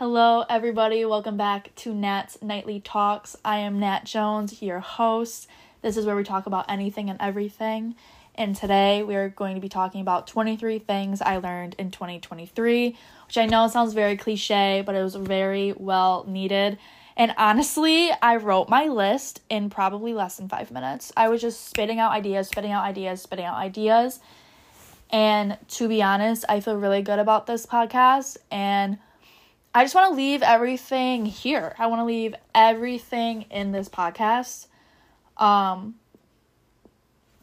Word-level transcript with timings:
Hello, 0.00 0.46
everybody. 0.48 1.04
Welcome 1.04 1.36
back 1.36 1.74
to 1.74 1.92
Nat's 1.92 2.40
Nightly 2.40 2.80
Talks. 2.80 3.36
I 3.44 3.58
am 3.58 3.80
Nat 3.80 4.04
Jones, 4.04 4.62
your 4.62 4.80
host. 4.80 5.46
This 5.82 5.98
is 5.98 6.06
where 6.06 6.16
we 6.16 6.24
talk 6.24 6.46
about 6.46 6.70
anything 6.70 7.10
and 7.10 7.20
everything. 7.20 7.96
And 8.34 8.56
today 8.56 9.02
we 9.02 9.14
are 9.14 9.28
going 9.28 9.56
to 9.56 9.60
be 9.60 9.68
talking 9.68 10.00
about 10.00 10.26
23 10.26 10.78
things 10.78 11.20
I 11.20 11.36
learned 11.36 11.76
in 11.78 11.90
2023, 11.90 12.96
which 13.26 13.36
I 13.36 13.44
know 13.44 13.68
sounds 13.68 13.92
very 13.92 14.16
cliche, 14.16 14.82
but 14.86 14.94
it 14.94 15.02
was 15.02 15.16
very 15.16 15.74
well 15.76 16.24
needed. 16.26 16.78
And 17.14 17.34
honestly, 17.36 18.10
I 18.22 18.36
wrote 18.36 18.70
my 18.70 18.86
list 18.86 19.42
in 19.50 19.68
probably 19.68 20.14
less 20.14 20.38
than 20.38 20.48
five 20.48 20.70
minutes. 20.70 21.12
I 21.14 21.28
was 21.28 21.42
just 21.42 21.68
spitting 21.68 21.98
out 21.98 22.12
ideas, 22.12 22.48
spitting 22.48 22.72
out 22.72 22.84
ideas, 22.84 23.20
spitting 23.20 23.44
out 23.44 23.58
ideas. 23.58 24.18
And 25.10 25.58
to 25.68 25.88
be 25.88 26.02
honest, 26.02 26.46
I 26.48 26.60
feel 26.60 26.76
really 26.76 27.02
good 27.02 27.18
about 27.18 27.46
this 27.46 27.66
podcast. 27.66 28.38
And 28.50 28.96
I 29.72 29.84
just 29.84 29.94
want 29.94 30.10
to 30.10 30.16
leave 30.16 30.42
everything 30.42 31.26
here. 31.26 31.74
I 31.78 31.86
want 31.86 32.00
to 32.00 32.04
leave 32.04 32.34
everything 32.54 33.42
in 33.50 33.72
this 33.72 33.88
podcast. 33.88 34.66
Um 35.36 35.94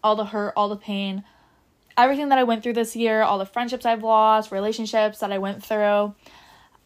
all 0.04 0.16
the 0.16 0.26
hurt, 0.26 0.54
all 0.56 0.70
the 0.70 0.78
pain, 0.78 1.24
everything 1.98 2.30
that 2.30 2.38
I 2.38 2.44
went 2.44 2.64
through 2.64 2.74
this 2.74 2.96
year, 2.96 3.24
all 3.24 3.40
the 3.40 3.46
friendships 3.46 3.86
I've 3.86 4.04
lost, 4.04 4.52
relationships 4.52 5.20
that 5.20 5.32
I 5.32 5.38
went 5.40 5.64
through. 5.64 6.14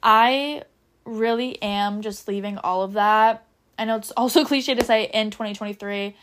I 0.01 0.63
really 1.05 1.61
am 1.61 2.01
just 2.01 2.27
leaving 2.27 2.57
all 2.57 2.83
of 2.83 2.93
that. 2.93 3.45
I 3.77 3.85
know 3.85 3.97
it's 3.97 4.11
also 4.17 4.45
cliche 4.45 4.75
to 4.75 4.83
say 4.83 5.09
in 5.13 5.31
2023. 5.31 6.15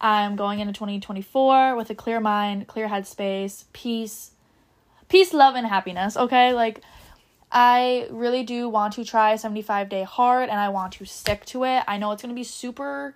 I'm 0.00 0.36
going 0.36 0.60
into 0.60 0.72
2024 0.72 1.74
with 1.74 1.90
a 1.90 1.94
clear 1.94 2.20
mind, 2.20 2.66
clear 2.66 2.88
headspace, 2.88 3.64
peace, 3.72 4.32
peace, 5.08 5.32
love, 5.32 5.54
and 5.54 5.66
happiness. 5.66 6.16
Okay, 6.16 6.52
like 6.52 6.82
I 7.50 8.08
really 8.10 8.42
do 8.42 8.68
want 8.68 8.94
to 8.94 9.04
try 9.04 9.36
75 9.36 9.88
day 9.88 10.02
hard 10.02 10.48
and 10.48 10.58
I 10.58 10.68
want 10.68 10.94
to 10.94 11.04
stick 11.04 11.44
to 11.46 11.64
it. 11.64 11.84
I 11.86 11.96
know 11.98 12.10
it's 12.12 12.22
going 12.22 12.34
to 12.34 12.38
be 12.38 12.44
super 12.44 13.14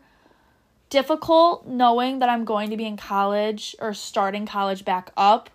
difficult 0.88 1.66
knowing 1.66 2.18
that 2.18 2.28
I'm 2.28 2.44
going 2.44 2.70
to 2.70 2.76
be 2.76 2.84
in 2.84 2.96
college 2.96 3.76
or 3.78 3.94
starting 3.94 4.46
college 4.46 4.84
back 4.84 5.12
up 5.16 5.50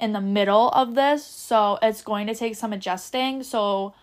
in 0.00 0.12
the 0.12 0.20
middle 0.20 0.68
of 0.70 0.94
this. 0.94 1.24
So 1.24 1.78
it's 1.80 2.02
going 2.02 2.26
to 2.26 2.34
take 2.34 2.56
some 2.56 2.72
adjusting. 2.72 3.42
So 3.42 3.94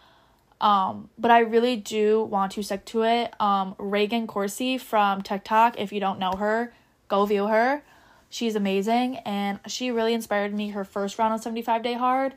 um 0.61 1.09
but 1.17 1.31
I 1.31 1.39
really 1.39 1.77
do 1.77 2.23
want 2.23 2.52
to 2.53 2.63
stick 2.63 2.86
to 2.86 3.03
it. 3.03 3.33
Um 3.39 3.75
Reagan 3.77 4.27
Corsi 4.27 4.77
from 4.77 5.21
TikTok, 5.21 5.80
if 5.80 5.93
you 5.93 5.99
don't 5.99 6.19
know 6.19 6.33
her, 6.33 6.73
go 7.08 7.25
view 7.25 7.47
her. 7.47 7.83
She's 8.30 8.55
amazing 8.55 9.17
and 9.17 9.59
she 9.67 9.89
really 9.89 10.13
inspired 10.13 10.53
me 10.53 10.69
her 10.69 10.83
first 10.83 11.17
round 11.17 11.33
of 11.33 11.41
75 11.41 11.81
day 11.83 11.93
hard 11.93 12.33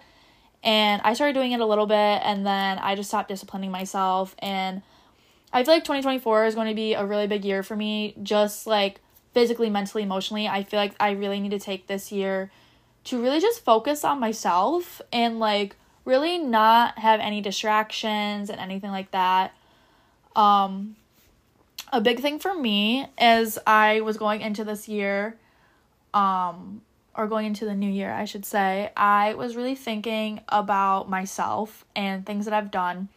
and 0.63 1.03
I 1.03 1.15
started 1.15 1.35
doing 1.35 1.53
it 1.53 1.61
a 1.61 1.67
little 1.67 1.87
bit 1.87 1.95
and 1.97 2.47
then 2.47 2.79
I 2.79 2.95
just 2.95 3.09
stopped 3.09 3.29
disciplining 3.29 3.71
myself 3.71 4.37
and 4.39 4.83
I 5.53 5.65
feel 5.65 5.75
like 5.75 5.85
2024 5.85 6.47
is 6.47 6.55
going 6.55 6.69
to 6.69 6.75
be 6.75 6.95
a 6.95 7.05
really 7.05 7.27
big 7.27 7.45
year 7.45 7.63
for 7.63 7.77
me 7.77 8.15
just 8.23 8.67
like 8.67 9.01
physically, 9.35 9.69
mentally, 9.69 10.03
emotionally. 10.03 10.47
I 10.47 10.63
feel 10.63 10.79
like 10.79 10.95
I 11.01 11.11
really 11.11 11.41
need 11.41 11.51
to 11.51 11.59
take 11.59 11.87
this 11.89 12.13
year 12.13 12.51
to 13.05 13.21
really 13.21 13.41
just 13.41 13.65
focus 13.65 14.05
on 14.05 14.21
myself 14.21 15.03
and 15.13 15.41
like 15.41 15.77
really 16.05 16.39
not 16.39 16.99
have 16.99 17.21
any 17.21 17.41
distractions 17.41 18.49
and 18.49 18.61
anything 18.61 18.91
like 18.91 19.11
that. 19.11 19.53
Um 20.37 20.97
a 21.93 22.01
big 22.01 22.21
thing 22.21 22.39
for 22.39 22.55
me 22.55 23.07
is 23.21 23.59
I 23.67 24.01
was 24.01 24.17
going 24.17 24.41
into 24.41 24.65
this 24.65 24.89
year 24.89 25.37
um 26.15 26.83
or 27.15 27.27
going 27.27 27.47
into 27.47 27.65
the 27.65 27.75
new 27.75 27.91
year, 27.91 28.11
I 28.13 28.25
should 28.25 28.45
say, 28.45 28.91
I 28.97 29.35
was 29.35 29.57
really 29.57 29.75
thinking 29.75 30.41
about 30.49 31.11
myself 31.11 31.85
and 31.95 32.25
things 32.25 32.47
that 32.47 32.55
I've 32.55 32.71
done. 32.71 33.09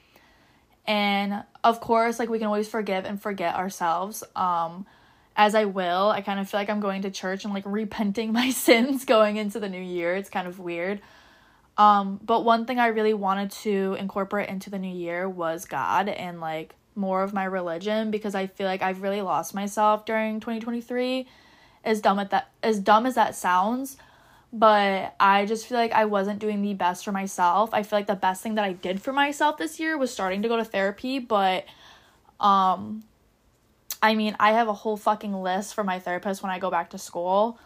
And 0.85 1.43
of 1.63 1.79
course, 1.79 2.19
like 2.19 2.29
we 2.29 2.37
can 2.37 2.47
always 2.47 2.67
forgive 2.67 3.05
and 3.05 3.21
forget 3.21 3.55
ourselves. 3.55 4.23
Um 4.35 4.85
as 5.37 5.53
I 5.53 5.65
will, 5.65 6.09
I 6.11 6.21
kind 6.21 6.39
of 6.39 6.49
feel 6.49 6.61
like 6.61 6.69
I'm 6.69 6.79
going 6.79 7.01
to 7.01 7.11
church 7.11 7.43
and 7.43 7.53
like 7.53 7.65
repenting 7.67 8.31
my 8.31 8.51
sins 8.51 9.05
going 9.05 9.37
into 9.37 9.59
the 9.59 9.69
new 9.69 9.81
year. 9.81 10.15
It's 10.15 10.29
kind 10.29 10.47
of 10.47 10.59
weird. 10.59 11.01
Um 11.77 12.19
but 12.23 12.45
one 12.45 12.65
thing 12.65 12.79
I 12.79 12.87
really 12.87 13.13
wanted 13.13 13.51
to 13.63 13.95
incorporate 13.99 14.49
into 14.49 14.69
the 14.69 14.79
new 14.79 14.95
year 14.95 15.27
was 15.27 15.65
God 15.65 16.09
and 16.09 16.39
like 16.39 16.75
more 16.95 17.23
of 17.23 17.33
my 17.33 17.43
religion 17.45 18.11
because 18.11 18.35
I 18.35 18.47
feel 18.47 18.67
like 18.67 18.81
I've 18.81 19.01
really 19.01 19.21
lost 19.21 19.53
myself 19.53 20.05
during 20.05 20.39
2023 20.39 21.27
as 21.85 22.01
dumb 22.01 22.19
at 22.19 22.31
that 22.31 22.49
as 22.63 22.79
dumb 22.79 23.05
as 23.05 23.15
that 23.15 23.35
sounds 23.35 23.97
but 24.55 25.13
I 25.19 25.45
just 25.45 25.67
feel 25.67 25.77
like 25.77 25.91
I 25.91 26.05
wasn't 26.05 26.39
doing 26.39 26.61
the 26.61 26.73
best 26.73 27.03
for 27.03 27.11
myself. 27.11 27.71
I 27.73 27.83
feel 27.83 27.99
like 27.99 28.07
the 28.07 28.15
best 28.15 28.41
thing 28.41 28.55
that 28.55 28.63
I 28.63 28.71
did 28.71 29.01
for 29.01 29.11
myself 29.11 29.57
this 29.57 29.81
year 29.81 29.97
was 29.97 30.11
starting 30.11 30.43
to 30.43 30.47
go 30.47 30.55
to 30.55 30.63
therapy, 30.63 31.19
but 31.19 31.65
um 32.39 33.03
I 34.01 34.15
mean, 34.15 34.35
I 34.39 34.51
have 34.51 34.69
a 34.69 34.73
whole 34.73 34.95
fucking 34.97 35.33
list 35.33 35.73
for 35.73 35.83
my 35.83 35.99
therapist 35.99 36.41
when 36.41 36.51
I 36.53 36.59
go 36.59 36.71
back 36.71 36.91
to 36.91 36.97
school. 36.97 37.59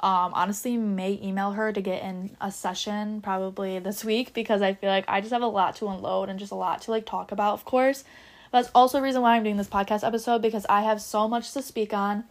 Um 0.00 0.34
honestly, 0.34 0.76
may 0.76 1.20
email 1.22 1.52
her 1.52 1.72
to 1.72 1.80
get 1.80 2.02
in 2.02 2.36
a 2.40 2.50
session 2.50 3.20
probably 3.20 3.78
this 3.78 4.04
week 4.04 4.34
because 4.34 4.62
I 4.62 4.74
feel 4.74 4.90
like 4.90 5.04
I 5.06 5.20
just 5.20 5.32
have 5.32 5.42
a 5.42 5.46
lot 5.46 5.76
to 5.76 5.86
unload 5.86 6.28
and 6.28 6.40
just 6.40 6.50
a 6.50 6.56
lot 6.56 6.82
to 6.82 6.90
like 6.90 7.06
talk 7.06 7.30
about, 7.30 7.52
of 7.52 7.64
course. 7.64 8.02
That's 8.50 8.70
also 8.74 8.98
a 8.98 9.02
reason 9.02 9.22
why 9.22 9.36
I'm 9.36 9.44
doing 9.44 9.58
this 9.58 9.68
podcast 9.68 10.04
episode 10.04 10.42
because 10.42 10.66
I 10.68 10.82
have 10.82 11.00
so 11.00 11.28
much 11.28 11.52
to 11.52 11.62
speak 11.62 11.94
on 11.94 12.24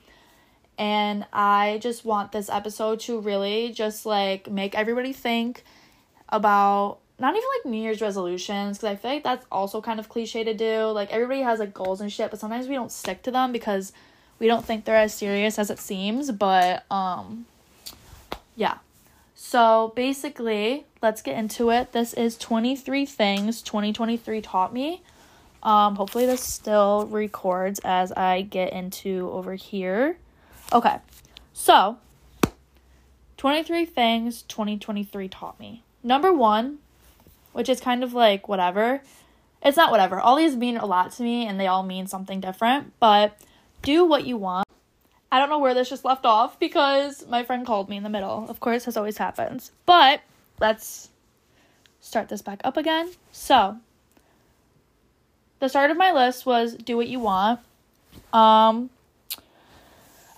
and 0.81 1.27
I 1.31 1.77
just 1.79 2.05
want 2.05 2.31
this 2.31 2.49
episode 2.49 3.01
to 3.01 3.19
really 3.19 3.71
just 3.71 4.03
like 4.03 4.49
make 4.49 4.73
everybody 4.73 5.13
think 5.13 5.63
about 6.27 6.97
not 7.19 7.35
even 7.35 7.47
like 7.55 7.71
New 7.71 7.83
Year's 7.83 8.01
resolutions 8.01 8.79
because 8.79 8.89
I 8.89 8.95
feel 8.95 9.11
like 9.11 9.23
that's 9.23 9.45
also 9.51 9.79
kind 9.79 9.99
of 9.99 10.09
cliche 10.09 10.43
to 10.43 10.55
do. 10.55 10.85
Like 10.85 11.11
everybody 11.11 11.41
has 11.41 11.59
like 11.59 11.71
goals 11.71 12.01
and 12.01 12.11
shit, 12.11 12.31
but 12.31 12.39
sometimes 12.39 12.67
we 12.67 12.73
don't 12.73 12.91
stick 12.91 13.21
to 13.23 13.31
them 13.31 13.51
because 13.51 13.93
we 14.39 14.47
don't 14.47 14.65
think 14.65 14.85
they're 14.85 14.95
as 14.95 15.13
serious 15.13 15.59
as 15.59 15.69
it 15.69 15.77
seems. 15.77 16.31
But 16.31 16.83
um 16.91 17.45
yeah. 18.55 18.79
So 19.35 19.93
basically, 19.95 20.85
let's 20.99 21.21
get 21.21 21.37
into 21.37 21.69
it. 21.69 21.91
This 21.91 22.15
is 22.15 22.39
23 22.39 23.05
things 23.05 23.61
2023 23.61 24.41
taught 24.41 24.73
me. 24.73 25.03
Um 25.61 25.95
hopefully 25.95 26.25
this 26.25 26.41
still 26.41 27.05
records 27.05 27.79
as 27.83 28.11
I 28.13 28.41
get 28.41 28.73
into 28.73 29.29
over 29.31 29.53
here. 29.53 30.17
Okay, 30.73 30.97
so 31.51 31.97
23 33.37 33.85
things 33.85 34.43
2023 34.43 35.27
taught 35.27 35.59
me. 35.59 35.83
Number 36.01 36.31
one, 36.31 36.77
which 37.51 37.67
is 37.67 37.81
kind 37.81 38.03
of 38.03 38.13
like 38.13 38.47
whatever. 38.47 39.01
It's 39.61 39.75
not 39.75 39.91
whatever. 39.91 40.19
All 40.19 40.37
these 40.37 40.55
mean 40.55 40.77
a 40.77 40.85
lot 40.85 41.11
to 41.13 41.23
me 41.23 41.45
and 41.45 41.59
they 41.59 41.67
all 41.67 41.83
mean 41.83 42.07
something 42.07 42.39
different, 42.39 42.93
but 42.99 43.37
do 43.81 44.05
what 44.05 44.25
you 44.25 44.37
want. 44.37 44.67
I 45.31 45.39
don't 45.39 45.49
know 45.49 45.59
where 45.59 45.73
this 45.73 45.89
just 45.89 46.05
left 46.05 46.25
off 46.25 46.59
because 46.59 47.27
my 47.27 47.43
friend 47.43 47.65
called 47.65 47.89
me 47.89 47.97
in 47.97 48.03
the 48.03 48.09
middle. 48.09 48.45
Of 48.49 48.59
course, 48.59 48.85
this 48.85 48.97
always 48.97 49.17
happens. 49.17 49.71
But 49.85 50.21
let's 50.59 51.09
start 51.99 52.29
this 52.29 52.41
back 52.41 52.61
up 52.63 52.77
again. 52.77 53.11
So, 53.31 53.77
the 55.59 55.69
start 55.69 55.91
of 55.91 55.97
my 55.97 56.11
list 56.11 56.45
was 56.45 56.75
do 56.75 56.97
what 56.97 57.07
you 57.07 57.19
want. 57.19 57.59
Um, 58.33 58.89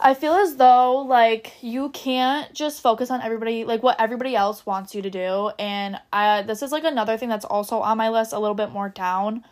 I 0.06 0.16
feel 0.16 0.34
as 0.34 0.58
though 0.58 0.98
like 0.98 1.54
you 1.62 1.88
can't 1.92 2.54
just 2.54 2.82
focus 2.82 3.10
on 3.10 3.22
everybody 3.22 3.64
like 3.64 3.82
what 3.82 4.02
everybody 4.02 4.36
else 4.36 4.66
wants 4.66 4.94
you 4.94 5.02
to 5.02 5.10
do 5.10 5.52
and 5.58 5.98
I 6.12 6.42
this 6.42 6.62
is 6.62 6.74
like 6.74 6.84
another 6.84 7.16
thing 7.16 7.30
that's 7.30 7.46
also 7.46 7.80
on 7.80 7.98
my 7.98 8.10
list 8.10 8.34
a 8.34 8.40
little 8.40 8.54
bit 8.54 8.70
more 8.70 8.90
down. 8.90 9.46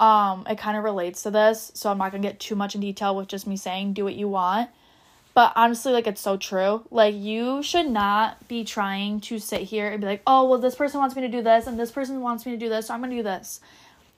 Um 0.00 0.44
it 0.50 0.58
kind 0.58 0.76
of 0.76 0.82
relates 0.82 1.22
to 1.22 1.30
this, 1.30 1.70
so 1.74 1.92
I'm 1.92 1.98
not 1.98 2.10
going 2.10 2.22
to 2.22 2.28
get 2.28 2.40
too 2.40 2.56
much 2.56 2.74
in 2.74 2.80
detail 2.80 3.14
with 3.14 3.28
just 3.28 3.46
me 3.46 3.56
saying 3.56 3.92
do 3.92 4.02
what 4.02 4.16
you 4.16 4.28
want. 4.28 4.68
But 5.32 5.52
honestly 5.54 5.92
like 5.92 6.08
it's 6.08 6.20
so 6.20 6.36
true. 6.36 6.84
Like 6.90 7.14
you 7.14 7.62
should 7.62 7.88
not 7.88 8.48
be 8.48 8.64
trying 8.64 9.20
to 9.22 9.38
sit 9.38 9.60
here 9.60 9.88
and 9.88 10.00
be 10.00 10.08
like, 10.08 10.22
"Oh, 10.26 10.48
well 10.48 10.58
this 10.58 10.74
person 10.74 10.98
wants 10.98 11.14
me 11.14 11.22
to 11.22 11.28
do 11.28 11.40
this 11.40 11.68
and 11.68 11.78
this 11.78 11.92
person 11.92 12.20
wants 12.20 12.44
me 12.44 12.50
to 12.50 12.58
do 12.58 12.68
this, 12.68 12.88
so 12.88 12.94
I'm 12.94 13.00
going 13.00 13.10
to 13.10 13.16
do 13.16 13.22
this." 13.22 13.60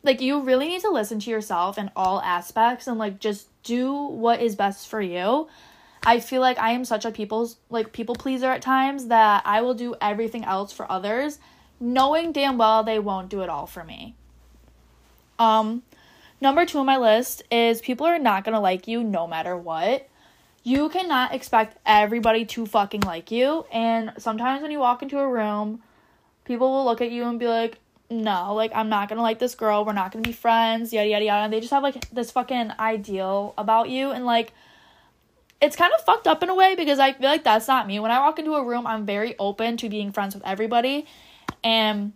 Like 0.03 0.23
you 0.23 0.41
really 0.41 0.69
need 0.69 0.81
to 0.81 0.91
listen 0.91 1.21
to 1.21 1.31
yourself 1.31 1.77
in 1.77 1.91
all 1.95 2.23
aspects 2.23 2.87
and 2.87 2.99
like 2.99 3.21
just 3.21 3.50
do 3.63 3.93
what 3.93 4.41
is 4.41 4.57
best 4.57 4.89
for 4.89 5.01
you. 5.01 5.49
I 6.03 6.21
feel 6.21 6.41
like 6.41 6.59
I 6.59 6.71
am 6.71 6.85
such 6.85 7.05
a 7.05 7.11
people's 7.11 7.57
like 7.69 7.93
people 7.93 8.15
pleaser 8.15 8.51
at 8.51 8.63
times 8.63 9.07
that 9.07 9.43
I 9.45 9.61
will 9.61 9.75
do 9.75 9.95
everything 10.01 10.45
else 10.45 10.73
for 10.73 10.91
others, 10.91 11.39
knowing 11.79 12.33
damn 12.33 12.57
well 12.57 12.83
they 12.83 12.99
won't 12.99 13.29
do 13.29 13.43
it 13.43 13.49
all 13.49 13.67
for 13.67 13.85
me. 13.85 14.15
Um 15.39 15.83
number 16.41 16.65
2 16.65 16.79
on 16.79 16.87
my 16.87 16.97
list 16.97 17.43
is 17.51 17.81
people 17.81 18.07
are 18.07 18.19
not 18.19 18.45
going 18.45 18.55
to 18.55 18.61
like 18.61 18.89
you 18.89 19.05
no 19.05 19.27
matter 19.27 19.57
what. 19.57 20.09
You 20.63 20.89
cannot 20.91 21.35
expect 21.35 21.79
everybody 21.87 22.45
to 22.47 22.67
fucking 22.67 23.01
like 23.01 23.31
you, 23.31 23.65
and 23.73 24.13
sometimes 24.19 24.61
when 24.61 24.71
you 24.71 24.79
walk 24.79 25.03
into 25.03 25.19
a 25.19 25.27
room, 25.27 25.83
people 26.45 26.71
will 26.71 26.85
look 26.85 27.01
at 27.01 27.11
you 27.11 27.25
and 27.25 27.39
be 27.39 27.49
like, 27.49 27.79
no, 28.11 28.55
like 28.55 28.73
I'm 28.75 28.89
not 28.89 29.09
gonna 29.09 29.23
like 29.23 29.39
this 29.39 29.55
girl, 29.55 29.85
we're 29.85 29.93
not 29.93 30.11
gonna 30.11 30.23
be 30.23 30.33
friends, 30.33 30.93
yada 30.93 31.09
yada 31.09 31.25
yada. 31.25 31.45
And 31.45 31.53
they 31.53 31.61
just 31.61 31.73
have 31.73 31.83
like 31.83 32.11
this 32.11 32.31
fucking 32.33 32.73
ideal 32.79 33.55
about 33.57 33.89
you 33.89 34.11
and 34.11 34.27
like 34.27 34.53
it's 35.61 35.77
kind 35.77 35.93
of 35.93 36.05
fucked 36.05 36.27
up 36.27 36.43
in 36.43 36.49
a 36.49 36.55
way 36.55 36.75
because 36.75 36.99
I 36.99 37.13
feel 37.13 37.29
like 37.29 37.45
that's 37.45 37.69
not 37.69 37.87
me. 37.87 38.01
When 38.01 38.11
I 38.11 38.19
walk 38.19 38.39
into 38.39 38.55
a 38.55 38.65
room, 38.65 38.87
I'm 38.87 39.07
very 39.07 39.37
open 39.39 39.77
to 39.79 39.89
being 39.89 40.11
friends 40.11 40.35
with 40.35 40.45
everybody. 40.45 41.07
And 41.63 42.15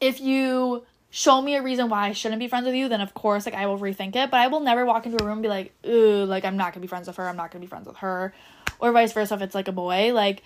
if 0.00 0.20
you 0.20 0.84
show 1.10 1.42
me 1.42 1.56
a 1.56 1.62
reason 1.62 1.88
why 1.88 2.08
I 2.08 2.12
shouldn't 2.12 2.38
be 2.38 2.48
friends 2.48 2.66
with 2.66 2.74
you, 2.74 2.88
then 2.88 3.00
of 3.00 3.12
course 3.12 3.44
like 3.44 3.54
I 3.54 3.66
will 3.66 3.78
rethink 3.78 4.16
it. 4.16 4.30
But 4.30 4.40
I 4.40 4.46
will 4.46 4.60
never 4.60 4.86
walk 4.86 5.04
into 5.04 5.22
a 5.22 5.26
room 5.26 5.34
and 5.34 5.42
be 5.42 5.48
like, 5.48 5.72
ooh, 5.86 6.24
like 6.24 6.44
I'm 6.44 6.56
not 6.56 6.72
gonna 6.72 6.82
be 6.82 6.88
friends 6.88 7.08
with 7.08 7.16
her, 7.16 7.28
I'm 7.28 7.36
not 7.36 7.50
gonna 7.50 7.60
be 7.60 7.66
friends 7.66 7.86
with 7.86 7.96
her. 7.98 8.32
Or 8.80 8.92
vice 8.92 9.12
versa 9.12 9.34
if 9.34 9.42
it's 9.42 9.54
like 9.54 9.68
a 9.68 9.72
boy. 9.72 10.14
Like 10.14 10.42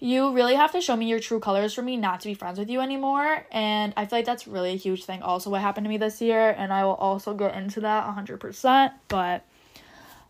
you 0.00 0.32
really 0.32 0.54
have 0.54 0.72
to 0.72 0.80
show 0.80 0.94
me 0.94 1.06
your 1.06 1.18
true 1.18 1.40
colors 1.40 1.74
for 1.74 1.82
me 1.82 1.96
not 1.96 2.20
to 2.20 2.28
be 2.28 2.34
friends 2.34 2.58
with 2.58 2.70
you 2.70 2.80
anymore. 2.80 3.44
And 3.50 3.92
I 3.96 4.06
feel 4.06 4.20
like 4.20 4.26
that's 4.26 4.46
really 4.46 4.72
a 4.72 4.76
huge 4.76 5.04
thing. 5.04 5.22
Also, 5.22 5.50
what 5.50 5.60
happened 5.60 5.86
to 5.86 5.88
me 5.88 5.96
this 5.96 6.20
year, 6.20 6.50
and 6.50 6.72
I 6.72 6.84
will 6.84 6.94
also 6.94 7.34
get 7.34 7.56
into 7.56 7.80
that 7.80 8.06
100%. 8.06 8.92
But, 9.08 9.44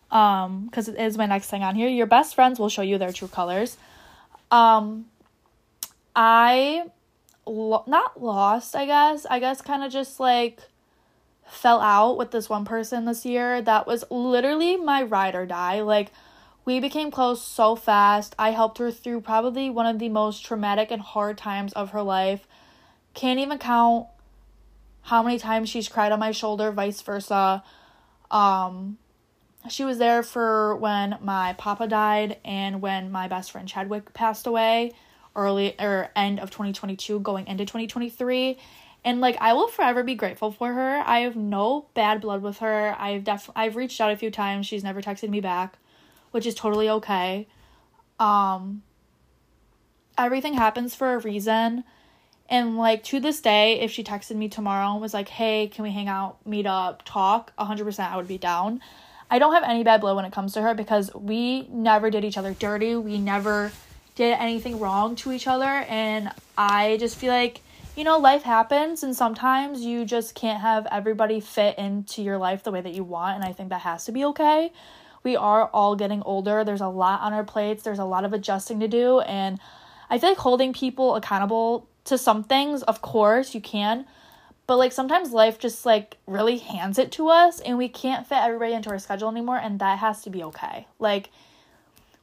um, 0.09 0.65
because 0.65 0.87
it 0.87 0.97
is 0.97 1.17
my 1.17 1.27
next 1.27 1.49
thing 1.49 1.63
on 1.63 1.75
here, 1.75 1.87
your 1.87 2.07
best 2.07 2.33
friends 2.33 2.59
will 2.59 2.69
show 2.69 2.81
you 2.81 2.97
their 2.97 3.13
true 3.13 3.27
colors. 3.27 3.77
Um, 4.49 5.05
I 6.15 6.85
lo- 7.45 7.83
not 7.85 8.21
lost, 8.21 8.75
I 8.75 8.87
guess. 8.87 9.27
I 9.29 9.39
guess 9.39 9.61
kind 9.61 9.83
of 9.83 9.91
just 9.91 10.19
like 10.19 10.61
fell 11.45 11.79
out 11.79 12.17
with 12.17 12.31
this 12.31 12.49
one 12.49 12.65
person 12.65 13.05
this 13.05 13.23
year 13.23 13.61
that 13.61 13.85
was 13.85 14.03
literally 14.09 14.77
my 14.77 15.03
ride 15.03 15.35
or 15.35 15.45
die. 15.45 15.81
Like, 15.81 16.11
we 16.69 16.79
became 16.79 17.09
close 17.09 17.41
so 17.41 17.75
fast. 17.75 18.35
I 18.37 18.51
helped 18.51 18.77
her 18.77 18.91
through 18.91 19.21
probably 19.21 19.71
one 19.71 19.87
of 19.87 19.97
the 19.97 20.07
most 20.07 20.45
traumatic 20.45 20.91
and 20.91 21.01
hard 21.01 21.35
times 21.35 21.73
of 21.73 21.89
her 21.89 22.03
life. 22.03 22.45
Can't 23.15 23.39
even 23.39 23.57
count 23.57 24.05
how 25.01 25.23
many 25.23 25.39
times 25.39 25.67
she's 25.67 25.89
cried 25.89 26.11
on 26.11 26.19
my 26.19 26.29
shoulder, 26.31 26.71
vice 26.71 27.01
versa. 27.01 27.63
Um, 28.29 28.99
she 29.67 29.83
was 29.83 29.97
there 29.97 30.21
for 30.21 30.75
when 30.75 31.17
my 31.21 31.53
papa 31.53 31.87
died 31.87 32.37
and 32.45 32.83
when 32.83 33.11
my 33.11 33.27
best 33.27 33.49
friend 33.51 33.67
Chadwick 33.67 34.13
passed 34.13 34.45
away 34.45 34.91
early 35.35 35.75
or 35.79 36.11
end 36.15 36.39
of 36.39 36.51
2022 36.51 37.19
going 37.21 37.47
into 37.47 37.65
2023 37.65 38.59
and 39.03 39.21
like 39.21 39.37
I 39.41 39.53
will 39.53 39.69
forever 39.69 40.03
be 40.03 40.13
grateful 40.13 40.51
for 40.51 40.71
her. 40.71 41.01
I 41.03 41.21
have 41.21 41.35
no 41.35 41.87
bad 41.95 42.21
blood 42.21 42.43
with 42.43 42.59
her. 42.59 42.95
I've 42.99 43.23
def 43.23 43.49
I've 43.55 43.75
reached 43.75 43.99
out 43.99 44.11
a 44.11 44.17
few 44.17 44.29
times. 44.29 44.67
She's 44.67 44.83
never 44.83 45.01
texted 45.01 45.29
me 45.29 45.41
back, 45.41 45.79
which 46.31 46.45
is 46.45 46.55
totally 46.55 46.89
okay. 46.89 47.47
Um 48.19 48.83
everything 50.17 50.53
happens 50.55 50.95
for 50.95 51.13
a 51.13 51.19
reason. 51.19 51.83
And 52.49 52.77
like 52.77 53.03
to 53.05 53.19
this 53.19 53.41
day, 53.41 53.79
if 53.79 53.91
she 53.91 54.03
texted 54.03 54.35
me 54.35 54.49
tomorrow 54.49 54.91
and 54.91 55.01
was 55.01 55.13
like, 55.13 55.29
"Hey, 55.29 55.67
can 55.67 55.83
we 55.83 55.91
hang 55.91 56.07
out, 56.07 56.45
meet 56.45 56.65
up, 56.65 57.03
talk?" 57.05 57.53
100% 57.57 58.11
I 58.11 58.17
would 58.17 58.27
be 58.27 58.39
down. 58.39 58.81
I 59.31 59.37
don't 59.37 59.53
have 59.53 59.63
any 59.63 59.83
bad 59.83 60.01
blood 60.01 60.15
when 60.15 60.25
it 60.25 60.33
comes 60.33 60.53
to 60.53 60.61
her 60.61 60.73
because 60.73 61.13
we 61.13 61.67
never 61.69 62.09
did 62.09 62.25
each 62.25 62.37
other 62.37 62.53
dirty. 62.53 62.95
We 62.95 63.19
never 63.19 63.71
did 64.19 64.35
anything 64.39 64.79
wrong 64.79 65.15
to 65.15 65.31
each 65.31 65.47
other 65.47 65.63
and 65.87 66.29
I 66.57 66.97
just 66.97 67.15
feel 67.15 67.31
like 67.31 67.61
you 67.95 68.03
know 68.03 68.17
life 68.17 68.43
happens 68.43 69.01
and 69.01 69.15
sometimes 69.15 69.79
you 69.79 70.03
just 70.03 70.35
can't 70.35 70.59
have 70.59 70.85
everybody 70.91 71.39
fit 71.39 71.77
into 71.77 72.21
your 72.21 72.37
life 72.37 72.63
the 72.63 72.71
way 72.71 72.81
that 72.81 72.93
you 72.93 73.05
want 73.05 73.35
and 73.35 73.45
I 73.45 73.53
think 73.53 73.69
that 73.69 73.79
has 73.79 74.03
to 74.05 74.11
be 74.11 74.25
okay. 74.25 74.73
We 75.23 75.35
are 75.35 75.67
all 75.67 75.95
getting 75.95 76.21
older. 76.23 76.63
There's 76.63 76.81
a 76.81 76.87
lot 76.87 77.21
on 77.21 77.33
our 77.33 77.43
plates. 77.43 77.83
There's 77.83 77.99
a 77.99 78.05
lot 78.05 78.25
of 78.25 78.33
adjusting 78.33 78.79
to 78.79 78.87
do 78.87 79.19
and 79.21 79.59
I 80.09 80.17
feel 80.17 80.29
like 80.29 80.39
holding 80.39 80.73
people 80.73 81.15
accountable 81.15 81.87
to 82.05 82.17
some 82.17 82.43
things, 82.43 82.81
of 82.83 83.01
course, 83.01 83.53
you 83.53 83.61
can, 83.61 84.07
but 84.65 84.77
like 84.77 84.91
sometimes 84.91 85.31
life 85.31 85.59
just 85.59 85.85
like 85.85 86.17
really 86.25 86.57
hands 86.57 86.97
it 86.97 87.11
to 87.13 87.29
us 87.29 87.59
and 87.59 87.77
we 87.77 87.89
can't 87.89 88.25
fit 88.25 88.39
everybody 88.39 88.73
into 88.73 88.89
our 88.89 88.97
schedule 88.97 89.29
anymore 89.29 89.57
and 89.57 89.79
that 89.79 89.99
has 89.99 90.23
to 90.23 90.29
be 90.29 90.43
okay. 90.43 90.87
Like 90.97 91.29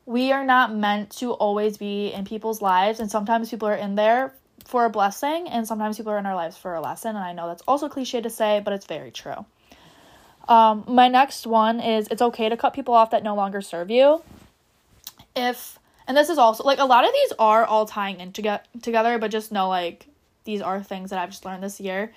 we 0.07 0.31
are 0.31 0.45
not 0.45 0.75
meant 0.75 1.11
to 1.11 1.33
always 1.33 1.77
be 1.77 2.13
in 2.13 2.25
people's 2.25 2.63
lives 2.63 3.01
and 3.01 3.11
sometimes 3.11 3.51
people 3.51 3.69
are 3.69 3.75
in 3.75 3.97
there 3.97 4.33
for 4.65 4.85
a 4.85 4.91
blessing 4.91 5.49
and 5.49 5.67
sometimes 5.67 5.97
people 5.97 6.13
are 6.13 6.19
in 6.19 6.27
our 6.27 6.35
lives 6.35 6.57
for 6.57 6.75
a 6.75 6.81
lesson 6.81 7.11
and 7.11 7.25
i 7.25 7.33
know 7.33 7.47
that's 7.49 7.63
also 7.69 7.89
cliche 7.89 8.21
to 8.21 8.31
say 8.31 8.61
but 8.65 8.73
it's 8.73 8.87
very 8.87 9.11
true 9.11 9.45
um, 10.49 10.85
my 10.87 11.09
next 11.09 11.47
one 11.47 11.81
is 11.81 12.09
it's 12.09 12.23
okay 12.23 12.49
to 12.49 12.57
cut 12.57 12.75
people 12.75 12.95
off 12.95 13.11
that 13.11 13.23
no 13.23 13.35
longer 13.35 13.61
serve 13.61 13.91
you. 13.91 14.23
If 15.35 15.79
and 16.07 16.17
this 16.17 16.29
is 16.29 16.39
also 16.39 16.65
like 16.65 16.79
a 16.79 16.85
lot 16.85 17.05
of 17.05 17.13
these 17.13 17.33
are 17.39 17.65
all 17.65 17.87
tying 17.87 18.21
in 18.21 18.33
to 18.33 18.61
together 18.81 19.19
but 19.19 19.31
just 19.31 19.51
know 19.51 19.69
like 19.69 20.07
these 20.45 20.63
are 20.63 20.81
things 20.81 21.11
that 21.11 21.19
i've 21.19 21.31
just 21.31 21.45
learned 21.45 21.63
this 21.63 21.81
year. 21.81 22.13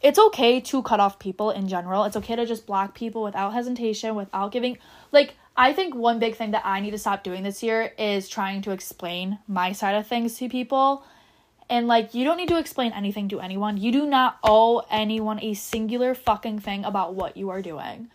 It's 0.00 0.18
okay 0.18 0.60
to 0.60 0.82
cut 0.82 1.00
off 1.00 1.18
people 1.18 1.50
in 1.50 1.66
general. 1.66 2.04
It's 2.04 2.16
okay 2.16 2.36
to 2.36 2.44
just 2.44 2.66
block 2.66 2.94
people 2.94 3.22
without 3.22 3.54
hesitation 3.54 4.14
without 4.14 4.52
giving 4.52 4.78
like 5.12 5.34
I 5.56 5.72
think 5.72 5.94
one 5.94 6.18
big 6.18 6.34
thing 6.34 6.50
that 6.50 6.62
I 6.64 6.80
need 6.80 6.90
to 6.90 6.98
stop 6.98 7.22
doing 7.22 7.42
this 7.42 7.62
year 7.62 7.92
is 7.96 8.28
trying 8.28 8.62
to 8.62 8.72
explain 8.72 9.38
my 9.46 9.72
side 9.72 9.94
of 9.94 10.06
things 10.06 10.36
to 10.38 10.48
people. 10.48 11.04
And 11.70 11.86
like, 11.86 12.14
you 12.14 12.24
don't 12.24 12.36
need 12.36 12.48
to 12.48 12.58
explain 12.58 12.92
anything 12.92 13.28
to 13.30 13.40
anyone. 13.40 13.76
You 13.76 13.90
do 13.90 14.06
not 14.06 14.38
owe 14.44 14.84
anyone 14.90 15.42
a 15.42 15.54
singular 15.54 16.14
fucking 16.14 16.58
thing 16.58 16.84
about 16.84 17.14
what 17.14 17.36
you 17.36 17.50
are 17.50 17.62
doing. 17.62 18.08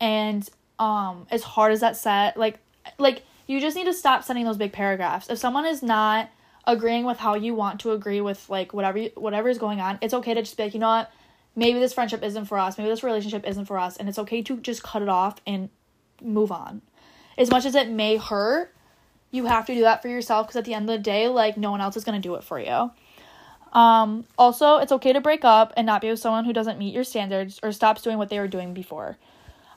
And 0.00 0.48
um 0.78 1.26
as 1.30 1.42
hard 1.42 1.72
as 1.72 1.80
that 1.80 1.96
set, 1.96 2.36
like 2.36 2.58
like 2.98 3.22
you 3.46 3.60
just 3.60 3.76
need 3.76 3.84
to 3.84 3.94
stop 3.94 4.24
sending 4.24 4.44
those 4.44 4.56
big 4.56 4.72
paragraphs. 4.72 5.28
If 5.28 5.38
someone 5.38 5.66
is 5.66 5.82
not 5.82 6.30
agreeing 6.66 7.04
with 7.04 7.18
how 7.18 7.34
you 7.34 7.54
want 7.54 7.80
to 7.80 7.92
agree 7.92 8.20
with 8.20 8.48
like 8.48 8.72
whatever 8.72 8.98
you, 8.98 9.10
whatever 9.14 9.48
is 9.48 9.58
going 9.58 9.80
on, 9.80 9.98
it's 10.00 10.14
okay 10.14 10.34
to 10.34 10.42
just 10.42 10.56
be 10.56 10.64
like, 10.64 10.74
you 10.74 10.80
know 10.80 10.88
what? 10.88 11.10
Maybe 11.56 11.78
this 11.78 11.92
friendship 11.92 12.22
isn't 12.22 12.46
for 12.46 12.58
us. 12.58 12.78
Maybe 12.78 12.90
this 12.90 13.04
relationship 13.04 13.46
isn't 13.46 13.66
for 13.66 13.78
us, 13.78 13.96
and 13.96 14.08
it's 14.08 14.18
okay 14.18 14.42
to 14.42 14.56
just 14.56 14.82
cut 14.82 15.02
it 15.02 15.08
off 15.08 15.40
and 15.46 15.68
move 16.20 16.50
on. 16.50 16.82
As 17.38 17.50
much 17.50 17.64
as 17.64 17.74
it 17.74 17.88
may 17.88 18.16
hurt, 18.16 18.73
you 19.34 19.46
have 19.46 19.66
to 19.66 19.74
do 19.74 19.80
that 19.80 20.00
for 20.00 20.08
yourself 20.08 20.46
because 20.46 20.56
at 20.56 20.64
the 20.64 20.74
end 20.74 20.88
of 20.88 20.96
the 20.96 21.02
day, 21.02 21.26
like 21.28 21.56
no 21.56 21.70
one 21.70 21.80
else 21.80 21.96
is 21.96 22.04
going 22.04 22.20
to 22.20 22.26
do 22.26 22.36
it 22.36 22.44
for 22.44 22.60
you. 22.60 22.90
Um, 23.72 24.24
also, 24.38 24.76
it's 24.76 24.92
okay 24.92 25.12
to 25.12 25.20
break 25.20 25.44
up 25.44 25.72
and 25.76 25.84
not 25.84 26.00
be 26.00 26.08
with 26.08 26.20
someone 26.20 26.44
who 26.44 26.52
doesn't 26.52 26.78
meet 26.78 26.94
your 26.94 27.02
standards 27.02 27.58
or 27.62 27.72
stops 27.72 28.02
doing 28.02 28.18
what 28.18 28.28
they 28.28 28.38
were 28.38 28.46
doing 28.46 28.72
before. 28.72 29.18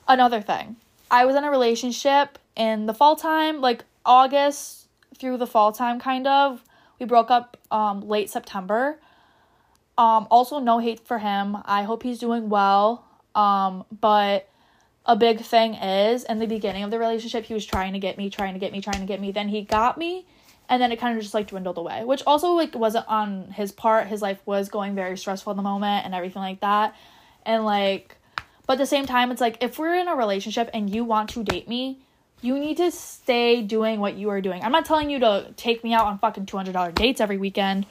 Another 0.06 0.40
thing, 0.40 0.76
I 1.10 1.24
was 1.24 1.34
in 1.34 1.42
a 1.42 1.50
relationship 1.50 2.38
in 2.54 2.86
the 2.86 2.94
fall 2.94 3.16
time, 3.16 3.60
like 3.60 3.84
August 4.06 4.86
through 5.18 5.38
the 5.38 5.46
fall 5.46 5.72
time, 5.72 5.98
kind 5.98 6.26
of. 6.28 6.62
We 7.00 7.06
broke 7.06 7.30
up 7.30 7.56
um, 7.70 8.00
late 8.00 8.30
September. 8.30 9.00
Um, 9.98 10.28
also, 10.30 10.60
no 10.60 10.78
hate 10.78 11.00
for 11.06 11.18
him. 11.18 11.58
I 11.64 11.82
hope 11.82 12.04
he's 12.04 12.20
doing 12.20 12.48
well. 12.48 13.04
Um, 13.34 13.84
but 14.00 14.48
a 15.08 15.16
big 15.16 15.40
thing 15.40 15.74
is 15.74 16.22
in 16.24 16.38
the 16.38 16.46
beginning 16.46 16.84
of 16.84 16.90
the 16.90 16.98
relationship 16.98 17.46
he 17.46 17.54
was 17.54 17.64
trying 17.64 17.94
to 17.94 17.98
get 17.98 18.18
me 18.18 18.28
trying 18.28 18.52
to 18.52 18.60
get 18.60 18.72
me 18.72 18.82
trying 18.82 19.00
to 19.00 19.06
get 19.06 19.20
me. 19.20 19.32
Then 19.32 19.48
he 19.48 19.62
got 19.62 19.96
me 19.96 20.26
and 20.68 20.82
then 20.82 20.92
it 20.92 21.00
kind 21.00 21.16
of 21.16 21.22
just 21.22 21.32
like 21.32 21.48
dwindled 21.48 21.78
away 21.78 22.04
which 22.04 22.22
also 22.26 22.52
like 22.52 22.74
wasn't 22.74 23.08
on 23.08 23.50
his 23.52 23.72
part. 23.72 24.06
His 24.06 24.20
life 24.20 24.38
was 24.44 24.68
going 24.68 24.94
very 24.94 25.16
stressful 25.16 25.50
in 25.50 25.56
the 25.56 25.62
moment 25.62 26.04
and 26.04 26.14
everything 26.14 26.42
like 26.42 26.60
that. 26.60 26.94
And 27.46 27.64
like 27.64 28.16
but 28.66 28.74
at 28.74 28.78
the 28.78 28.86
same 28.86 29.06
time 29.06 29.30
it's 29.30 29.40
like 29.40 29.62
if 29.62 29.78
we're 29.78 29.94
in 29.94 30.08
a 30.08 30.14
relationship 30.14 30.68
and 30.74 30.94
you 30.94 31.04
want 31.04 31.30
to 31.30 31.42
date 31.42 31.68
me 31.68 32.00
you 32.42 32.58
need 32.58 32.76
to 32.76 32.90
stay 32.90 33.62
doing 33.62 33.98
what 33.98 34.14
you 34.14 34.28
are 34.28 34.40
doing. 34.40 34.62
I'm 34.62 34.70
not 34.70 34.84
telling 34.84 35.10
you 35.10 35.18
to 35.20 35.52
take 35.56 35.82
me 35.82 35.92
out 35.92 36.04
on 36.04 36.18
fucking 36.18 36.46
$200 36.46 36.94
dates 36.94 37.20
every 37.20 37.38
weekend 37.38 37.86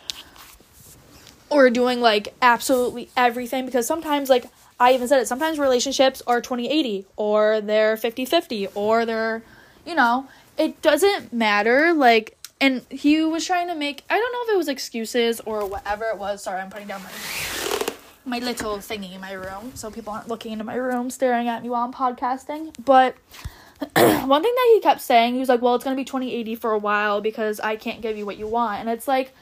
or 1.49 1.69
doing 1.69 1.99
like 1.99 2.33
absolutely 2.41 3.09
everything 3.17 3.65
because 3.65 3.87
sometimes 3.87 4.29
like 4.29 4.45
I 4.79 4.93
even 4.93 5.07
said 5.07 5.21
it. 5.21 5.27
Sometimes 5.27 5.59
relationships 5.59 6.21
are 6.27 6.41
20 6.41 6.69
80 6.69 7.05
or 7.15 7.61
they're 7.61 7.97
50 7.97 8.25
50 8.25 8.67
or 8.75 9.05
they're, 9.05 9.41
you 9.85 9.95
know, 9.95 10.27
it 10.57 10.81
doesn't 10.81 11.33
matter. 11.33 11.93
Like, 11.93 12.37
and 12.59 12.85
he 12.89 13.23
was 13.23 13.45
trying 13.45 13.67
to 13.67 13.75
make, 13.75 14.03
I 14.09 14.17
don't 14.17 14.33
know 14.33 14.41
if 14.43 14.55
it 14.55 14.57
was 14.57 14.67
excuses 14.67 15.39
or 15.41 15.65
whatever 15.65 16.05
it 16.05 16.17
was. 16.17 16.43
Sorry, 16.43 16.61
I'm 16.61 16.69
putting 16.69 16.87
down 16.87 17.03
my 17.03 17.09
my 18.25 18.39
little 18.39 18.77
thingy 18.77 19.15
in 19.15 19.21
my 19.21 19.31
room 19.31 19.71
so 19.73 19.89
people 19.89 20.11
aren't 20.11 20.27
looking 20.27 20.51
into 20.51 20.65
my 20.65 20.75
room 20.75 21.09
staring 21.09 21.47
at 21.47 21.63
me 21.63 21.69
while 21.69 21.85
I'm 21.85 21.93
podcasting. 21.93 22.75
But 22.83 23.15
one 23.95 24.43
thing 24.43 24.53
that 24.55 24.71
he 24.73 24.81
kept 24.81 25.01
saying, 25.01 25.33
he 25.33 25.39
was 25.39 25.49
like, 25.49 25.61
Well, 25.61 25.75
it's 25.75 25.83
gonna 25.83 25.95
be 25.95 26.03
2080 26.03 26.55
for 26.55 26.71
a 26.71 26.77
while 26.77 27.21
because 27.21 27.59
I 27.61 27.77
can't 27.77 28.01
give 28.01 28.17
you 28.17 28.25
what 28.25 28.37
you 28.37 28.47
want. 28.47 28.81
And 28.81 28.89
it's 28.89 29.07
like, 29.07 29.33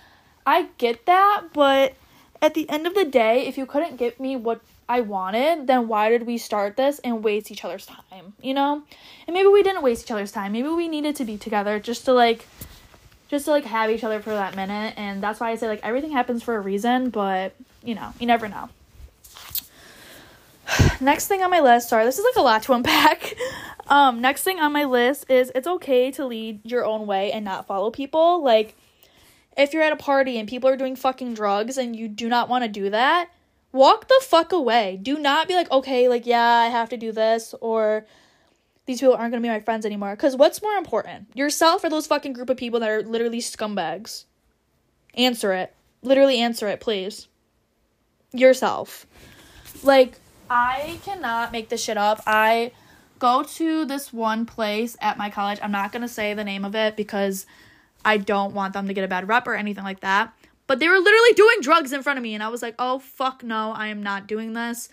I 0.45 0.67
get 0.77 1.07
that, 1.07 1.47
but 1.51 1.95
at 2.41 2.53
the 2.53 2.69
end 2.69 2.85
of 2.85 2.93
the 2.93 3.05
day, 3.05 3.47
if 3.47 3.57
you 3.57 3.65
couldn't 3.65 3.97
give 3.97 4.19
me 4.19 4.35
what 4.35 4.61
I 4.87 5.01
wanted, 5.01 5.67
then 5.67 5.87
why 5.87 6.09
did 6.09 6.27
we 6.27 6.37
start 6.37 6.77
this 6.77 6.99
and 6.99 7.23
waste 7.23 7.51
each 7.51 7.65
other's 7.65 7.87
time, 7.87 8.33
you 8.41 8.53
know? 8.53 8.83
And 9.27 9.33
maybe 9.33 9.47
we 9.47 9.63
didn't 9.63 9.81
waste 9.81 10.05
each 10.05 10.11
other's 10.11 10.31
time. 10.31 10.51
Maybe 10.51 10.67
we 10.67 10.87
needed 10.87 11.15
to 11.17 11.25
be 11.25 11.37
together 11.37 11.79
just 11.79 12.05
to 12.05 12.13
like 12.13 12.45
just 13.27 13.45
to 13.45 13.51
like 13.51 13.65
have 13.65 13.89
each 13.89 14.03
other 14.03 14.19
for 14.19 14.29
that 14.29 14.55
minute 14.55 14.93
and 14.97 15.21
that's 15.23 15.39
why 15.39 15.49
I 15.49 15.55
say 15.55 15.67
like 15.67 15.79
everything 15.81 16.11
happens 16.11 16.43
for 16.43 16.55
a 16.55 16.59
reason, 16.59 17.09
but 17.09 17.55
you 17.83 17.95
know, 17.95 18.13
you 18.19 18.27
never 18.27 18.47
know. 18.47 18.69
next 21.01 21.27
thing 21.27 21.41
on 21.41 21.49
my 21.49 21.61
list, 21.61 21.89
sorry, 21.89 22.05
this 22.05 22.19
is 22.19 22.25
like 22.25 22.35
a 22.35 22.45
lot 22.45 22.61
to 22.63 22.73
unpack. 22.73 23.35
um 23.87 24.21
next 24.21 24.43
thing 24.43 24.59
on 24.59 24.71
my 24.71 24.83
list 24.83 25.25
is 25.29 25.51
it's 25.55 25.67
okay 25.67 26.11
to 26.11 26.25
lead 26.27 26.59
your 26.63 26.85
own 26.85 27.07
way 27.07 27.31
and 27.31 27.43
not 27.43 27.65
follow 27.65 27.89
people. 27.89 28.43
Like 28.43 28.75
if 29.57 29.73
you're 29.73 29.81
at 29.81 29.93
a 29.93 29.97
party 29.97 30.37
and 30.37 30.47
people 30.47 30.69
are 30.69 30.77
doing 30.77 30.95
fucking 30.95 31.33
drugs 31.33 31.79
and 31.79 31.95
you 31.95 32.07
do 32.07 32.29
not 32.29 32.49
want 32.49 32.63
to 32.63 32.69
do 32.69 32.91
that, 32.91 33.29
walk 33.75 34.07
the 34.07 34.21
fuck 34.23 34.51
away. 34.53 34.97
Do 35.01 35.19
not 35.19 35.47
be 35.47 35.53
like, 35.53 35.69
okay, 35.69 36.07
like, 36.07 36.25
yeah, 36.25 36.47
I 36.47 36.67
have 36.67 36.89
to 36.89 36.97
do 36.97 37.11
this, 37.11 37.53
or 37.61 38.05
these 38.85 39.01
people 39.01 39.15
aren't 39.15 39.31
gonna 39.31 39.41
be 39.41 39.49
my 39.49 39.59
friends 39.59 39.85
anymore. 39.85 40.15
Because 40.15 40.35
what's 40.35 40.61
more 40.61 40.73
important, 40.73 41.27
yourself 41.35 41.83
or 41.83 41.89
those 41.89 42.07
fucking 42.07 42.33
group 42.33 42.49
of 42.49 42.57
people 42.57 42.79
that 42.79 42.89
are 42.89 43.03
literally 43.03 43.41
scumbags? 43.41 44.23
Answer 45.13 45.53
it. 45.53 45.73
Literally 46.01 46.39
answer 46.39 46.67
it, 46.67 46.79
please. 46.79 47.27
yourself. 48.33 49.05
Like, 49.83 50.15
I 50.49 50.99
cannot 51.03 51.51
make 51.51 51.69
this 51.69 51.83
shit 51.83 51.97
up. 51.97 52.21
I 52.27 52.71
go 53.19 53.43
to 53.43 53.85
this 53.85 54.11
one 54.13 54.45
place 54.45 54.95
at 55.01 55.17
my 55.17 55.29
college. 55.29 55.59
I'm 55.61 55.71
not 55.71 55.91
to 55.93 56.07
say 56.07 56.33
the 56.33 56.43
name 56.43 56.65
of 56.65 56.75
it 56.75 56.95
because 56.95 57.45
I 58.03 58.17
don't 58.17 58.53
want 58.53 58.73
them 58.73 58.87
to 58.87 58.93
get 58.93 59.03
a 59.03 59.07
bad 59.07 59.27
rep 59.27 59.47
or 59.47 59.55
anything 59.55 59.83
like 59.83 60.01
that. 60.01 60.33
But 60.67 60.79
they 60.79 60.87
were 60.87 60.99
literally 60.99 61.33
doing 61.33 61.57
drugs 61.61 61.93
in 61.93 62.01
front 62.01 62.17
of 62.17 62.23
me, 62.23 62.33
and 62.33 62.43
I 62.43 62.49
was 62.49 62.61
like, 62.61 62.75
oh, 62.79 62.99
fuck 62.99 63.43
no, 63.43 63.71
I 63.71 63.87
am 63.87 64.01
not 64.01 64.27
doing 64.27 64.53
this. 64.53 64.89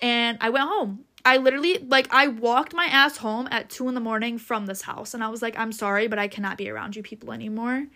And 0.00 0.38
I 0.40 0.50
went 0.50 0.68
home. 0.68 1.04
I 1.24 1.38
literally, 1.38 1.78
like, 1.78 2.06
I 2.12 2.28
walked 2.28 2.72
my 2.72 2.86
ass 2.86 3.16
home 3.16 3.48
at 3.50 3.68
two 3.68 3.88
in 3.88 3.94
the 3.94 4.00
morning 4.00 4.38
from 4.38 4.66
this 4.66 4.82
house, 4.82 5.12
and 5.12 5.22
I 5.22 5.28
was 5.28 5.42
like, 5.42 5.58
I'm 5.58 5.72
sorry, 5.72 6.06
but 6.06 6.18
I 6.18 6.28
cannot 6.28 6.56
be 6.56 6.70
around 6.70 6.96
you 6.96 7.02
people 7.02 7.32
anymore. 7.32 7.86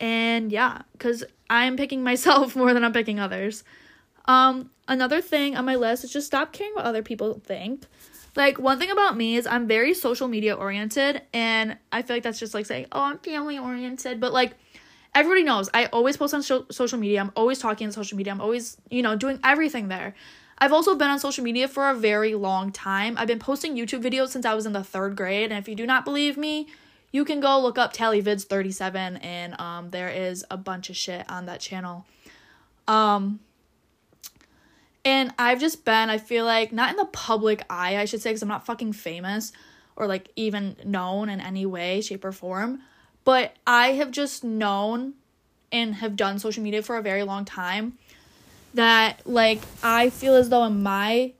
And 0.00 0.50
yeah, 0.50 0.82
because 0.92 1.22
I'm 1.48 1.76
picking 1.76 2.02
myself 2.10 2.56
more 2.56 2.74
than 2.74 2.84
I'm 2.84 2.92
picking 2.92 3.20
others. 3.20 3.64
Um, 4.24 4.70
another 4.88 5.20
thing 5.20 5.56
on 5.56 5.64
my 5.64 5.76
list 5.76 6.04
is 6.04 6.12
just 6.12 6.26
stop 6.26 6.52
caring 6.52 6.72
what 6.74 6.84
other 6.84 7.02
people 7.02 7.40
think. 7.44 7.84
Like 8.36 8.58
one 8.58 8.78
thing 8.78 8.90
about 8.90 9.16
me 9.16 9.36
is 9.36 9.46
I'm 9.46 9.66
very 9.66 9.92
social 9.92 10.28
media 10.28 10.54
oriented 10.54 11.22
and 11.32 11.76
I 11.90 12.02
feel 12.02 12.16
like 12.16 12.22
that's 12.22 12.38
just 12.38 12.54
like 12.54 12.66
saying, 12.66 12.86
"Oh, 12.92 13.02
I'm 13.02 13.18
family 13.18 13.58
oriented." 13.58 14.20
But 14.20 14.32
like 14.32 14.52
everybody 15.14 15.42
knows, 15.42 15.68
I 15.74 15.86
always 15.86 16.16
post 16.16 16.34
on 16.34 16.42
so- 16.42 16.66
social 16.70 16.98
media. 16.98 17.20
I'm 17.20 17.32
always 17.36 17.58
talking 17.58 17.86
on 17.86 17.92
social 17.92 18.16
media. 18.16 18.32
I'm 18.32 18.40
always, 18.40 18.76
you 18.90 19.02
know, 19.02 19.16
doing 19.16 19.38
everything 19.44 19.88
there. 19.88 20.14
I've 20.58 20.72
also 20.72 20.94
been 20.94 21.08
on 21.08 21.18
social 21.18 21.42
media 21.42 21.68
for 21.68 21.88
a 21.88 21.94
very 21.94 22.34
long 22.34 22.70
time. 22.70 23.16
I've 23.16 23.28
been 23.28 23.38
posting 23.38 23.76
YouTube 23.76 24.02
videos 24.02 24.28
since 24.28 24.44
I 24.44 24.54
was 24.54 24.66
in 24.66 24.72
the 24.72 24.80
3rd 24.80 25.16
grade, 25.16 25.50
and 25.50 25.58
if 25.58 25.68
you 25.68 25.74
do 25.74 25.86
not 25.86 26.04
believe 26.04 26.36
me, 26.36 26.68
you 27.12 27.24
can 27.24 27.40
go 27.40 27.60
look 27.60 27.78
up 27.78 27.92
tallyvids37 27.92 29.24
and 29.24 29.60
um 29.60 29.90
there 29.90 30.08
is 30.08 30.44
a 30.50 30.56
bunch 30.56 30.90
of 30.90 30.96
shit 30.96 31.28
on 31.28 31.46
that 31.46 31.60
channel. 31.60 32.06
Um 32.86 33.40
and 35.04 35.32
I've 35.38 35.60
just 35.60 35.84
been, 35.86 36.10
I 36.10 36.18
feel 36.18 36.44
like, 36.44 36.72
not 36.72 36.90
in 36.90 36.96
the 36.96 37.06
public 37.06 37.64
eye, 37.70 37.96
I 37.96 38.04
should 38.04 38.20
say, 38.20 38.30
because 38.30 38.42
I'm 38.42 38.48
not 38.48 38.66
fucking 38.66 38.92
famous 38.92 39.50
or 39.96 40.06
like 40.06 40.28
even 40.36 40.76
known 40.84 41.28
in 41.30 41.40
any 41.40 41.64
way, 41.64 42.00
shape, 42.00 42.24
or 42.24 42.32
form. 42.32 42.82
But 43.24 43.54
I 43.66 43.92
have 43.92 44.10
just 44.10 44.42
known 44.44 45.14
and 45.72 45.96
have 45.96 46.16
done 46.16 46.38
social 46.38 46.62
media 46.62 46.82
for 46.82 46.96
a 46.96 47.02
very 47.02 47.22
long 47.22 47.44
time 47.44 47.98
that 48.74 49.20
like 49.26 49.60
I 49.82 50.10
feel 50.10 50.34
as 50.34 50.48
though 50.48 50.64
in 50.64 50.82
my 50.82 51.32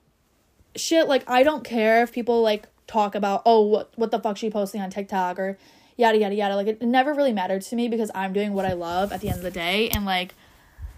shit, 0.77 1.09
like 1.09 1.29
I 1.29 1.43
don't 1.43 1.65
care 1.65 2.03
if 2.03 2.13
people 2.13 2.43
like 2.43 2.67
talk 2.87 3.15
about, 3.15 3.43
oh, 3.47 3.63
what, 3.63 3.93
what 3.97 4.11
the 4.11 4.19
fuck 4.19 4.37
she 4.37 4.51
posting 4.51 4.81
on 4.81 4.91
TikTok 4.91 5.39
or 5.39 5.59
yada 5.97 6.19
yada 6.19 6.35
yada. 6.35 6.57
Like 6.57 6.67
it 6.67 6.83
never 6.83 7.15
really 7.15 7.33
mattered 7.33 7.63
to 7.63 7.77
me 7.77 7.89
because 7.89 8.11
I'm 8.15 8.33
doing 8.33 8.53
what 8.53 8.65
I 8.65 8.73
love 8.73 9.13
at 9.13 9.21
the 9.21 9.29
end 9.29 9.39
of 9.39 9.43
the 9.45 9.51
day. 9.51 9.89
And 9.91 10.05
like 10.05 10.35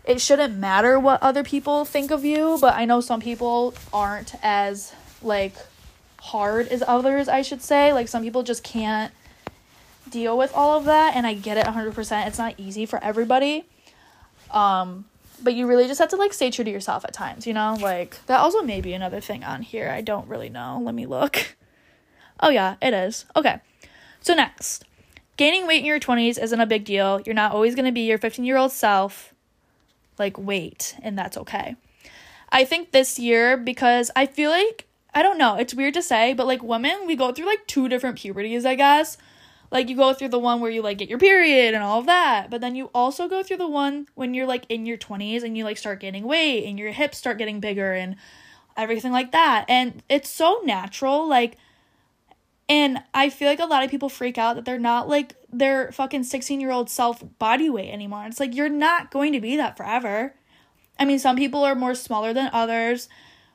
it 0.04 0.20
shouldn't 0.20 0.56
matter 0.56 0.98
what 0.98 1.22
other 1.22 1.44
people 1.44 1.84
think 1.84 2.10
of 2.10 2.24
you, 2.24 2.58
but 2.60 2.74
I 2.74 2.84
know 2.84 3.00
some 3.00 3.20
people 3.20 3.74
aren't 3.92 4.34
as 4.42 4.92
like 5.22 5.54
hard 6.20 6.68
as 6.68 6.82
others, 6.86 7.28
I 7.28 7.42
should 7.42 7.62
say. 7.62 7.92
Like 7.92 8.08
some 8.08 8.22
people 8.22 8.42
just 8.42 8.64
can't 8.64 9.12
deal 10.12 10.38
with 10.38 10.52
all 10.54 10.78
of 10.78 10.84
that 10.84 11.16
and 11.16 11.26
I 11.26 11.34
get 11.34 11.56
it 11.56 11.66
100%. 11.66 12.26
It's 12.26 12.38
not 12.38 12.54
easy 12.58 12.86
for 12.86 13.02
everybody. 13.02 13.64
Um 14.50 15.06
but 15.42 15.54
you 15.54 15.66
really 15.66 15.88
just 15.88 15.98
have 15.98 16.10
to 16.10 16.16
like 16.16 16.32
stay 16.32 16.52
true 16.52 16.64
to 16.64 16.70
yourself 16.70 17.04
at 17.04 17.12
times, 17.12 17.48
you 17.48 17.52
know? 17.52 17.76
Like 17.80 18.24
that 18.26 18.38
also 18.38 18.62
may 18.62 18.80
be 18.80 18.92
another 18.92 19.20
thing 19.20 19.42
on 19.42 19.62
here. 19.62 19.88
I 19.88 20.00
don't 20.00 20.28
really 20.28 20.48
know. 20.48 20.80
Let 20.82 20.94
me 20.94 21.06
look. 21.06 21.56
Oh 22.44 22.48
yeah, 22.48 22.74
it 22.82 22.92
is. 22.92 23.24
Okay. 23.36 23.60
So 24.20 24.34
next. 24.34 24.84
Gaining 25.36 25.64
weight 25.68 25.78
in 25.78 25.84
your 25.84 26.00
20s 26.00 26.42
isn't 26.42 26.60
a 26.60 26.66
big 26.66 26.84
deal. 26.84 27.20
You're 27.24 27.36
not 27.36 27.52
always 27.52 27.76
going 27.76 27.84
to 27.84 27.92
be 27.92 28.00
your 28.00 28.18
15-year-old 28.18 28.72
self 28.72 29.32
like 30.18 30.36
weight 30.36 30.96
and 31.02 31.16
that's 31.16 31.36
okay. 31.36 31.76
I 32.50 32.64
think 32.64 32.90
this 32.90 33.18
year 33.18 33.56
because 33.56 34.10
I 34.16 34.26
feel 34.26 34.50
like 34.50 34.86
I 35.14 35.22
don't 35.22 35.38
know, 35.38 35.56
it's 35.56 35.74
weird 35.74 35.94
to 35.94 36.02
say, 36.02 36.32
but 36.32 36.46
like 36.46 36.62
women, 36.62 37.06
we 37.06 37.16
go 37.16 37.32
through 37.32 37.46
like 37.46 37.66
two 37.66 37.88
different 37.88 38.18
puberties, 38.18 38.64
I 38.64 38.74
guess. 38.74 39.18
Like 39.72 39.88
you 39.88 39.96
go 39.96 40.12
through 40.12 40.28
the 40.28 40.38
one 40.38 40.60
where 40.60 40.70
you 40.70 40.82
like 40.82 40.98
get 40.98 41.08
your 41.08 41.18
period 41.18 41.74
and 41.74 41.82
all 41.82 41.98
of 41.98 42.06
that, 42.06 42.50
but 42.50 42.60
then 42.60 42.74
you 42.76 42.90
also 42.94 43.26
go 43.26 43.42
through 43.42 43.56
the 43.56 43.68
one 43.68 44.06
when 44.14 44.34
you're 44.34 44.46
like 44.46 44.66
in 44.68 44.84
your 44.84 44.98
20s 44.98 45.42
and 45.42 45.56
you 45.56 45.64
like 45.64 45.78
start 45.78 45.98
gaining 45.98 46.24
weight 46.24 46.66
and 46.66 46.78
your 46.78 46.92
hips 46.92 47.16
start 47.16 47.38
getting 47.38 47.58
bigger 47.58 47.94
and 47.94 48.16
everything 48.76 49.12
like 49.12 49.32
that. 49.32 49.64
And 49.68 50.02
it's 50.10 50.28
so 50.28 50.60
natural 50.62 51.26
like 51.26 51.56
and 52.68 53.02
I 53.12 53.28
feel 53.28 53.48
like 53.48 53.60
a 53.60 53.66
lot 53.66 53.82
of 53.82 53.90
people 53.90 54.08
freak 54.08 54.38
out 54.38 54.56
that 54.56 54.64
they're 54.64 54.78
not 54.78 55.08
like 55.08 55.34
their 55.52 55.90
fucking 55.92 56.24
16 56.24 56.60
year 56.60 56.70
old 56.70 56.88
self 56.88 57.22
body 57.38 57.68
weight 57.70 57.92
anymore. 57.92 58.24
It's 58.26 58.40
like 58.40 58.54
you're 58.54 58.68
not 58.68 59.10
going 59.10 59.32
to 59.32 59.40
be 59.40 59.56
that 59.56 59.76
forever. 59.76 60.34
I 60.98 61.04
mean, 61.04 61.18
some 61.18 61.36
people 61.36 61.64
are 61.64 61.74
more 61.74 61.94
smaller 61.94 62.32
than 62.32 62.50
others. 62.52 63.08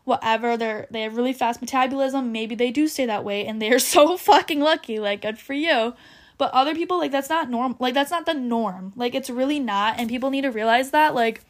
Whatever, 0.07 0.57
they're 0.57 0.87
they 0.89 1.01
have 1.01 1.17
really 1.17 1.33
fast 1.33 1.61
metabolism. 1.61 2.31
Maybe 2.31 2.55
they 2.55 2.71
do 2.71 2.87
stay 2.87 3.05
that 3.05 3.23
way, 3.23 3.45
and 3.45 3.61
they're 3.61 3.79
so 3.95 4.17
fucking 4.17 4.61
lucky. 4.61 4.99
Like, 4.99 5.21
good 5.21 5.37
for 5.37 5.53
you. 5.53 5.93
But 6.37 6.51
other 6.53 6.75
people, 6.75 6.97
like, 6.97 7.11
that's 7.11 7.29
not 7.29 7.49
norm. 7.49 7.75
Like, 7.79 7.93
that's 7.93 8.11
not 8.11 8.25
the 8.25 8.33
norm. 8.33 8.93
Like, 8.95 9.15
it's 9.15 9.29
really 9.29 9.59
not, 9.59 9.99
and 9.99 10.07
people 10.07 10.29
need 10.29 10.41
to 10.41 10.51
realize 10.51 10.91
that. 10.91 11.15
Like, 11.15 11.41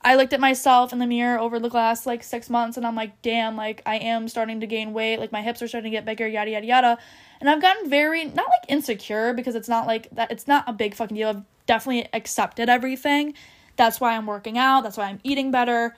I 0.00 0.14
looked 0.14 0.32
at 0.32 0.40
myself 0.40 0.92
in 0.92 1.00
the 1.00 1.06
mirror 1.06 1.38
over 1.38 1.58
the 1.58 1.68
last 1.68 2.06
like 2.06 2.22
six 2.22 2.48
months 2.48 2.76
and 2.76 2.86
I'm 2.86 2.94
like, 2.94 3.20
damn, 3.20 3.56
like 3.56 3.82
I 3.84 3.96
am 3.96 4.28
starting 4.28 4.60
to 4.60 4.66
gain 4.66 4.92
weight, 4.92 5.18
like 5.18 5.32
my 5.32 5.42
hips 5.42 5.60
are 5.60 5.68
starting 5.68 5.90
to 5.90 5.96
get 5.96 6.04
bigger, 6.04 6.26
yada 6.26 6.50
yada 6.50 6.66
yada. 6.66 6.98
And 7.40 7.50
I've 7.50 7.60
gotten 7.60 7.90
very 7.90 8.24
not 8.24 8.46
like 8.48 8.68
insecure 8.68 9.32
because 9.32 9.54
it's 9.54 9.68
not 9.68 9.86
like 9.86 10.08
that 10.12 10.30
it's 10.30 10.46
not 10.46 10.64
a 10.68 10.72
big 10.72 10.94
fucking 10.94 11.16
deal. 11.16 11.28
I've 11.28 11.42
definitely 11.66 12.08
accepted 12.12 12.68
everything. 12.68 13.34
That's 13.76 14.00
why 14.00 14.16
I'm 14.16 14.26
working 14.26 14.56
out, 14.56 14.82
that's 14.82 14.96
why 14.96 15.04
I'm 15.04 15.20
eating 15.24 15.50
better. 15.50 15.96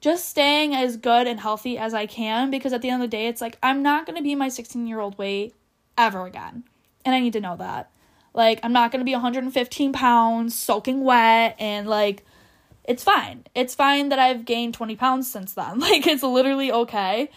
Just 0.00 0.28
staying 0.28 0.74
as 0.74 0.96
good 0.96 1.26
and 1.26 1.40
healthy 1.40 1.76
as 1.76 1.92
I 1.92 2.06
can 2.06 2.50
because 2.50 2.72
at 2.72 2.82
the 2.82 2.88
end 2.88 3.02
of 3.02 3.10
the 3.10 3.16
day 3.16 3.26
it's 3.26 3.40
like 3.40 3.58
I'm 3.62 3.82
not 3.82 4.06
gonna 4.06 4.22
be 4.22 4.34
my 4.34 4.48
16 4.48 4.86
year 4.86 5.00
old 5.00 5.18
weight 5.18 5.54
ever 5.98 6.26
again. 6.26 6.64
And 7.04 7.14
I 7.14 7.20
need 7.20 7.34
to 7.34 7.40
know 7.40 7.56
that. 7.56 7.90
Like 8.32 8.60
I'm 8.62 8.72
not 8.72 8.92
gonna 8.92 9.04
be 9.04 9.12
115 9.12 9.92
pounds, 9.92 10.54
soaking 10.54 11.04
wet, 11.04 11.56
and 11.58 11.86
like 11.86 12.24
it's 12.84 13.04
fine. 13.04 13.44
It's 13.54 13.74
fine 13.74 14.08
that 14.08 14.18
I've 14.18 14.44
gained 14.44 14.74
20 14.74 14.96
pounds 14.96 15.30
since 15.30 15.52
then. 15.52 15.80
Like, 15.90 16.06
it's 16.06 16.24
literally 16.24 16.72
okay. 16.72 17.30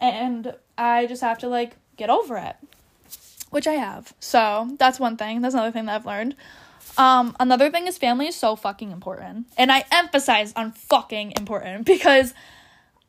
And 0.00 0.54
I 0.78 1.06
just 1.06 1.22
have 1.22 1.38
to, 1.38 1.48
like, 1.48 1.76
get 1.96 2.10
over 2.10 2.36
it, 2.36 2.56
which 3.50 3.66
I 3.66 3.72
have. 3.72 4.14
So, 4.20 4.70
that's 4.78 5.00
one 5.00 5.16
thing. 5.16 5.40
That's 5.40 5.54
another 5.54 5.72
thing 5.72 5.86
that 5.86 5.96
I've 5.96 6.06
learned. 6.06 6.36
Um, 6.98 7.36
another 7.38 7.70
thing 7.70 7.86
is 7.86 7.98
family 7.98 8.28
is 8.28 8.36
so 8.36 8.56
fucking 8.56 8.90
important. 8.90 9.46
And 9.56 9.70
I 9.70 9.84
emphasize 9.92 10.52
on 10.54 10.72
fucking 10.72 11.34
important 11.36 11.86
because 11.94 12.34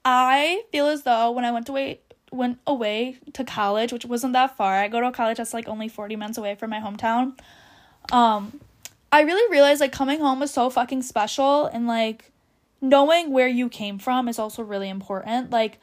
I 0.04 0.64
feel 0.72 0.88
as 0.88 1.04
though 1.04 1.32
when 1.32 1.46
I 1.46 1.52
went 1.52 1.70
away 1.70 2.02
went 2.32 2.60
away 2.68 3.18
to 3.34 3.44
college, 3.44 3.94
which 3.94 4.06
wasn't 4.06 4.34
that 4.34 4.58
far. 4.58 4.76
I 4.76 4.90
go 4.90 5.00
to 5.00 5.08
a 5.08 5.12
college 5.12 5.38
that's 5.38 5.54
like 5.54 5.68
only 5.68 5.88
40 5.88 6.18
minutes 6.18 6.38
away 6.38 6.56
from 6.56 6.70
my 6.70 6.80
hometown. 6.80 7.40
Um, 8.12 8.60
I 9.12 9.22
really 9.22 9.50
realized 9.52 9.80
like 9.80 9.94
coming 9.94 10.20
home 10.20 10.40
was 10.42 10.52
so 10.52 10.70
fucking 10.70 11.04
special 11.04 11.66
and 11.68 11.88
like 11.88 12.32
knowing 12.82 13.32
where 13.32 13.48
you 13.48 13.70
came 13.70 13.98
from 13.98 14.28
is 14.28 14.40
also 14.40 14.62
really 14.62 14.90
important. 14.90 15.52
Like 15.52 15.80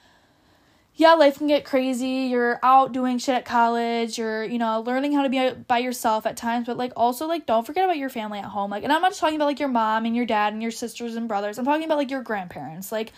yeah, 0.96 1.14
life 1.14 1.38
can 1.38 1.48
get 1.48 1.64
crazy. 1.64 2.28
You're 2.30 2.60
out 2.62 2.92
doing 2.92 3.18
shit 3.18 3.34
at 3.34 3.44
college. 3.44 4.16
You're, 4.16 4.44
you 4.44 4.58
know, 4.58 4.80
learning 4.80 5.12
how 5.12 5.24
to 5.24 5.28
be 5.28 5.50
by 5.66 5.78
yourself 5.78 6.24
at 6.24 6.36
times, 6.36 6.66
but 6.66 6.76
like 6.76 6.92
also 6.96 7.26
like 7.26 7.46
don't 7.46 7.66
forget 7.66 7.84
about 7.84 7.96
your 7.96 8.08
family 8.08 8.38
at 8.38 8.44
home. 8.44 8.70
Like 8.70 8.84
and 8.84 8.92
I'm 8.92 9.02
not 9.02 9.10
just 9.10 9.20
talking 9.20 9.34
about 9.34 9.46
like 9.46 9.58
your 9.58 9.68
mom 9.68 10.06
and 10.06 10.14
your 10.14 10.26
dad 10.26 10.52
and 10.52 10.62
your 10.62 10.70
sisters 10.70 11.16
and 11.16 11.26
brothers. 11.26 11.58
I'm 11.58 11.64
talking 11.64 11.84
about 11.84 11.98
like 11.98 12.12
your 12.12 12.22
grandparents. 12.22 12.92
Like 12.92 13.12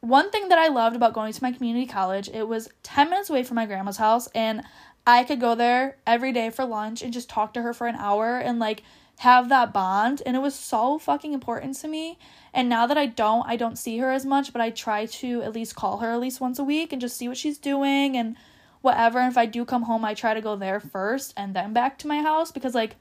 one 0.00 0.30
thing 0.30 0.48
that 0.48 0.58
I 0.58 0.68
loved 0.68 0.94
about 0.94 1.14
going 1.14 1.32
to 1.32 1.42
my 1.42 1.52
community 1.52 1.86
college, 1.86 2.28
it 2.28 2.46
was 2.46 2.68
10 2.82 3.08
minutes 3.08 3.30
away 3.30 3.44
from 3.44 3.54
my 3.54 3.64
grandma's 3.64 3.96
house 3.96 4.28
and 4.34 4.62
I 5.06 5.24
could 5.24 5.40
go 5.40 5.54
there 5.54 5.96
every 6.06 6.32
day 6.32 6.50
for 6.50 6.66
lunch 6.66 7.00
and 7.00 7.14
just 7.14 7.30
talk 7.30 7.54
to 7.54 7.62
her 7.62 7.72
for 7.72 7.86
an 7.86 7.96
hour 7.96 8.38
and 8.38 8.58
like 8.58 8.82
have 9.20 9.50
that 9.50 9.70
bond 9.70 10.22
and 10.24 10.34
it 10.34 10.40
was 10.40 10.54
so 10.54 10.98
fucking 10.98 11.34
important 11.34 11.76
to 11.76 11.86
me. 11.86 12.18
And 12.54 12.70
now 12.70 12.86
that 12.86 12.96
i 12.96 13.04
don't 13.04 13.46
i 13.46 13.54
don't 13.54 13.76
see 13.76 13.98
her 13.98 14.10
as 14.10 14.24
much 14.24 14.50
but 14.50 14.62
i 14.62 14.70
try 14.70 15.04
to 15.06 15.42
at 15.42 15.52
least 15.52 15.76
call 15.76 15.98
her 15.98 16.12
at 16.12 16.20
least 16.20 16.40
once 16.40 16.58
a 16.58 16.64
week 16.64 16.90
and 16.90 17.02
just 17.02 17.18
see 17.18 17.28
what 17.28 17.36
she's 17.36 17.58
doing 17.58 18.16
and 18.16 18.36
whatever. 18.80 19.18
And 19.18 19.30
if 19.30 19.36
i 19.36 19.44
do 19.44 19.66
come 19.66 19.82
home 19.82 20.06
i 20.06 20.14
try 20.14 20.32
to 20.32 20.40
go 20.40 20.56
there 20.56 20.80
first 20.80 21.34
and 21.36 21.54
then 21.54 21.74
back 21.74 21.98
to 21.98 22.08
my 22.08 22.22
house 22.22 22.50
because 22.50 22.74
like 22.74 22.96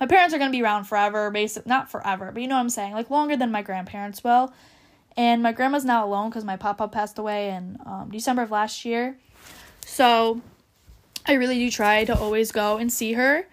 my 0.00 0.06
parents 0.06 0.34
are 0.34 0.38
going 0.38 0.50
to 0.50 0.56
be 0.56 0.62
around 0.62 0.84
forever 0.84 1.30
basic 1.30 1.64
not 1.66 1.88
forever 1.88 2.32
but 2.32 2.42
you 2.42 2.48
know 2.48 2.56
what 2.56 2.60
i'm 2.60 2.68
saying 2.68 2.92
like 2.92 3.08
longer 3.08 3.36
than 3.36 3.52
my 3.52 3.62
grandparents 3.62 4.24
will. 4.24 4.52
And 5.16 5.40
my 5.40 5.52
grandma's 5.52 5.84
now 5.84 6.04
alone 6.04 6.30
because 6.30 6.44
my 6.44 6.56
papa 6.56 6.88
passed 6.88 7.16
away 7.16 7.50
in 7.50 7.78
um, 7.86 8.08
december 8.10 8.42
of 8.42 8.50
last 8.50 8.84
year. 8.84 9.16
So 9.86 10.40
i 11.28 11.34
really 11.34 11.58
do 11.60 11.70
try 11.70 12.04
to 12.04 12.18
always 12.18 12.50
go 12.50 12.76
and 12.76 12.92
see 12.92 13.12
her 13.12 13.46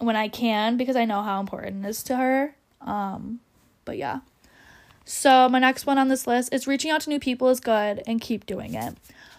when 0.00 0.16
I 0.16 0.28
can 0.28 0.76
because 0.76 0.96
I 0.96 1.04
know 1.04 1.22
how 1.22 1.40
important 1.40 1.84
it 1.84 1.88
is 1.88 2.02
to 2.04 2.16
her. 2.16 2.54
Um, 2.80 3.40
but 3.84 3.96
yeah. 3.98 4.20
So 5.04 5.48
my 5.48 5.58
next 5.58 5.86
one 5.86 5.98
on 5.98 6.08
this 6.08 6.26
list 6.26 6.52
is 6.52 6.66
reaching 6.66 6.90
out 6.90 7.00
to 7.02 7.10
new 7.10 7.18
people 7.18 7.48
is 7.48 7.60
good 7.60 8.02
and 8.06 8.20
keep 8.20 8.44
doing 8.46 8.74
it. 8.74 8.94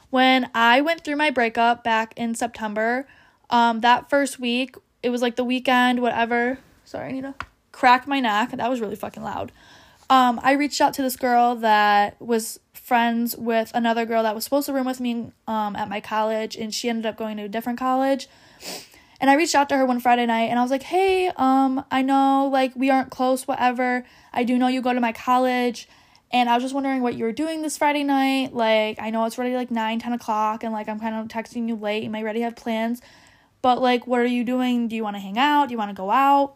When 0.10 0.50
I 0.56 0.82
went 0.82 1.04
through 1.04 1.18
my 1.18 1.30
breakup 1.30 1.84
back 1.84 2.13
in 2.18 2.34
September, 2.34 3.08
um, 3.51 3.82
that 3.82 4.10
first 4.10 4.39
week, 4.39 4.75
it 5.04 5.12
was 5.12 5.22
like 5.22 5.36
the 5.36 5.44
weekend, 5.44 6.01
whatever. 6.01 6.58
Sorry, 6.86 7.10
I 7.10 7.12
need 7.12 7.22
to 7.22 7.36
crack 7.72 8.08
my 8.08 8.20
neck. 8.20 8.51
That 8.51 8.70
was 8.70 8.82
really 8.82 8.96
fucking 8.96 9.22
loud. 9.22 9.51
um, 10.10 10.39
I 10.44 10.54
reached 10.54 10.82
out 10.82 10.94
to 10.96 11.01
this 11.04 11.16
girl 11.16 11.56
that 11.58 12.20
was 12.20 12.60
friends 12.74 13.38
with 13.38 13.72
another 13.75 14.06
girl 14.06 14.24
that 14.24 14.34
was 14.34 14.44
supposed 14.44 14.66
to 14.66 14.74
room 14.74 14.88
with 14.88 15.00
me 15.00 15.32
um, 15.48 15.75
at 15.75 15.88
my 15.88 16.01
college, 16.01 16.56
and 16.56 16.74
she 16.74 16.89
ended 16.89 17.06
up 17.06 17.16
going 17.16 17.38
to 17.38 17.44
a 17.44 17.48
different 17.48 17.78
college. 17.78 18.28
And 19.22 19.30
I 19.30 19.36
reached 19.36 19.56
out 19.56 19.70
to 19.70 19.78
her 19.78 19.86
one 19.86 20.00
Friday 20.00 20.26
night, 20.26 20.50
and 20.50 20.58
I 20.58 20.62
was 20.62 20.72
like, 20.72 20.84
"Hey, 20.84 21.30
um, 21.36 21.84
I 21.92 22.02
know 22.02 22.50
like 22.52 22.74
we 22.76 22.90
aren't 22.90 23.10
close, 23.12 23.48
whatever. 23.48 24.06
I 24.34 24.44
do 24.44 24.58
know 24.58 24.68
you 24.68 24.82
go 24.82 24.94
to 24.94 25.02
my 25.02 25.12
college." 25.12 25.88
And 26.32 26.48
I 26.48 26.54
was 26.54 26.64
just 26.64 26.76
wondering 26.76 27.02
what 27.02 27.16
you 27.16 27.24
were 27.24 27.32
doing 27.32 27.64
this 27.64 27.78
Friday 27.78 28.04
night. 28.04 28.54
Like, 28.54 29.02
I 29.02 29.10
know 29.10 29.26
it's 29.26 29.40
already 29.40 29.56
like 29.56 29.72
9, 29.72 30.00
10 30.00 30.14
o'clock, 30.14 30.64
and 30.64 30.72
like 30.72 30.88
I'm 30.88 31.00
kind 31.00 31.16
of 31.16 31.28
texting 31.28 31.68
you 31.68 31.76
late. 31.76 32.04
You 32.04 32.10
might 32.10 32.22
already 32.22 32.42
have 32.42 32.56
plans. 32.56 33.02
But 33.62 33.82
like, 33.82 34.08
what 34.08 34.20
are 34.20 34.26
you 34.26 34.44
doing? 34.44 34.88
Do 34.88 34.96
you 34.96 35.04
want 35.04 35.16
to 35.16 35.20
hang 35.20 35.38
out? 35.38 35.68
Do 35.68 35.74
you 35.74 35.78
want 35.78 35.90
to 35.90 35.96
go 35.96 36.12
out? 36.12 36.56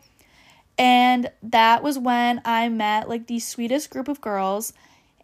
And 0.77 1.29
that 1.41 1.83
was 1.83 1.99
when 1.99 2.41
I 2.45 2.69
met 2.69 3.09
like 3.09 3.27
the 3.27 3.39
sweetest 3.39 3.89
group 3.89 4.07
of 4.07 4.21
girls. 4.21 4.73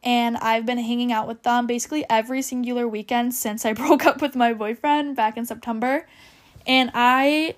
And 0.04 0.38
I've 0.38 0.66
been 0.66 0.78
hanging 0.78 1.12
out 1.12 1.28
with 1.28 1.44
them 1.44 1.68
basically 1.68 2.06
every 2.10 2.42
singular 2.42 2.88
weekend 2.88 3.34
since 3.34 3.66
I 3.66 3.74
broke 3.82 4.06
up 4.06 4.22
with 4.22 4.36
my 4.36 4.54
boyfriend 4.54 5.16
back 5.16 5.38
in 5.38 5.46
September. 5.46 6.08
And 6.66 6.92
I 6.94 7.56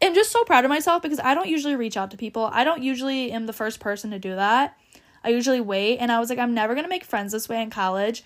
am 0.00 0.14
just 0.14 0.30
so 0.30 0.44
proud 0.44 0.64
of 0.64 0.68
myself 0.68 1.02
because 1.02 1.20
I 1.20 1.34
don't 1.34 1.48
usually 1.48 1.76
reach 1.76 1.96
out 1.96 2.10
to 2.10 2.16
people. 2.16 2.50
I 2.52 2.64
don't 2.64 2.82
usually 2.82 3.32
am 3.32 3.46
the 3.46 3.52
first 3.52 3.80
person 3.80 4.10
to 4.10 4.18
do 4.18 4.34
that. 4.34 4.76
I 5.24 5.28
usually 5.28 5.60
wait. 5.60 5.98
And 5.98 6.10
I 6.10 6.18
was 6.18 6.30
like, 6.30 6.38
I'm 6.38 6.54
never 6.54 6.74
going 6.74 6.84
to 6.84 6.90
make 6.90 7.04
friends 7.04 7.32
this 7.32 7.48
way 7.48 7.62
in 7.62 7.70
college 7.70 8.24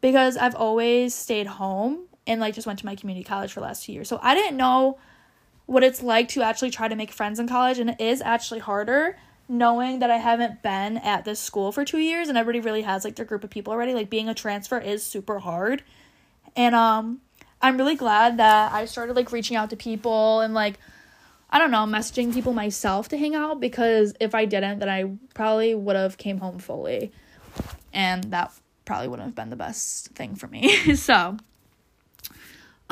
because 0.00 0.36
I've 0.36 0.56
always 0.56 1.14
stayed 1.14 1.46
home 1.46 2.06
and 2.26 2.40
like 2.40 2.54
just 2.54 2.66
went 2.66 2.78
to 2.80 2.86
my 2.86 2.96
community 2.96 3.24
college 3.24 3.52
for 3.52 3.60
the 3.60 3.66
last 3.66 3.84
two 3.84 3.92
years. 3.92 4.08
So 4.08 4.18
I 4.22 4.34
didn't 4.34 4.56
know 4.56 4.98
what 5.66 5.82
it's 5.82 6.02
like 6.02 6.28
to 6.28 6.42
actually 6.42 6.70
try 6.70 6.88
to 6.88 6.96
make 6.96 7.12
friends 7.12 7.38
in 7.38 7.48
college 7.48 7.78
and 7.78 7.90
it 7.90 8.00
is 8.00 8.20
actually 8.20 8.60
harder 8.60 9.16
knowing 9.48 10.00
that 10.00 10.10
I 10.10 10.16
haven't 10.16 10.62
been 10.62 10.98
at 10.98 11.24
this 11.24 11.40
school 11.40 11.72
for 11.72 11.84
2 11.84 11.98
years 11.98 12.28
and 12.28 12.38
everybody 12.38 12.60
really 12.60 12.82
has 12.82 13.04
like 13.04 13.16
their 13.16 13.26
group 13.26 13.44
of 13.44 13.50
people 13.50 13.72
already 13.72 13.94
like 13.94 14.10
being 14.10 14.28
a 14.28 14.34
transfer 14.34 14.78
is 14.78 15.02
super 15.02 15.38
hard. 15.38 15.82
And 16.56 16.74
um 16.74 17.20
I'm 17.62 17.76
really 17.76 17.94
glad 17.94 18.38
that 18.38 18.72
I 18.72 18.86
started 18.86 19.16
like 19.16 19.32
reaching 19.32 19.56
out 19.56 19.70
to 19.70 19.76
people 19.76 20.40
and 20.40 20.52
like 20.54 20.78
I 21.50 21.58
don't 21.58 21.70
know, 21.70 21.84
messaging 21.84 22.32
people 22.32 22.54
myself 22.54 23.08
to 23.10 23.18
hang 23.18 23.34
out 23.34 23.60
because 23.60 24.14
if 24.20 24.34
I 24.34 24.46
didn't 24.46 24.78
then 24.78 24.88
I 24.88 25.12
probably 25.34 25.74
would 25.74 25.96
have 25.96 26.16
came 26.16 26.38
home 26.38 26.58
fully. 26.58 27.12
And 27.92 28.24
that 28.24 28.52
probably 28.84 29.08
wouldn't 29.08 29.26
have 29.28 29.34
been 29.34 29.50
the 29.50 29.56
best 29.56 30.08
thing 30.08 30.34
for 30.34 30.46
me. 30.46 30.94
so, 30.96 31.36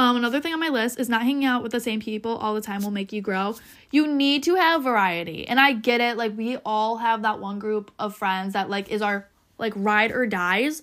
um, 0.00 0.16
another 0.16 0.40
thing 0.40 0.52
on 0.52 0.60
my 0.60 0.68
list 0.68 0.98
is 0.98 1.08
not 1.08 1.22
hanging 1.22 1.44
out 1.44 1.62
with 1.62 1.72
the 1.72 1.80
same 1.80 2.00
people 2.00 2.36
all 2.36 2.54
the 2.54 2.60
time 2.60 2.82
will 2.82 2.90
make 2.90 3.12
you 3.12 3.20
grow. 3.20 3.56
You 3.90 4.06
need 4.06 4.42
to 4.44 4.54
have 4.54 4.82
variety. 4.82 5.46
And 5.46 5.60
I 5.60 5.72
get 5.72 6.00
it. 6.00 6.16
Like, 6.16 6.36
we 6.36 6.56
all 6.58 6.96
have 6.96 7.22
that 7.22 7.38
one 7.38 7.58
group 7.58 7.90
of 7.98 8.16
friends 8.16 8.54
that, 8.54 8.70
like, 8.70 8.88
is 8.88 9.02
our, 9.02 9.28
like, 9.58 9.74
ride 9.76 10.10
or 10.10 10.26
dies. 10.26 10.80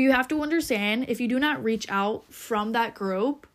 But 0.00 0.04
you 0.04 0.12
have 0.12 0.28
to 0.28 0.40
understand 0.40 1.10
if 1.10 1.20
you 1.20 1.28
do 1.28 1.38
not 1.38 1.62
reach 1.62 1.84
out 1.90 2.24
from 2.32 2.72
that 2.72 2.94
group, 2.94 3.46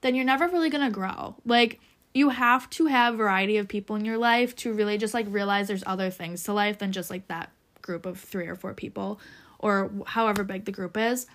then 0.00 0.14
you're 0.14 0.24
never 0.24 0.48
really 0.48 0.70
going 0.70 0.86
to 0.86 0.90
grow. 0.90 1.36
Like, 1.44 1.80
you 2.14 2.30
have 2.30 2.70
to 2.70 2.86
have 2.86 3.16
variety 3.16 3.58
of 3.58 3.68
people 3.68 3.96
in 3.96 4.06
your 4.06 4.16
life 4.16 4.56
to 4.56 4.72
really 4.72 4.96
just, 4.96 5.12
like, 5.12 5.26
realize 5.28 5.68
there's 5.68 5.84
other 5.84 6.08
things 6.08 6.44
to 6.44 6.54
life 6.54 6.78
than 6.78 6.92
just, 6.92 7.10
like, 7.10 7.28
that 7.28 7.50
group 7.82 8.06
of 8.06 8.18
three 8.18 8.46
or 8.46 8.56
four 8.56 8.72
people 8.72 9.20
or 9.58 9.90
however 10.06 10.44
big 10.44 10.64
the 10.64 10.72
group 10.72 10.96
is. 10.96 11.26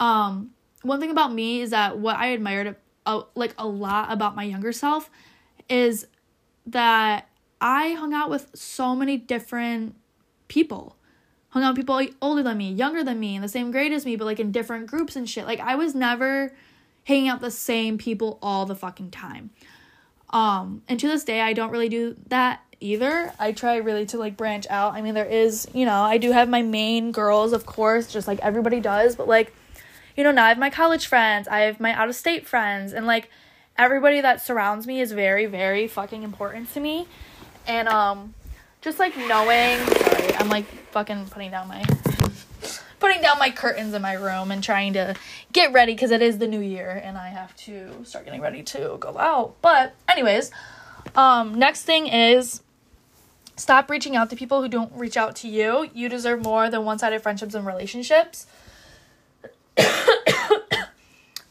Um, 0.00 0.52
one 0.80 0.98
thing 0.98 1.10
about 1.10 1.34
me 1.34 1.60
is 1.60 1.68
that 1.68 1.98
what 1.98 2.16
I 2.16 2.28
admired 2.28 2.76
uh, 3.04 3.24
like 3.34 3.54
a 3.58 3.66
lot 3.66 4.10
about 4.10 4.34
my 4.34 4.44
younger 4.44 4.72
self 4.72 5.10
is 5.68 6.06
that 6.64 7.28
I 7.60 7.90
hung 7.90 8.14
out 8.14 8.30
with 8.30 8.48
so 8.54 8.96
many 8.96 9.18
different 9.18 9.94
people. 10.48 10.96
Hung 11.50 11.62
out 11.62 11.76
with 11.76 11.86
people 11.86 12.00
older 12.22 12.42
than 12.42 12.58
me, 12.58 12.72
younger 12.72 13.02
than 13.02 13.18
me, 13.18 13.36
in 13.36 13.42
the 13.42 13.48
same 13.48 13.70
grade 13.70 13.92
as 13.92 14.04
me, 14.04 14.16
but 14.16 14.24
like 14.24 14.40
in 14.40 14.52
different 14.52 14.86
groups 14.86 15.16
and 15.16 15.28
shit. 15.28 15.46
Like 15.46 15.60
I 15.60 15.74
was 15.74 15.94
never 15.94 16.52
hanging 17.04 17.28
out 17.28 17.40
the 17.40 17.50
same 17.50 17.98
people 17.98 18.38
all 18.40 18.66
the 18.66 18.76
fucking 18.76 19.10
time. 19.10 19.50
Um, 20.30 20.82
and 20.88 21.00
to 21.00 21.08
this 21.08 21.24
day 21.24 21.40
I 21.40 21.52
don't 21.52 21.70
really 21.70 21.88
do 21.88 22.16
that 22.28 22.60
either. 22.78 23.32
I 23.38 23.52
try 23.52 23.76
really 23.76 24.06
to 24.06 24.18
like 24.18 24.36
branch 24.36 24.66
out. 24.70 24.94
I 24.94 25.02
mean, 25.02 25.14
there 25.14 25.26
is, 25.26 25.66
you 25.74 25.84
know, 25.84 26.02
I 26.02 26.18
do 26.18 26.32
have 26.32 26.48
my 26.48 26.62
main 26.62 27.12
girls, 27.12 27.52
of 27.52 27.66
course, 27.66 28.06
just 28.06 28.28
like 28.28 28.38
everybody 28.40 28.80
does, 28.80 29.16
but 29.16 29.28
like 29.28 29.52
you 30.16 30.24
know, 30.24 30.32
now 30.32 30.44
I 30.44 30.48
have 30.48 30.58
my 30.58 30.70
college 30.70 31.06
friends, 31.06 31.48
I 31.48 31.60
have 31.60 31.80
my 31.80 31.94
out 31.94 32.08
of 32.08 32.14
state 32.14 32.46
friends, 32.46 32.92
and 32.92 33.06
like 33.06 33.30
everybody 33.78 34.20
that 34.20 34.40
surrounds 34.40 34.86
me 34.86 35.00
is 35.00 35.12
very, 35.12 35.46
very 35.46 35.86
fucking 35.86 36.22
important 36.22 36.72
to 36.74 36.80
me. 36.80 37.06
And 37.66 37.88
um 37.88 38.34
just 38.80 38.98
like 38.98 39.16
knowing 39.16 39.78
sorry, 39.78 40.34
I'm 40.36 40.48
like 40.48 40.66
fucking 40.90 41.26
putting 41.26 41.50
down 41.50 41.68
my 41.68 41.84
putting 42.98 43.22
down 43.22 43.38
my 43.38 43.50
curtains 43.50 43.94
in 43.94 44.02
my 44.02 44.12
room 44.12 44.50
and 44.50 44.62
trying 44.62 44.92
to 44.92 45.14
get 45.52 45.72
ready 45.72 45.94
because 45.94 46.10
it 46.10 46.20
is 46.22 46.38
the 46.38 46.46
new 46.46 46.60
year 46.60 47.00
and 47.02 47.16
I 47.16 47.28
have 47.28 47.56
to 47.56 48.04
start 48.04 48.26
getting 48.26 48.40
ready 48.40 48.62
to 48.64 48.96
go 49.00 49.18
out. 49.18 49.56
But 49.62 49.94
anyways, 50.08 50.50
um 51.16 51.54
next 51.54 51.84
thing 51.84 52.06
is 52.06 52.62
stop 53.56 53.90
reaching 53.90 54.16
out 54.16 54.30
to 54.30 54.36
people 54.36 54.62
who 54.62 54.68
don't 54.68 54.92
reach 54.92 55.16
out 55.16 55.34
to 55.36 55.48
you. 55.48 55.88
You 55.94 56.08
deserve 56.08 56.42
more 56.42 56.68
than 56.70 56.84
one-sided 56.84 57.22
friendships 57.22 57.54
and 57.54 57.66
relationships. 57.66 58.46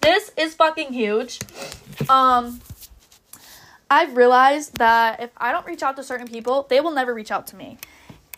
this 0.01 0.31
is 0.37 0.53
fucking 0.53 0.93
huge. 0.93 1.39
Um 2.07 2.61
I've 3.91 4.15
realized 4.15 4.77
that 4.77 5.19
if 5.19 5.31
I 5.37 5.51
don't 5.51 5.65
reach 5.65 5.81
out 5.81 5.95
to 5.95 6.03
certain 6.03 6.27
people, 6.27 6.67
they 6.69 6.79
will 6.79 6.91
never 6.91 7.11
reach 7.11 7.31
out 7.31 7.47
to 7.47 7.55
me. 7.55 7.79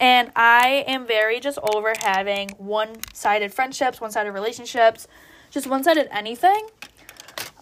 And 0.02 0.32
I 0.36 0.84
am 0.88 1.06
very 1.06 1.40
just 1.40 1.60
over 1.62 1.94
having 2.02 2.50
one-sided 2.58 3.54
friendships, 3.54 4.02
one-sided 4.02 4.32
relationships, 4.32 5.08
just 5.52 5.68
one-sided 5.68 6.10
anything. 6.12 6.68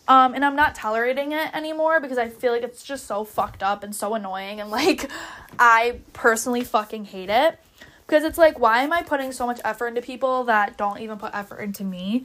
Um, 0.08 0.34
and 0.34 0.44
I'm 0.46 0.56
not 0.56 0.74
tolerating 0.74 1.34
it 1.34 1.54
anymore 1.54 2.00
because 2.00 2.18
I 2.18 2.30
feel 2.30 2.54
like 2.54 2.64
it's 2.64 2.82
just 2.82 3.06
so 3.06 3.26
fucked 3.26 3.62
up 3.62 3.84
and 3.84 3.94
so 3.94 4.16
annoying 4.16 4.60
and 4.60 4.72
like 4.72 5.12
I 5.60 6.00
personally 6.14 6.64
fucking 6.64 7.06
hate 7.06 7.30
it. 7.30 7.60
Because 8.08 8.24
it's 8.24 8.40
like, 8.40 8.58
why 8.58 8.82
am 8.82 8.92
I 8.92 9.04
putting 9.04 9.32
so 9.32 9.46
much 9.46 9.60
effort 9.64 9.88
into 9.88 10.02
people 10.02 10.46
that 10.46 10.78
don't 10.78 11.00
even 11.00 11.20
put 11.20 11.36
effort 11.36 11.60
into 11.60 11.84
me? 11.84 12.24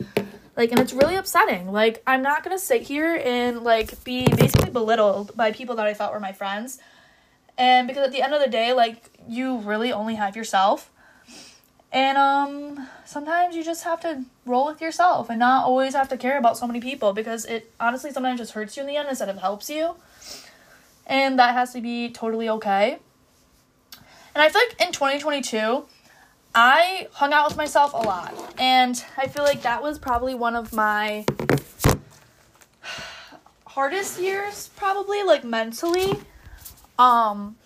Like, 0.57 0.71
and 0.71 0.81
it's 0.81 0.95
really 0.95 1.17
upsetting. 1.17 1.73
Like, 1.73 2.03
I'm 2.07 2.23
not 2.23 2.43
gonna 2.43 2.59
sit 2.59 2.83
here 2.83 3.21
and 3.23 3.65
like 3.65 4.03
be 4.05 4.27
basically 4.29 4.71
belittled 4.71 5.37
by 5.37 5.51
people 5.53 5.75
that 5.77 5.87
I 5.87 5.93
thought 5.93 6.13
were 6.13 6.21
my 6.21 6.33
friends. 6.33 6.79
And 7.57 7.87
because 7.87 8.05
at 8.05 8.13
the 8.13 8.23
end 8.23 8.35
of 8.35 8.41
the 8.41 8.49
day, 8.49 8.73
like, 8.73 9.11
you 9.29 9.59
really 9.59 9.93
only 9.93 10.17
have 10.17 10.37
yourself. 10.37 10.91
And 11.93 12.19
um 12.19 12.89
sometimes 13.05 13.55
you 13.55 13.63
just 13.63 13.85
have 13.85 14.01
to 14.01 14.25
roll 14.45 14.67
with 14.67 14.81
yourself 14.81 15.31
and 15.31 15.39
not 15.39 15.65
always 15.65 15.95
have 15.95 16.09
to 16.09 16.17
care 16.17 16.37
about 16.37 16.59
so 16.59 16.67
many 16.67 16.81
people 16.81 17.13
because 17.13 17.45
it 17.45 17.73
honestly 17.79 18.11
sometimes 18.11 18.41
just 18.41 18.53
hurts 18.53 18.77
you 18.77 18.83
in 18.83 18.89
the 18.89 18.97
end 18.97 19.09
instead 19.09 19.29
of 19.29 19.39
helps 19.39 19.71
you. 19.71 19.95
And 21.07 21.39
that 21.39 21.55
has 21.55 21.73
to 21.73 21.81
be 21.81 22.11
totally 22.11 22.49
okay. 22.49 22.99
And 24.35 24.43
I 24.43 24.49
feel 24.49 24.63
like 24.69 24.81
in 24.85 24.93
2022, 24.93 25.85
I 26.55 27.07
hung 27.13 27.33
out 27.33 27.49
with 27.49 27.57
myself 27.57 27.93
a 27.93 27.99
lot. 27.99 28.35
And 28.59 29.03
I 29.17 29.29
feel 29.29 29.45
like 29.45 29.63
that 29.63 29.81
was 29.81 29.99
probably 29.99 30.35
one 30.35 30.57
of 30.57 30.73
my 30.73 31.25
hardest 33.67 34.21
years, 34.21 34.71
probably, 34.77 35.23
like 35.23 35.45
mentally. 35.45 36.19
Um, 36.99 37.57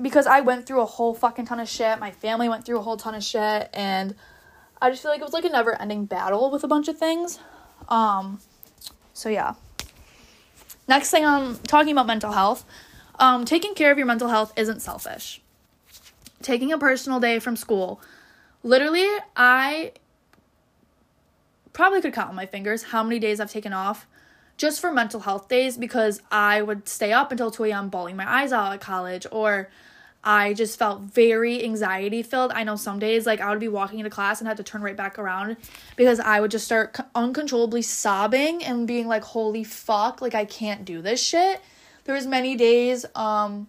because 0.00 0.26
I 0.26 0.40
went 0.40 0.66
through 0.66 0.80
a 0.80 0.86
whole 0.86 1.14
fucking 1.14 1.46
ton 1.46 1.60
of 1.60 1.68
shit. 1.68 1.98
My 1.98 2.10
family 2.10 2.48
went 2.48 2.64
through 2.64 2.78
a 2.78 2.82
whole 2.82 2.96
ton 2.96 3.14
of 3.14 3.22
shit. 3.22 3.68
And 3.74 4.14
I 4.80 4.90
just 4.90 5.02
feel 5.02 5.10
like 5.10 5.20
it 5.20 5.24
was 5.24 5.32
like 5.32 5.44
a 5.44 5.50
never 5.50 5.80
ending 5.80 6.06
battle 6.06 6.50
with 6.50 6.64
a 6.64 6.68
bunch 6.68 6.88
of 6.88 6.98
things. 6.98 7.38
Um, 7.88 8.40
so 9.12 9.28
yeah. 9.28 9.54
Next 10.88 11.10
thing 11.10 11.24
I'm 11.26 11.56
talking 11.58 11.92
about 11.92 12.06
mental 12.06 12.32
health. 12.32 12.64
Um, 13.18 13.44
taking 13.44 13.74
care 13.74 13.92
of 13.92 13.98
your 13.98 14.06
mental 14.06 14.28
health 14.28 14.52
isn't 14.56 14.80
selfish 14.80 15.42
taking 16.42 16.72
a 16.72 16.78
personal 16.78 17.20
day 17.20 17.38
from 17.38 17.56
school. 17.56 18.00
Literally, 18.62 19.06
I 19.36 19.92
probably 21.72 22.00
could 22.00 22.12
count 22.12 22.30
on 22.30 22.34
my 22.36 22.46
fingers 22.46 22.84
how 22.84 23.02
many 23.02 23.18
days 23.18 23.40
I've 23.40 23.50
taken 23.50 23.72
off 23.72 24.06
just 24.60 24.78
for 24.78 24.92
mental 24.92 25.20
health 25.20 25.48
days 25.48 25.78
because 25.78 26.20
I 26.30 26.60
would 26.60 26.86
stay 26.86 27.14
up 27.14 27.32
until 27.32 27.50
2 27.50 27.64
a.m. 27.64 27.88
bawling 27.88 28.14
my 28.14 28.30
eyes 28.30 28.52
out 28.52 28.74
at 28.74 28.80
college 28.82 29.26
or 29.32 29.70
I 30.22 30.52
just 30.52 30.78
felt 30.78 31.00
very 31.00 31.64
anxiety 31.64 32.22
filled. 32.22 32.52
I 32.52 32.64
know 32.64 32.76
some 32.76 32.98
days 32.98 33.24
like 33.24 33.40
I 33.40 33.48
would 33.48 33.58
be 33.58 33.68
walking 33.68 34.00
into 34.00 34.10
class 34.10 34.38
and 34.38 34.46
had 34.46 34.58
to 34.58 34.62
turn 34.62 34.82
right 34.82 34.94
back 34.94 35.18
around 35.18 35.56
because 35.96 36.20
I 36.20 36.40
would 36.40 36.50
just 36.50 36.66
start 36.66 36.94
uncontrollably 37.14 37.80
sobbing 37.80 38.62
and 38.62 38.86
being 38.86 39.08
like 39.08 39.24
holy 39.24 39.64
fuck, 39.64 40.20
like 40.20 40.34
I 40.34 40.44
can't 40.44 40.84
do 40.84 41.00
this 41.00 41.22
shit. 41.22 41.62
There 42.04 42.14
was 42.14 42.26
many 42.26 42.54
days 42.54 43.06
um 43.14 43.66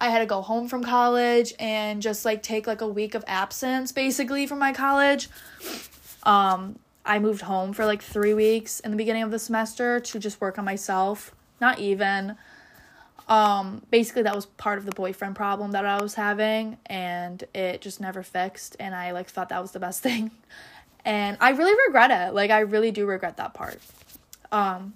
I 0.00 0.10
had 0.10 0.20
to 0.20 0.26
go 0.26 0.40
home 0.40 0.68
from 0.68 0.84
college 0.84 1.52
and 1.58 2.00
just 2.00 2.24
like 2.24 2.44
take 2.44 2.68
like 2.68 2.80
a 2.80 2.86
week 2.86 3.16
of 3.16 3.24
absence 3.26 3.90
basically 3.90 4.46
from 4.46 4.60
my 4.60 4.72
college. 4.72 5.28
Um, 6.22 6.78
I 7.08 7.18
moved 7.18 7.40
home 7.40 7.72
for 7.72 7.86
like 7.86 8.02
three 8.02 8.34
weeks 8.34 8.80
in 8.80 8.90
the 8.90 8.96
beginning 8.96 9.22
of 9.22 9.30
the 9.30 9.38
semester 9.38 9.98
to 9.98 10.18
just 10.18 10.40
work 10.42 10.58
on 10.58 10.66
myself. 10.66 11.34
Not 11.58 11.78
even. 11.80 12.36
Um, 13.28 13.82
basically 13.90 14.22
that 14.22 14.34
was 14.34 14.46
part 14.46 14.78
of 14.78 14.84
the 14.84 14.92
boyfriend 14.92 15.34
problem 15.34 15.72
that 15.72 15.84
I 15.84 16.00
was 16.00 16.14
having 16.14 16.78
and 16.86 17.44
it 17.54 17.82
just 17.82 18.00
never 18.00 18.22
fixed 18.22 18.74
and 18.80 18.94
I 18.94 19.10
like 19.10 19.28
thought 19.28 19.50
that 19.50 19.60
was 19.60 19.72
the 19.72 19.80
best 19.80 20.02
thing. 20.02 20.30
And 21.04 21.36
I 21.40 21.50
really 21.50 21.74
regret 21.86 22.10
it. 22.10 22.34
Like 22.34 22.50
I 22.50 22.60
really 22.60 22.90
do 22.90 23.06
regret 23.06 23.38
that 23.38 23.54
part. 23.54 23.80
Um 24.52 24.94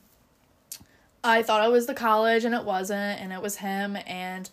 I 1.24 1.42
thought 1.42 1.64
it 1.64 1.70
was 1.70 1.86
the 1.86 1.94
college 1.94 2.44
and 2.44 2.54
it 2.54 2.64
wasn't 2.64 3.20
and 3.20 3.32
it 3.32 3.40
was 3.40 3.56
him 3.56 3.96
and 4.06 4.48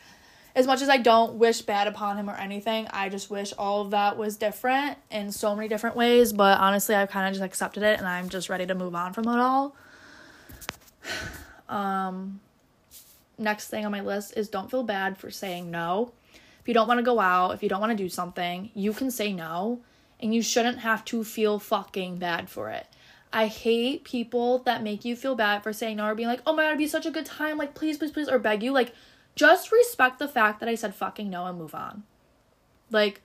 as 0.55 0.65
much 0.67 0.81
as 0.81 0.89
I 0.89 0.97
don't 0.97 1.35
wish 1.35 1.61
bad 1.61 1.87
upon 1.87 2.17
him 2.17 2.29
or 2.29 2.35
anything, 2.35 2.87
I 2.91 3.09
just 3.09 3.29
wish 3.29 3.53
all 3.57 3.81
of 3.81 3.91
that 3.91 4.17
was 4.17 4.37
different 4.37 4.97
in 5.11 5.31
so 5.31 5.55
many 5.55 5.67
different 5.67 5.95
ways. 5.95 6.33
But 6.33 6.59
honestly, 6.59 6.95
I've 6.95 7.09
kind 7.09 7.27
of 7.27 7.33
just 7.33 7.43
accepted 7.43 7.83
it 7.83 7.99
and 7.99 8.07
I'm 8.07 8.29
just 8.29 8.49
ready 8.49 8.65
to 8.65 8.75
move 8.75 8.95
on 8.95 9.13
from 9.13 9.27
it 9.27 9.39
all. 9.39 9.75
Um, 11.69 12.39
next 13.37 13.67
thing 13.67 13.85
on 13.85 13.91
my 13.91 14.01
list 14.01 14.33
is 14.35 14.49
don't 14.49 14.71
feel 14.71 14.81
bad 14.81 15.19
for 15.19 15.29
saying 15.29 15.69
no. 15.69 16.13
If 16.33 16.67
you 16.67 16.73
don't 16.73 16.87
want 16.87 16.97
to 16.97 17.03
go 17.03 17.19
out, 17.19 17.51
if 17.51 17.61
you 17.61 17.69
don't 17.69 17.79
want 17.79 17.91
to 17.91 18.03
do 18.03 18.09
something, 18.09 18.71
you 18.73 18.91
can 18.91 19.11
say 19.11 19.31
no 19.33 19.79
and 20.19 20.33
you 20.33 20.41
shouldn't 20.41 20.79
have 20.79 21.05
to 21.05 21.23
feel 21.23 21.59
fucking 21.59 22.17
bad 22.17 22.49
for 22.49 22.69
it. 22.69 22.87
I 23.31 23.45
hate 23.45 24.03
people 24.03 24.59
that 24.59 24.81
make 24.81 25.05
you 25.05 25.15
feel 25.15 25.35
bad 25.35 25.61
for 25.61 25.71
saying 25.71 25.97
no 25.97 26.05
or 26.05 26.15
being 26.15 26.27
like, 26.27 26.41
oh 26.47 26.53
my 26.53 26.63
god, 26.63 26.69
it'd 26.69 26.79
be 26.79 26.87
such 26.87 27.05
a 27.05 27.11
good 27.11 27.25
time, 27.25 27.57
like 27.57 27.75
please, 27.75 27.97
please, 27.97 28.11
please, 28.11 28.27
or 28.27 28.39
beg 28.39 28.63
you. 28.63 28.71
Like, 28.71 28.93
just 29.39 29.71
respect 29.71 30.19
the 30.19 30.27
fact 30.27 30.59
that 30.59 30.67
I 30.67 30.75
said 30.75 30.93
fucking 30.93 31.29
no 31.29 31.45
and 31.45 31.57
move 31.57 31.73
on. 31.73 32.03
Like, 32.91 33.21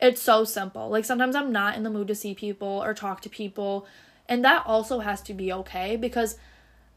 it's 0.00 0.20
so 0.20 0.42
simple. 0.42 0.88
Like, 0.88 1.04
sometimes 1.04 1.36
I'm 1.36 1.52
not 1.52 1.76
in 1.76 1.84
the 1.84 1.90
mood 1.90 2.08
to 2.08 2.16
see 2.16 2.34
people 2.34 2.82
or 2.82 2.94
talk 2.94 3.20
to 3.20 3.30
people, 3.30 3.86
and 4.28 4.44
that 4.44 4.66
also 4.66 4.98
has 4.98 5.22
to 5.22 5.34
be 5.34 5.52
okay 5.52 5.94
because 5.94 6.36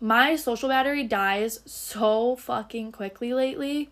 my 0.01 0.35
social 0.35 0.69
battery 0.69 1.03
dies 1.03 1.59
so 1.65 2.35
fucking 2.37 2.91
quickly 2.91 3.35
lately. 3.35 3.91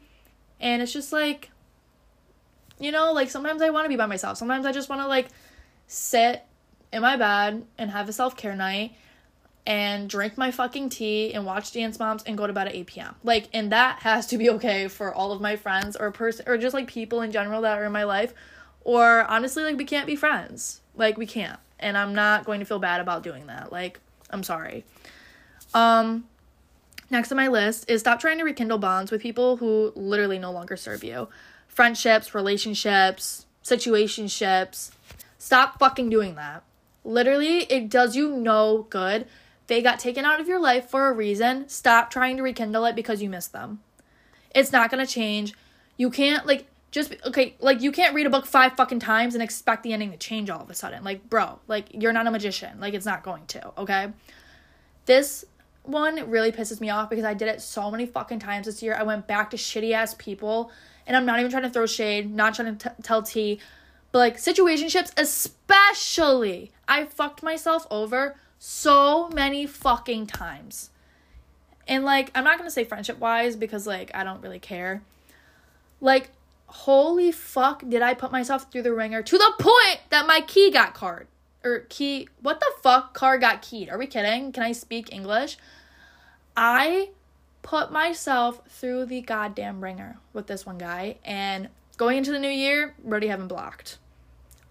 And 0.60 0.82
it's 0.82 0.92
just 0.92 1.14
like, 1.14 1.52
you 2.80 2.92
know, 2.92 3.14
like 3.14 3.30
sometimes 3.30 3.62
I 3.62 3.70
want 3.70 3.86
to 3.86 3.90
be 3.90 3.96
by 3.96 4.08
myself. 4.08 4.40
Sometimes 4.40 4.66
I 4.66 4.72
just 4.72 4.90
want 4.90 5.04
to 5.04 5.08
like 5.08 5.28
sit 5.86 6.44
in 6.92 7.04
my 7.04 7.16
bed 7.16 7.68
and 7.78 7.92
have 7.92 8.10
a 8.10 8.14
self 8.14 8.36
care 8.36 8.56
night 8.56 8.96
and 9.66 10.10
drink 10.10 10.38
my 10.38 10.52
fucking 10.52 10.90
tea 10.90 11.34
and 11.34 11.46
watch 11.46 11.72
Dance 11.72 11.98
Moms 11.98 12.24
and 12.24 12.38
go 12.38 12.48
to 12.48 12.54
bed 12.54 12.68
at 12.68 12.76
8 12.76 12.88
p.m. 12.88 13.16
Like, 13.24 13.48
and 13.54 13.72
that 13.72 14.00
has 14.00 14.28
to 14.28 14.38
be 14.38 14.50
okay 14.52 14.88
for 14.88 15.14
all 15.14 15.32
of 15.32 15.42
my 15.42 15.56
friends 15.56 15.96
or 15.96 16.12
person 16.12 16.46
or 16.48 16.58
just 16.58 16.74
like 16.74 16.88
people 16.88 17.22
in 17.22 17.32
general 17.32 17.62
that 17.62 17.78
are 17.78 17.86
in 17.86 17.92
my 17.92 18.04
life. 18.04 18.34
Or 18.82 19.24
honestly, 19.24 19.64
like, 19.64 19.78
we 19.78 19.86
can't 19.86 20.06
be 20.06 20.18
friends. 20.18 20.82
Like, 20.96 21.18
we 21.18 21.26
can't. 21.26 21.60
And 21.80 21.98
I'm 21.98 22.14
not 22.14 22.46
going 22.46 22.60
to 22.60 22.66
feel 22.66 22.80
bad 22.80 23.00
about 23.00 23.24
doing 23.24 23.48
that. 23.48 23.72
Like, 23.72 24.00
I'm 24.30 24.44
sorry. 24.44 24.84
Um, 25.74 26.26
next 27.10 27.32
on 27.32 27.38
my 27.38 27.48
list 27.48 27.90
is 27.90 28.02
stop 28.02 28.20
trying 28.20 28.40
to 28.40 28.44
rekindle 28.44 28.80
bonds 28.80 29.12
with 29.12 29.22
people 29.22 29.58
who 29.58 29.94
literally 29.96 30.40
no 30.40 30.52
longer 30.52 30.76
serve 30.76 31.04
you. 31.04 31.30
Friendships, 31.68 32.36
relationships, 32.36 33.46
situationships. 33.64 34.92
Stop 35.38 35.80
fucking 35.80 36.10
doing 36.10 36.36
that. 36.36 36.64
Literally, 37.06 37.60
it 37.64 37.90
does 37.90 38.16
you 38.16 38.36
no 38.36 38.88
good. 38.90 39.28
They 39.68 39.82
got 39.82 40.00
taken 40.00 40.26
out 40.26 40.40
of 40.40 40.48
your 40.48 40.60
life 40.60 40.90
for 40.90 41.08
a 41.08 41.14
reason. 41.14 41.68
Stop 41.70 42.10
trying 42.10 42.38
to 42.38 42.44
rekindle 42.44 42.86
it 42.86 42.96
because 42.96 43.22
you 43.22 43.30
miss 43.30 43.48
them. 43.48 43.82
It's 44.54 44.72
not 44.72 44.92
gonna 44.92 45.08
change. 45.08 45.54
You 45.98 46.10
can't, 46.10 46.46
like, 46.46 46.68
just, 46.92 47.16
okay, 47.26 47.56
like, 47.60 47.82
you 47.82 47.92
can't 47.92 48.14
read 48.14 48.28
a 48.28 48.30
book 48.30 48.46
five 48.46 48.74
fucking 48.74 49.00
times 49.00 49.34
and 49.34 49.44
expect 49.44 49.84
the 49.84 49.94
ending 49.94 50.12
to 50.12 50.18
change 50.18 50.50
all 50.50 50.62
of 50.62 50.70
a 50.70 50.74
sudden. 50.74 51.04
Like, 51.04 51.30
bro, 51.30 51.60
like, 51.68 51.88
you're 51.92 52.14
not 52.14 52.28
a 52.28 52.32
magician. 52.32 52.80
Like, 52.80 52.94
it's 52.94 53.06
not 53.06 53.24
going 53.24 53.46
to, 53.48 53.72
okay? 53.80 54.12
This 55.06 55.46
one 55.84 56.30
really 56.30 56.52
pisses 56.52 56.80
me 56.80 56.90
off 56.90 57.10
because 57.10 57.26
I 57.26 57.34
did 57.34 57.48
it 57.48 57.62
so 57.62 57.92
many 57.92 58.06
fucking 58.06 58.40
times 58.40 58.66
this 58.66 58.82
year. 58.82 58.96
I 58.96 59.04
went 59.04 59.28
back 59.28 59.50
to 59.52 59.58
shitty 59.58 59.92
ass 59.92 60.16
people, 60.18 60.72
and 61.06 61.18
I'm 61.18 61.26
not 61.26 61.40
even 61.40 61.52
trying 61.52 61.64
to 61.64 61.70
throw 61.70 61.86
shade, 61.86 62.34
not 62.34 62.56
trying 62.56 62.78
to 62.78 62.90
t- 62.90 62.96
tell 63.04 63.22
tea, 63.22 63.60
but 64.12 64.20
like 64.20 64.38
situationships, 64.38 65.12
especially, 65.18 66.72
I 66.88 67.06
fucked 67.06 67.44
myself 67.44 67.86
over 67.90 68.36
so 68.66 69.28
many 69.28 69.68
fucking 69.68 70.26
times. 70.26 70.90
And 71.86 72.06
like, 72.06 72.32
I'm 72.34 72.46
not 72.46 72.58
gonna 72.58 72.72
say 72.72 72.86
friendship 72.86 73.20
wise 73.20 73.58
because 73.58 73.86
like 73.86 74.10
I 74.14 74.24
don't 74.24 74.42
really 74.42 74.58
care. 74.58 75.02
Like, 76.00 76.30
holy 76.68 77.34
fuck, 77.34 77.84
did 77.90 78.02
I 78.02 78.14
put 78.14 78.32
myself 78.32 78.72
through 78.72 78.84
the 78.84 78.94
ringer 78.94 79.22
to 79.22 79.38
the 79.38 79.54
point 79.60 80.00
that 80.12 80.26
my 80.28 80.40
key 80.40 80.72
got 80.72 80.94
card 80.94 81.28
or 81.62 81.80
key 81.90 82.30
what 82.42 82.62
the 82.62 82.72
fuck 82.82 83.14
car 83.14 83.38
got 83.38 83.62
keyed? 83.62 83.90
Are 83.90 83.98
we 83.98 84.08
kidding? 84.08 84.54
Can 84.54 84.64
i 84.64 84.72
speak 84.72 85.12
english? 85.12 85.58
I 86.56 87.10
put 87.64 87.92
myself 87.92 88.62
through 88.70 89.08
the 89.08 89.20
goddamn 89.20 89.84
ringer 89.84 90.20
with 90.32 90.48
this 90.48 90.66
one 90.66 90.78
guy 90.78 91.18
and 91.26 91.68
going 91.98 92.18
into 92.18 92.32
the 92.32 92.40
new 92.40 92.48
year 92.48 92.96
already 93.06 93.28
have 93.28 93.42
him 93.42 93.50
blocked. 93.50 93.98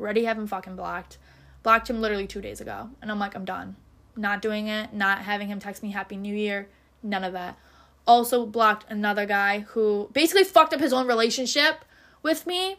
Already 0.00 0.24
have 0.24 0.38
him 0.38 0.46
fucking 0.46 0.76
blocked 0.76 1.18
blocked 1.62 1.88
him 1.88 2.00
literally 2.00 2.26
two 2.26 2.40
days 2.40 2.60
ago 2.60 2.90
and 3.00 3.10
i'm 3.10 3.18
like 3.18 3.34
i'm 3.34 3.44
done 3.44 3.76
not 4.16 4.42
doing 4.42 4.68
it 4.68 4.92
not 4.92 5.18
having 5.20 5.48
him 5.48 5.58
text 5.58 5.82
me 5.82 5.90
happy 5.90 6.16
new 6.16 6.34
year 6.34 6.68
none 7.02 7.24
of 7.24 7.32
that 7.32 7.58
also 8.06 8.46
blocked 8.46 8.90
another 8.90 9.26
guy 9.26 9.60
who 9.60 10.08
basically 10.12 10.44
fucked 10.44 10.74
up 10.74 10.80
his 10.80 10.92
own 10.92 11.06
relationship 11.06 11.84
with 12.22 12.46
me 12.46 12.76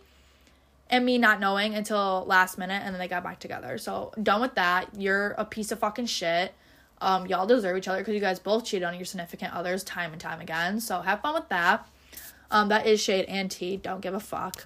and 0.89 1.06
me 1.06 1.17
not 1.17 1.39
knowing 1.39 1.76
until 1.76 2.26
last 2.28 2.58
minute 2.58 2.82
and 2.84 2.93
then 2.93 3.00
they 3.00 3.08
got 3.08 3.24
back 3.24 3.39
together. 3.39 3.78
So 3.78 4.12
done 4.22 4.41
with 4.41 4.56
that. 4.56 4.89
You're 4.98 5.32
a 5.38 5.46
piece 5.46 5.72
of 5.72 5.80
fucking 5.80 6.08
shit. 6.08 6.54
Um, 7.02 7.26
y'all 7.28 7.48
deserve 7.48 7.78
each 7.78 7.88
other 7.88 8.00
because 8.00 8.13
you 8.13 8.22
guys 8.22 8.39
both 8.39 8.65
cheated 8.65 8.84
on 8.84 8.96
your 8.96 9.06
significant 9.06 9.54
others 9.54 9.84
time 9.84 10.12
and 10.12 10.22
time 10.22 10.39
again. 10.39 10.80
So 10.80 11.02
have 11.02 11.22
fun 11.22 11.34
with 11.34 11.50
that. 11.50 11.88
Um, 12.52 12.69
that 12.69 12.86
is 12.86 13.02
shade 13.02 13.26
and 13.26 13.50
tea. 13.50 13.78
Don't 13.78 14.02
give 14.02 14.13
a 14.13 14.19
fuck. 14.19 14.65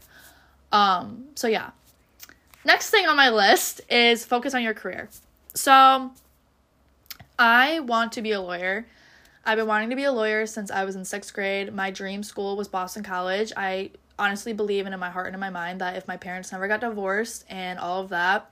Um, 0.71 1.25
so 1.35 1.47
yeah. 1.47 1.71
Next 2.67 2.89
thing 2.89 3.07
on 3.07 3.15
my 3.15 3.29
list 3.29 3.79
is 3.89 4.25
focus 4.25 4.53
on 4.53 4.61
your 4.61 4.73
career. 4.73 5.07
So 5.53 6.11
I 7.39 7.79
want 7.79 8.11
to 8.11 8.21
be 8.21 8.33
a 8.33 8.41
lawyer. 8.41 8.85
I've 9.45 9.57
been 9.57 9.67
wanting 9.67 9.89
to 9.91 9.95
be 9.95 10.03
a 10.03 10.11
lawyer 10.11 10.45
since 10.45 10.69
I 10.69 10.83
was 10.83 10.97
in 10.97 11.05
sixth 11.05 11.33
grade. 11.33 11.73
My 11.73 11.91
dream 11.91 12.23
school 12.23 12.57
was 12.57 12.67
Boston 12.67 13.03
College. 13.03 13.53
I 13.55 13.91
honestly 14.19 14.51
believe 14.51 14.85
in 14.85 14.99
my 14.99 15.09
heart 15.09 15.27
and 15.27 15.33
in 15.33 15.39
my 15.39 15.49
mind 15.49 15.79
that 15.79 15.95
if 15.95 16.09
my 16.09 16.17
parents 16.17 16.51
never 16.51 16.67
got 16.67 16.81
divorced 16.81 17.45
and 17.47 17.79
all 17.79 18.01
of 18.01 18.09
that, 18.09 18.51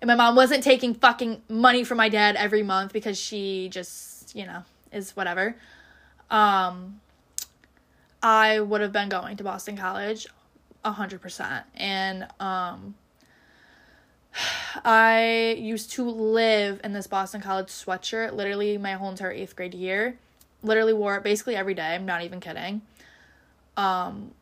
and 0.00 0.08
my 0.08 0.14
mom 0.14 0.34
wasn't 0.34 0.64
taking 0.64 0.94
fucking 0.94 1.42
money 1.50 1.84
from 1.84 1.98
my 1.98 2.08
dad 2.08 2.34
every 2.34 2.62
month 2.62 2.94
because 2.94 3.20
she 3.20 3.68
just, 3.68 4.34
you 4.34 4.46
know, 4.46 4.62
is 4.90 5.14
whatever, 5.14 5.54
um, 6.30 6.98
I 8.22 8.58
would 8.58 8.80
have 8.80 8.92
been 8.92 9.10
going 9.10 9.36
to 9.36 9.44
Boston 9.44 9.76
College 9.76 10.26
a 10.82 10.92
hundred 10.92 11.20
percent. 11.20 11.66
And 11.74 12.26
um 12.40 12.94
I 14.84 15.56
used 15.58 15.92
to 15.92 16.08
live 16.08 16.80
in 16.84 16.92
this 16.92 17.06
Boston 17.06 17.40
College 17.40 17.68
sweatshirt 17.68 18.32
literally 18.34 18.78
my 18.78 18.92
whole 18.92 19.10
entire 19.10 19.32
eighth 19.32 19.56
grade 19.56 19.74
year. 19.74 20.18
Literally 20.62 20.92
wore 20.92 21.16
it 21.16 21.22
basically 21.22 21.56
every 21.56 21.74
day. 21.74 21.94
I'm 21.94 22.06
not 22.06 22.22
even 22.22 22.40
kidding. 22.40 22.82
Um, 23.76 24.32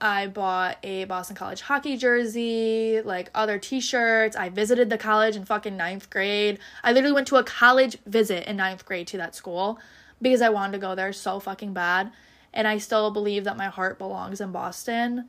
I 0.00 0.28
bought 0.28 0.78
a 0.82 1.04
Boston 1.06 1.34
College 1.34 1.62
hockey 1.62 1.96
jersey, 1.96 3.00
like 3.02 3.30
other 3.34 3.58
t 3.58 3.80
shirts. 3.80 4.36
I 4.36 4.48
visited 4.48 4.90
the 4.90 4.98
college 4.98 5.34
in 5.34 5.44
fucking 5.44 5.76
ninth 5.76 6.08
grade. 6.10 6.58
I 6.84 6.92
literally 6.92 7.14
went 7.14 7.26
to 7.28 7.36
a 7.36 7.44
college 7.44 7.98
visit 8.06 8.48
in 8.48 8.56
ninth 8.56 8.84
grade 8.84 9.08
to 9.08 9.16
that 9.16 9.34
school 9.34 9.78
because 10.22 10.42
I 10.42 10.50
wanted 10.50 10.72
to 10.72 10.78
go 10.78 10.94
there 10.94 11.12
so 11.12 11.40
fucking 11.40 11.72
bad. 11.72 12.12
And 12.52 12.68
I 12.68 12.78
still 12.78 13.10
believe 13.10 13.44
that 13.44 13.56
my 13.56 13.66
heart 13.66 13.98
belongs 13.98 14.40
in 14.40 14.52
Boston 14.52 15.28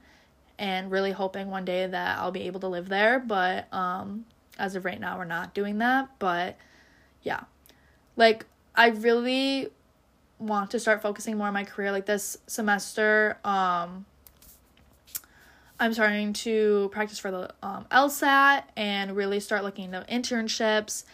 and 0.60 0.91
really 0.91 1.12
hoping 1.12 1.50
one 1.50 1.65
day 1.65 1.88
that 1.88 2.19
I'll 2.19 2.32
be 2.32 2.41
able 2.41 2.60
to 2.60 2.67
live 2.67 2.89
there. 2.89 3.17
But 3.17 3.74
um, 3.74 4.26
as 4.60 4.76
of 4.76 4.86
right 4.86 5.00
now, 5.00 5.17
we're 5.17 5.26
not 5.26 5.56
doing 5.56 5.80
that. 5.80 6.10
But 6.19 6.58
yeah, 7.24 7.45
like 8.17 8.45
I 8.76 8.89
really 8.89 9.69
want 10.38 10.72
to 10.72 10.80
start 10.80 11.02
focusing 11.02 11.38
more 11.38 11.48
on 11.48 11.54
my 11.54 11.63
career. 11.63 11.91
Like 11.91 12.06
this 12.06 12.38
semester, 12.45 13.38
um, 13.45 14.06
I'm 15.80 15.93
starting 15.93 16.34
to 16.34 16.89
practice 16.91 17.17
for 17.17 17.32
the 17.32 17.54
um, 17.63 17.86
LSAT 17.89 18.63
and 18.76 19.15
really 19.15 19.39
start 19.39 19.63
looking 19.63 19.86
into 19.86 20.06
internships 20.12 21.06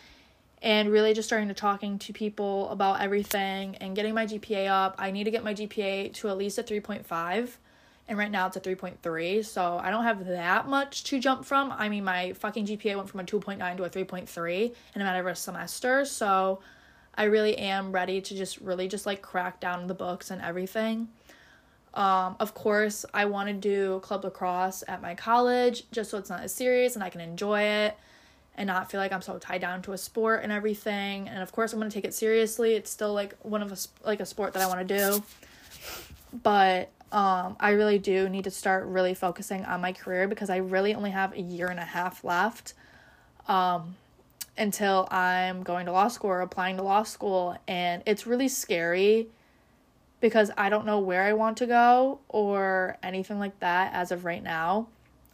and 0.64 0.90
really 0.90 1.14
just 1.14 1.30
starting 1.30 1.50
to 1.50 1.54
talking 1.54 2.00
to 2.00 2.14
people 2.14 2.68
about 2.70 3.00
everything 3.00 3.76
and 3.76 3.96
getting 3.96 4.16
my 4.16 4.26
GPA 4.26 4.68
up. 4.70 4.96
I 4.98 5.12
need 5.12 5.26
to 5.26 5.32
get 5.32 5.44
my 5.44 5.54
GPA 5.54 6.14
to 6.16 6.30
at 6.30 6.38
least 6.38 6.58
a 6.58 6.64
3.5 6.64 7.58
and 8.08 8.18
right 8.18 8.32
now 8.32 8.48
it's 8.48 8.58
a 8.58 8.62
3.3 8.62 9.44
so 9.46 9.80
I 9.82 9.90
don't 9.90 10.04
have 10.04 10.28
that 10.28 10.68
much 10.68 11.04
to 11.06 11.20
jump 11.20 11.46
from. 11.46 11.72
I 11.72 11.90
mean 11.90 12.04
my 12.04 12.34
fucking 12.34 12.66
GPA 12.66 12.96
went 12.96 13.10
from 13.10 13.20
a 13.20 13.24
2.9 13.24 13.78
to 13.78 13.84
a 13.84 13.90
3.3 13.90 14.76
in 14.96 15.02
a 15.02 15.04
matter 15.04 15.20
of 15.20 15.28
a 15.28 15.36
semester 15.36 16.06
so 16.06 16.60
I 17.16 17.26
really 17.26 17.58
am 17.58 17.92
ready 17.92 18.22
to 18.22 18.36
just 18.36 18.60
really 18.60 18.88
just 18.88 19.06
like 19.06 19.22
crack 19.22 19.60
down 19.60 19.88
the 19.88 19.94
books 19.94 20.32
and 20.32 20.42
everything. 20.42 21.08
Um, 21.94 22.36
of 22.42 22.54
course, 22.54 23.06
I 23.14 23.24
want 23.26 23.48
to 23.48 23.54
do 23.54 24.02
club 24.02 24.26
lacrosse 24.26 24.84
at 24.88 25.02
my 25.02 25.16
college 25.16 25.84
just 25.92 26.12
so 26.12 26.18
it's 26.18 26.30
not 26.30 26.42
as 26.42 26.54
serious 26.54 26.96
and 26.96 27.04
I 27.04 27.10
can 27.10 27.22
enjoy 27.22 27.62
it 27.62 27.98
and 28.58 28.68
not 28.68 28.92
feel 28.92 29.00
like 29.00 29.14
I'm 29.14 29.22
so 29.22 29.38
tied 29.38 29.62
down 29.62 29.82
to 29.84 29.94
a 29.94 29.98
sport 29.98 30.42
and 30.44 30.52
everything. 30.52 31.30
And 31.30 31.42
of 31.42 31.52
course, 31.54 31.72
I'm 31.72 31.80
going 31.80 31.90
to 31.90 31.94
take 31.94 32.06
it 32.06 32.14
seriously. 32.14 32.74
It's 32.74 32.90
still 32.90 33.14
like 33.14 33.36
one 33.42 33.62
of 33.62 33.72
a 33.72 33.78
like 34.06 34.20
a 34.20 34.26
sport 34.26 34.54
that 34.54 34.62
I 34.62 34.68
want 34.68 34.86
to 34.86 34.98
do. 34.98 35.24
but 36.44 36.90
um, 37.12 37.56
I 37.60 37.72
really 37.72 38.00
do 38.00 38.28
need 38.30 38.44
to 38.46 38.52
start 38.52 38.86
really 38.86 39.14
focusing 39.14 39.64
on 39.66 39.82
my 39.82 39.94
career 39.94 40.28
because 40.28 40.50
I 40.50 40.58
really 40.58 40.94
only 40.94 41.12
have 41.12 41.34
a 41.34 41.42
year 41.42 41.68
and 41.68 41.80
a 41.80 41.86
half 41.86 42.24
left 42.24 42.74
um, 43.48 43.96
until 44.58 45.08
I'm 45.12 45.64
going 45.64 45.86
to 45.86 45.92
law 45.92 46.08
school 46.08 46.32
or 46.32 46.42
applying 46.42 46.78
to 46.78 46.84
law 46.84 47.04
school. 47.04 47.58
And 47.68 48.04
it's 48.06 48.26
really 48.28 48.48
scary 48.48 49.28
because 50.20 50.52
I 50.58 50.70
don't 50.70 50.86
know 50.86 51.00
where 51.00 51.24
I 51.24 51.34
want 51.34 51.58
to 51.58 51.68
go 51.68 52.20
or 52.30 52.98
anything 53.04 53.40
like 53.40 53.60
that 53.60 53.94
as 53.94 54.12
of 54.12 54.26
right 54.26 54.44
now. 54.44 54.88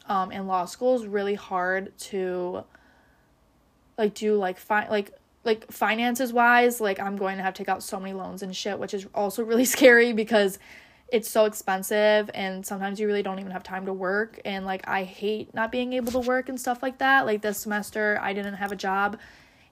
Um, 0.07 0.31
and 0.31 0.47
law 0.47 0.65
school 0.65 0.95
is 0.95 1.07
really 1.07 1.35
hard 1.35 1.97
to 1.99 2.63
like 3.97 4.13
do 4.13 4.35
like 4.35 4.57
fi- 4.57 4.89
like 4.89 5.11
like 5.43 5.71
finances 5.71 6.33
wise 6.33 6.81
like 6.81 6.99
i'm 6.99 7.15
going 7.15 7.37
to 7.37 7.43
have 7.43 7.53
to 7.53 7.59
take 7.59 7.69
out 7.69 7.83
so 7.83 7.99
many 7.99 8.13
loans 8.13 8.41
and 8.41 8.55
shit 8.55 8.79
which 8.79 8.93
is 8.93 9.05
also 9.13 9.43
really 9.43 9.65
scary 9.77 10.11
because 10.11 10.59
it's 11.11 11.29
so 11.29 11.43
expensive 11.43 12.31
and 12.33 12.65
sometimes 12.65 12.99
you 12.99 13.05
really 13.05 13.21
don't 13.21 13.37
even 13.37 13.51
have 13.51 13.63
time 13.63 13.85
to 13.85 13.93
work 13.93 14.39
and 14.45 14.65
like 14.65 14.87
I 14.87 15.03
hate 15.03 15.53
not 15.53 15.69
being 15.69 15.91
able 15.93 16.13
to 16.13 16.19
work 16.19 16.47
and 16.47 16.59
stuff 16.59 16.81
like 16.81 16.99
that. 16.99 17.25
Like 17.25 17.41
this 17.41 17.59
semester 17.59 18.17
I 18.21 18.31
didn't 18.31 18.53
have 18.55 18.71
a 18.71 18.77
job 18.77 19.19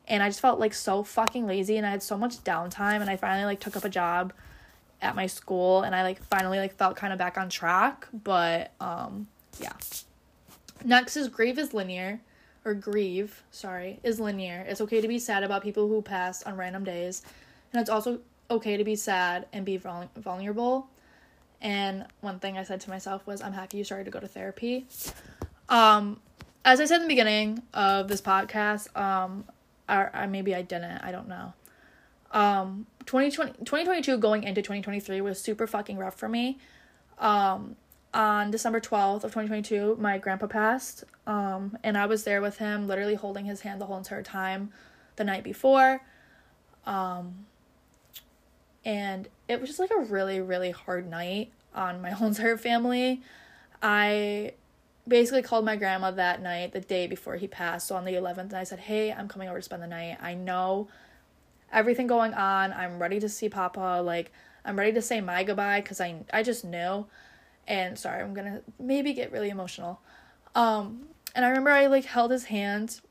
and 0.10 0.22
I 0.22 0.28
just 0.28 0.42
felt 0.42 0.60
like 0.60 0.74
so 0.74 1.02
fucking 1.02 1.48
lazy 1.48 1.78
and 1.78 1.88
I 1.88 1.92
had 1.92 2.04
so 2.04 2.18
much 2.18 2.44
downtime 2.44 3.00
and 3.00 3.10
I 3.10 3.16
finally 3.16 3.46
like 3.46 3.62
took 3.62 3.78
up 3.78 3.86
a 3.86 3.90
job 3.90 4.34
at 5.02 5.16
my 5.16 5.28
school 5.28 5.84
and 5.84 5.96
I 5.96 6.04
like 6.04 6.22
finally 6.24 6.60
like 6.60 6.76
felt 6.76 6.98
kind 6.98 7.14
of 7.14 7.20
back 7.20 7.38
on 7.38 7.48
track, 7.50 8.08
but 8.12 8.74
um 8.82 9.28
yeah. 9.62 9.74
Next 10.84 11.16
is 11.16 11.30
grief 11.30 11.58
is 11.58 11.74
linear 11.74 12.20
or 12.66 12.74
grieve, 12.74 13.44
sorry, 13.50 14.02
is 14.04 14.20
linear. 14.20 14.66
It's 14.68 14.82
okay 14.82 15.00
to 15.00 15.08
be 15.08 15.20
sad 15.20 15.44
about 15.44 15.64
people 15.64 15.88
who 15.88 16.02
passed 16.02 16.46
on 16.46 16.58
random 16.58 16.84
days 16.84 17.22
and 17.72 17.80
it's 17.80 17.90
also 17.90 18.20
okay 18.52 18.76
to 18.76 18.84
be 18.84 18.98
sad 18.98 19.48
and 19.54 19.64
be 19.64 19.78
vulnerable 19.78 20.90
and 21.62 22.06
one 22.22 22.40
thing 22.40 22.58
I 22.58 22.64
said 22.64 22.82
to 22.82 22.90
myself 22.90 23.26
was, 23.28 23.42
I'm 23.42 23.54
happy 23.54 23.78
you 23.78 23.84
started 23.84 24.06
to 24.06 24.12
go 24.12 24.20
to 24.20 24.28
therapy. 24.28 24.88
Um, 25.68 26.20
as 26.64 26.80
I 26.80 26.86
said 26.86 26.98
in 26.98 27.02
the 27.04 27.08
beginning 27.08 27.64
of 27.74 28.08
this 28.08 28.22
podcast, 28.22 28.96
um, 28.98 29.46
or, 29.88 30.12
or 30.14 30.28
maybe 30.28 30.56
I 30.56 30.62
didn't, 30.62 31.00
I 31.00 31.12
don't 31.12 31.28
know. 31.28 31.54
Um, 32.32 32.86
2020, 33.06 33.54
2022 33.60 34.18
going 34.18 34.44
into 34.44 34.62
2023 34.62 35.22
was 35.22 35.42
super 35.42 35.68
fucking 35.68 35.98
rough 35.98 36.16
for 36.16 36.30
me. 36.30 36.60
Um, 37.18 37.76
on 38.14 38.52
December 38.52 38.80
12th 38.80 39.24
of 39.24 39.32
2022, 39.32 39.98
my 40.00 40.18
grandpa 40.18 40.48
passed. 40.48 41.04
Um, 41.28 41.78
and 41.84 41.98
I 41.98 42.06
was 42.06 42.24
there 42.24 42.42
with 42.42 42.58
him, 42.58 42.88
literally 42.88 43.16
holding 43.16 43.46
his 43.46 43.62
hand 43.62 43.82
the 43.82 43.86
whole 43.86 43.98
entire 43.98 44.24
time 44.24 44.72
the 45.16 45.24
night 45.24 45.44
before. 45.44 46.02
Um, 46.86 47.46
and 48.86 49.28
it 49.48 49.60
was 49.60 49.70
just 49.70 49.80
like 49.80 49.92
a 49.92 50.00
really 50.00 50.40
really 50.40 50.72
hard 50.72 51.10
night 51.10 51.52
on 51.74 52.02
my 52.02 52.10
whole 52.12 52.28
entire 52.28 52.58
family. 52.58 53.22
I 53.82 54.54
basically 55.08 55.42
called 55.42 55.66
my 55.66 55.76
grandma 55.76 56.12
that 56.12 56.42
night 56.42 56.72
the 56.72 56.82
day 56.82 57.08
before 57.08 57.36
he 57.36 57.48
passed. 57.48 57.88
So 57.88 57.96
on 57.96 58.06
the 58.06 58.14
11th 58.14 58.38
and 58.40 58.56
i 58.56 58.64
said 58.64 58.80
hey 58.80 59.12
i'm 59.12 59.28
coming 59.28 59.50
over 59.50 59.60
to 59.60 59.64
spend 59.64 59.82
the 59.82 59.88
night. 59.88 60.18
I 60.22 60.34
know 60.34 60.88
everything 61.72 62.08
going 62.08 62.34
on. 62.34 62.74
I'm 62.74 63.00
ready 63.00 63.20
to 63.20 63.30
see 63.30 63.50
papa. 63.50 64.02
Like 64.04 64.32
i'm 64.66 64.78
ready 64.78 64.94
to 64.94 65.02
say 65.02 65.22
my 65.22 65.44
goodbye 65.44 65.82
because 65.82 66.00
i 66.02 66.22
i 66.32 66.44
just 66.44 66.64
knew. 66.64 67.06
And 67.68 67.98
sorry 67.98 68.22
i'm 68.22 68.34
gonna 68.34 68.62
maybe 68.80 69.14
get 69.14 69.32
really 69.32 69.50
emotional. 69.50 70.02
Um 70.56 71.08
and 71.36 71.46
i 71.46 71.50
remember 71.50 71.72
i 71.72 71.88
like 71.88 72.06
held 72.06 72.32
his 72.32 72.46
hand 72.46 73.02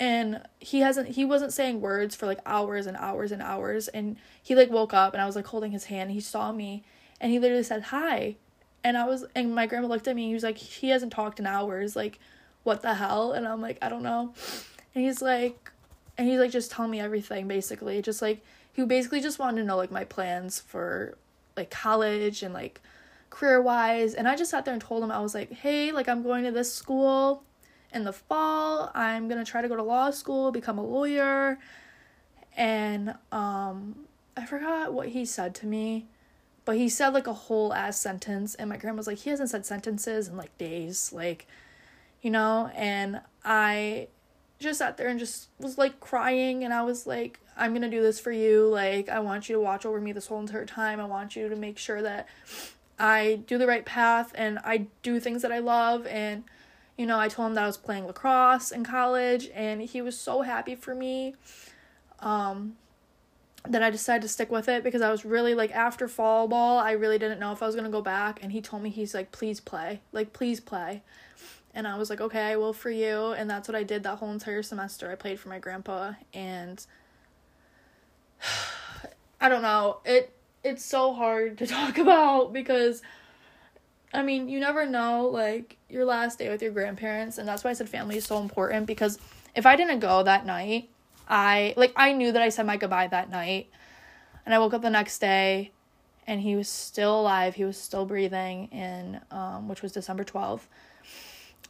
and 0.00 0.42
he 0.58 0.80
hasn't 0.80 1.08
he 1.10 1.24
wasn't 1.24 1.52
saying 1.52 1.80
words 1.80 2.16
for 2.16 2.26
like 2.26 2.40
hours 2.44 2.86
and 2.86 2.96
hours 2.96 3.30
and 3.30 3.40
hours 3.40 3.88
and 3.88 4.16
he 4.42 4.54
like 4.54 4.70
woke 4.70 4.92
up 4.92 5.12
and 5.12 5.22
I 5.22 5.26
was 5.26 5.36
like 5.36 5.46
holding 5.46 5.72
his 5.72 5.84
hand 5.84 6.10
he 6.10 6.20
saw 6.20 6.52
me 6.52 6.82
and 7.20 7.30
he 7.30 7.38
literally 7.38 7.62
said 7.62 7.82
hi 7.84 8.36
and 8.82 8.98
I 8.98 9.06
was 9.06 9.24
and 9.34 9.54
my 9.54 9.66
grandma 9.66 9.88
looked 9.88 10.08
at 10.08 10.16
me 10.16 10.24
and 10.24 10.28
he 10.30 10.34
was 10.34 10.42
like 10.42 10.58
he 10.58 10.88
hasn't 10.88 11.12
talked 11.12 11.38
in 11.38 11.46
hours 11.46 11.96
like 11.96 12.18
what 12.64 12.80
the 12.80 12.94
hell? 12.94 13.32
And 13.32 13.46
I'm 13.46 13.60
like 13.60 13.78
I 13.82 13.88
don't 13.88 14.02
know 14.02 14.34
and 14.94 15.04
he's 15.04 15.22
like 15.22 15.70
and 16.18 16.28
he's 16.28 16.38
like 16.38 16.50
just 16.50 16.70
tell 16.70 16.88
me 16.88 17.00
everything 17.00 17.46
basically 17.46 18.02
just 18.02 18.20
like 18.20 18.44
he 18.72 18.84
basically 18.84 19.20
just 19.20 19.38
wanted 19.38 19.60
to 19.60 19.66
know 19.66 19.76
like 19.76 19.90
my 19.90 20.04
plans 20.04 20.60
for 20.60 21.16
like 21.56 21.70
college 21.70 22.42
and 22.42 22.52
like 22.52 22.80
career 23.30 23.60
wise 23.60 24.14
and 24.14 24.26
I 24.26 24.34
just 24.34 24.50
sat 24.50 24.64
there 24.64 24.74
and 24.74 24.82
told 24.82 25.02
him 25.02 25.10
I 25.10 25.20
was 25.20 25.34
like 25.34 25.52
hey 25.52 25.92
like 25.92 26.08
I'm 26.08 26.22
going 26.22 26.44
to 26.44 26.50
this 26.50 26.72
school 26.72 27.42
in 27.94 28.04
the 28.04 28.12
fall. 28.12 28.90
I'm 28.94 29.28
going 29.28 29.42
to 29.42 29.50
try 29.50 29.62
to 29.62 29.68
go 29.68 29.76
to 29.76 29.82
law 29.82 30.10
school, 30.10 30.50
become 30.50 30.78
a 30.78 30.84
lawyer. 30.84 31.58
And 32.56 33.14
um 33.32 34.06
I 34.36 34.46
forgot 34.46 34.92
what 34.92 35.08
he 35.08 35.24
said 35.24 35.54
to 35.56 35.66
me, 35.66 36.06
but 36.64 36.76
he 36.76 36.88
said 36.88 37.14
like 37.14 37.26
a 37.26 37.32
whole 37.32 37.72
ass 37.72 37.98
sentence 37.98 38.54
and 38.56 38.68
my 38.68 38.76
grandma 38.76 38.96
was 38.96 39.06
like 39.06 39.18
he 39.18 39.30
hasn't 39.30 39.50
said 39.50 39.64
sentences 39.64 40.28
in 40.28 40.36
like 40.36 40.56
days, 40.58 41.12
like 41.12 41.46
you 42.20 42.30
know, 42.30 42.70
and 42.74 43.20
I 43.44 44.08
just 44.58 44.78
sat 44.78 44.96
there 44.96 45.08
and 45.08 45.18
just 45.18 45.48
was 45.58 45.78
like 45.78 46.00
crying 46.00 46.64
and 46.64 46.72
I 46.72 46.82
was 46.82 47.06
like 47.06 47.38
I'm 47.56 47.70
going 47.70 47.82
to 47.82 47.90
do 47.90 48.02
this 48.02 48.18
for 48.18 48.32
you. 48.32 48.66
Like 48.66 49.08
I 49.08 49.20
want 49.20 49.48
you 49.48 49.54
to 49.56 49.60
watch 49.60 49.86
over 49.86 50.00
me 50.00 50.12
this 50.12 50.26
whole 50.26 50.40
entire 50.40 50.66
time. 50.66 51.00
I 51.00 51.04
want 51.04 51.36
you 51.36 51.48
to 51.48 51.56
make 51.56 51.78
sure 51.78 52.02
that 52.02 52.28
I 52.98 53.40
do 53.46 53.58
the 53.58 53.66
right 53.66 53.84
path 53.84 54.32
and 54.34 54.58
I 54.64 54.86
do 55.02 55.20
things 55.20 55.42
that 55.42 55.52
I 55.52 55.58
love 55.58 56.06
and 56.06 56.44
you 56.96 57.06
know, 57.06 57.18
I 57.18 57.28
told 57.28 57.48
him 57.48 57.54
that 57.54 57.64
I 57.64 57.66
was 57.66 57.76
playing 57.76 58.06
lacrosse 58.06 58.70
in 58.70 58.84
college 58.84 59.50
and 59.54 59.82
he 59.82 60.00
was 60.00 60.18
so 60.18 60.42
happy 60.42 60.74
for 60.74 60.94
me. 60.94 61.34
Um 62.20 62.76
then 63.66 63.82
I 63.82 63.88
decided 63.88 64.20
to 64.22 64.28
stick 64.28 64.50
with 64.50 64.68
it 64.68 64.84
because 64.84 65.00
I 65.00 65.10
was 65.10 65.24
really 65.24 65.54
like 65.54 65.74
after 65.74 66.06
fall 66.06 66.46
ball, 66.48 66.78
I 66.78 66.92
really 66.92 67.18
didn't 67.18 67.40
know 67.40 67.52
if 67.52 67.62
I 67.62 67.66
was 67.66 67.74
to 67.74 67.88
go 67.88 68.02
back 68.02 68.42
and 68.42 68.52
he 68.52 68.60
told 68.60 68.82
me 68.82 68.90
he's 68.90 69.14
like 69.14 69.32
please 69.32 69.60
play. 69.60 70.02
Like 70.12 70.32
please 70.32 70.60
play. 70.60 71.02
And 71.76 71.88
I 71.88 71.98
was 71.98 72.08
like, 72.08 72.20
"Okay, 72.20 72.40
I 72.52 72.56
will 72.56 72.72
for 72.72 72.90
you." 72.90 73.32
And 73.32 73.50
that's 73.50 73.66
what 73.66 73.74
I 73.74 73.82
did 73.82 74.04
that 74.04 74.18
whole 74.18 74.30
entire 74.30 74.62
semester. 74.62 75.10
I 75.10 75.16
played 75.16 75.40
for 75.40 75.48
my 75.48 75.58
grandpa 75.58 76.12
and 76.32 76.86
I 79.40 79.48
don't 79.48 79.62
know. 79.62 79.98
It 80.04 80.32
it's 80.62 80.84
so 80.84 81.12
hard 81.12 81.58
to 81.58 81.66
talk 81.68 81.98
about 81.98 82.52
because 82.52 83.02
I 84.14 84.22
mean, 84.22 84.48
you 84.48 84.60
never 84.60 84.86
know, 84.86 85.28
like, 85.28 85.76
your 85.88 86.04
last 86.04 86.38
day 86.38 86.48
with 86.48 86.62
your 86.62 86.70
grandparents, 86.70 87.38
and 87.38 87.48
that's 87.48 87.64
why 87.64 87.70
I 87.70 87.72
said 87.72 87.88
family 87.88 88.16
is 88.16 88.24
so 88.24 88.38
important 88.38 88.86
because 88.86 89.18
if 89.54 89.66
I 89.66 89.74
didn't 89.76 89.98
go 89.98 90.22
that 90.22 90.46
night, 90.46 90.88
I, 91.28 91.74
like, 91.76 91.92
I 91.96 92.12
knew 92.12 92.30
that 92.32 92.40
I 92.40 92.48
said 92.48 92.64
my 92.64 92.76
goodbye 92.76 93.08
that 93.08 93.28
night, 93.28 93.68
and 94.46 94.54
I 94.54 94.58
woke 94.60 94.72
up 94.72 94.82
the 94.82 94.90
next 94.90 95.18
day, 95.18 95.72
and 96.26 96.40
he 96.40 96.54
was 96.54 96.68
still 96.68 97.20
alive, 97.20 97.56
he 97.56 97.64
was 97.64 97.76
still 97.76 98.06
breathing, 98.06 98.68
and, 98.70 99.20
um, 99.32 99.68
which 99.68 99.82
was 99.82 99.90
December 99.90 100.22
12th, 100.22 100.68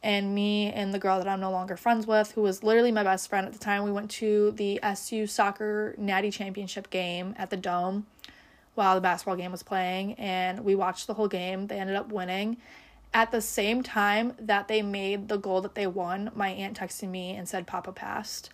and 0.03 0.35
me 0.35 0.71
and 0.71 0.93
the 0.93 0.99
girl 0.99 1.19
that 1.19 1.27
I'm 1.27 1.41
no 1.41 1.51
longer 1.51 1.79
friends 1.79 2.07
with, 2.07 2.33
who 2.33 2.43
was 2.43 2.63
literally 2.63 2.93
my 2.93 3.03
best 3.03 3.31
friend 3.31 3.47
at 3.47 3.55
the 3.55 3.59
time, 3.59 3.85
we 3.85 3.91
went 3.91 4.11
to 4.13 4.51
the 4.53 4.79
SU 4.83 5.27
soccer 5.27 5.95
natty 5.97 6.31
championship 6.31 6.91
game 6.91 7.35
at 7.39 7.49
the 7.49 7.57
Dome, 7.57 8.07
while 8.75 8.95
the 8.95 9.01
basketball 9.01 9.37
game 9.37 9.53
was 9.53 9.63
playing 9.63 10.15
and 10.15 10.65
we 10.65 10.75
watched 10.75 11.07
the 11.07 11.15
whole 11.15 11.29
game. 11.29 11.67
They 11.67 11.79
ended 11.79 11.97
up 11.97 12.11
winning. 12.11 12.57
At 13.13 13.31
the 13.31 13.41
same 13.41 13.83
time 13.83 14.35
that 14.41 14.67
they 14.67 14.83
made 14.83 15.29
the 15.29 15.37
goal 15.37 15.61
that 15.61 15.77
they 15.77 15.87
won, 15.87 16.31
my 16.35 16.49
aunt 16.49 16.79
texted 16.79 17.09
me 17.09 17.37
and 17.37 17.49
said 17.49 17.67
Papa 17.67 17.93
passed. 17.93 18.51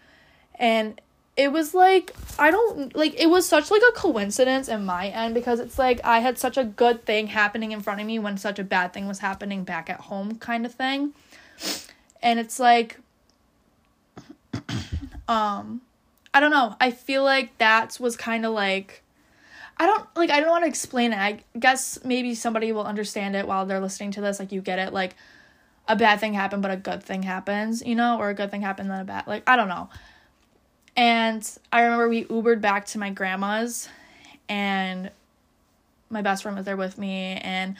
And 0.55 1.01
it 1.37 1.53
was 1.53 1.73
like 1.73 2.15
I 2.39 2.51
don't 2.51 2.95
like 2.95 3.15
it 3.19 3.31
was 3.31 3.47
such 3.47 3.71
like 3.71 3.81
a 3.89 3.93
coincidence 3.93 4.69
in 4.69 4.85
my 4.85 5.09
end 5.09 5.33
because 5.33 5.59
it's 5.59 5.79
like 5.79 5.99
I 6.05 6.19
had 6.19 6.39
such 6.39 6.59
a 6.59 6.65
good 6.65 7.07
thing 7.07 7.29
happening 7.29 7.73
in 7.73 7.81
front 7.81 8.01
of 8.01 8.07
me 8.07 8.19
when 8.19 8.37
such 8.37 8.59
a 8.59 8.65
bad 8.65 8.93
thing 8.93 9.07
was 9.07 9.21
happening 9.21 9.65
back 9.65 9.89
at 9.89 10.01
home 10.01 10.37
kind 10.37 10.67
of 10.67 10.75
thing. 10.75 11.15
And 12.23 12.39
it's 12.39 12.61
like 12.61 13.01
um 15.29 15.81
I 16.33 16.41
don't 16.41 16.51
know. 16.51 16.77
I 16.81 16.91
feel 16.91 17.25
like 17.25 17.57
that 17.59 17.99
was 17.99 18.17
kind 18.17 18.45
of 18.45 18.53
like 18.53 19.03
I 19.81 19.87
don't 19.87 20.07
like 20.15 20.29
I 20.29 20.41
don't 20.41 20.51
want 20.51 20.65
to 20.65 20.69
explain 20.69 21.15
it. 21.15 21.19
I 21.19 21.43
guess 21.59 21.99
maybe 22.05 22.35
somebody 22.35 22.71
will 22.71 22.85
understand 22.85 23.35
it 23.35 23.49
while 23.49 23.65
they're 23.65 23.81
listening 23.81 24.11
to 24.13 24.21
this. 24.21 24.39
Like 24.39 24.53
you 24.53 24.61
get 24.61 24.79
it, 24.79 24.93
like 24.93 25.17
a 25.89 25.97
bad 25.97 26.21
thing 26.21 26.35
happened, 26.35 26.61
but 26.61 26.71
a 26.71 26.77
good 26.77 27.03
thing 27.03 27.23
happens, 27.23 27.83
you 27.83 27.95
know, 27.95 28.19
or 28.19 28.29
a 28.29 28.35
good 28.35 28.51
thing 28.51 28.61
happened 28.61 28.91
then 28.91 29.01
a 29.01 29.05
bad 29.05 29.27
like 29.27 29.43
I 29.49 29.57
don't 29.57 29.69
know. 29.69 29.89
And 30.99 31.51
I 31.73 31.81
remember 31.85 32.11
we 32.11 32.25
Ubered 32.25 32.61
back 32.61 32.85
to 32.89 32.99
my 32.99 33.09
grandma's 33.09 33.89
and 34.51 35.11
my 36.11 36.21
best 36.21 36.43
friend 36.43 36.59
was 36.59 36.67
there 36.67 36.77
with 36.77 36.99
me 36.99 37.41
and 37.43 37.75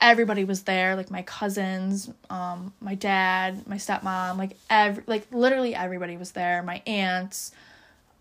everybody 0.00 0.42
was 0.42 0.62
there, 0.62 0.96
like 0.96 1.08
my 1.08 1.22
cousins, 1.22 2.10
um, 2.30 2.72
my 2.80 2.96
dad, 2.96 3.64
my 3.68 3.76
stepmom, 3.76 4.38
like 4.38 4.56
every 4.68 5.04
like 5.06 5.28
literally 5.30 5.72
everybody 5.72 6.16
was 6.16 6.32
there, 6.32 6.64
my 6.64 6.82
aunts. 6.84 7.52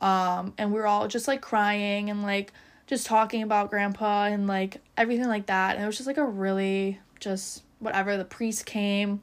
Um, 0.01 0.53
and 0.59 0.71
we 0.71 0.79
were 0.79 0.85
all 0.85 1.07
just 1.07 1.27
like 1.27 1.41
crying 1.41 2.11
and 2.11 2.21
like 2.21 2.53
just 2.87 3.05
talking 3.05 3.43
about 3.43 3.69
grandpa 3.69 4.25
and 4.25 4.47
like 4.47 4.77
everything 4.95 5.27
like 5.27 5.45
that. 5.47 5.75
And 5.75 5.83
it 5.83 5.87
was 5.87 5.97
just 5.97 6.07
like 6.07 6.17
a 6.17 6.25
really 6.25 6.99
just 7.19 7.63
whatever. 7.79 8.17
The 8.17 8.25
priest 8.25 8.65
came. 8.65 9.21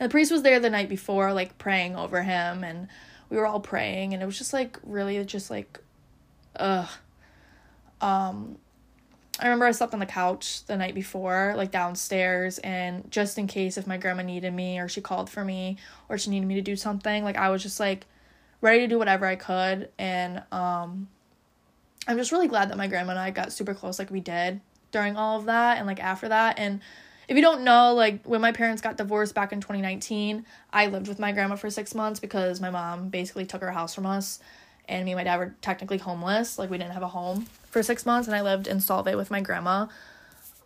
And 0.00 0.10
the 0.10 0.12
priest 0.12 0.32
was 0.32 0.42
there 0.42 0.58
the 0.58 0.70
night 0.70 0.88
before, 0.88 1.32
like 1.32 1.58
praying 1.58 1.94
over 1.94 2.22
him 2.22 2.64
and 2.64 2.88
we 3.28 3.36
were 3.36 3.46
all 3.46 3.60
praying 3.60 4.12
and 4.12 4.22
it 4.22 4.26
was 4.26 4.36
just 4.36 4.52
like 4.52 4.78
really 4.82 5.22
just 5.24 5.50
like 5.50 5.78
ugh. 6.56 6.88
Um 8.00 8.56
I 9.40 9.46
remember 9.46 9.64
I 9.64 9.72
slept 9.72 9.94
on 9.94 10.00
the 10.00 10.06
couch 10.06 10.64
the 10.66 10.76
night 10.76 10.94
before, 10.94 11.54
like 11.56 11.70
downstairs, 11.70 12.58
and 12.58 13.10
just 13.10 13.38
in 13.38 13.46
case 13.46 13.78
if 13.78 13.86
my 13.86 13.96
grandma 13.96 14.22
needed 14.22 14.52
me 14.52 14.78
or 14.78 14.88
she 14.88 15.00
called 15.00 15.30
for 15.30 15.44
me 15.44 15.78
or 16.08 16.18
she 16.18 16.30
needed 16.30 16.46
me 16.46 16.54
to 16.56 16.60
do 16.60 16.76
something, 16.76 17.24
like 17.24 17.36
I 17.36 17.48
was 17.48 17.62
just 17.62 17.80
like 17.80 18.06
ready 18.60 18.80
to 18.80 18.86
do 18.86 18.98
whatever 18.98 19.24
I 19.26 19.36
could. 19.36 19.88
And 19.98 20.42
um, 20.52 21.08
I'm 22.06 22.16
just 22.16 22.32
really 22.32 22.48
glad 22.48 22.70
that 22.70 22.76
my 22.76 22.88
grandma 22.88 23.10
and 23.10 23.18
I 23.18 23.30
got 23.30 23.52
super 23.52 23.74
close, 23.74 23.98
like 23.98 24.10
we 24.10 24.20
did 24.20 24.60
during 24.90 25.16
all 25.16 25.38
of 25.38 25.46
that 25.46 25.78
and 25.78 25.86
like 25.86 26.00
after 26.00 26.28
that. 26.28 26.58
And 26.58 26.80
if 27.28 27.36
you 27.36 27.42
don't 27.42 27.62
know, 27.62 27.94
like 27.94 28.24
when 28.24 28.40
my 28.40 28.52
parents 28.52 28.82
got 28.82 28.96
divorced 28.96 29.34
back 29.34 29.52
in 29.52 29.60
2019, 29.60 30.44
I 30.72 30.86
lived 30.88 31.08
with 31.08 31.18
my 31.18 31.32
grandma 31.32 31.56
for 31.56 31.70
six 31.70 31.94
months 31.94 32.20
because 32.20 32.60
my 32.60 32.70
mom 32.70 33.08
basically 33.08 33.46
took 33.46 33.60
her 33.60 33.70
house 33.70 33.94
from 33.94 34.06
us 34.06 34.40
and 34.88 35.04
me 35.04 35.12
and 35.12 35.18
my 35.18 35.24
dad 35.24 35.38
were 35.38 35.54
technically 35.60 35.98
homeless. 35.98 36.58
Like 36.58 36.70
we 36.70 36.78
didn't 36.78 36.92
have 36.92 37.02
a 37.02 37.08
home 37.08 37.46
for 37.70 37.82
six 37.82 38.04
months, 38.04 38.28
and 38.28 38.36
I 38.36 38.42
lived 38.42 38.66
in 38.66 38.78
Solvay 38.78 39.16
with 39.16 39.30
my 39.30 39.40
grandma. 39.40 39.86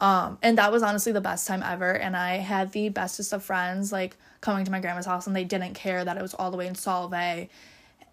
Um, 0.00 0.38
and 0.42 0.58
that 0.58 0.72
was 0.72 0.82
honestly 0.82 1.12
the 1.12 1.20
best 1.20 1.46
time 1.46 1.62
ever. 1.62 1.92
And 1.92 2.16
I 2.16 2.36
had 2.36 2.72
the 2.72 2.90
bestest 2.90 3.32
of 3.32 3.42
friends, 3.42 3.92
like 3.92 4.16
coming 4.40 4.64
to 4.64 4.70
my 4.70 4.80
grandma's 4.80 5.06
house, 5.06 5.26
and 5.26 5.34
they 5.34 5.44
didn't 5.44 5.74
care 5.74 6.04
that 6.04 6.16
it 6.16 6.22
was 6.22 6.34
all 6.34 6.50
the 6.50 6.56
way 6.56 6.66
in 6.66 6.74
Solvay. 6.74 7.48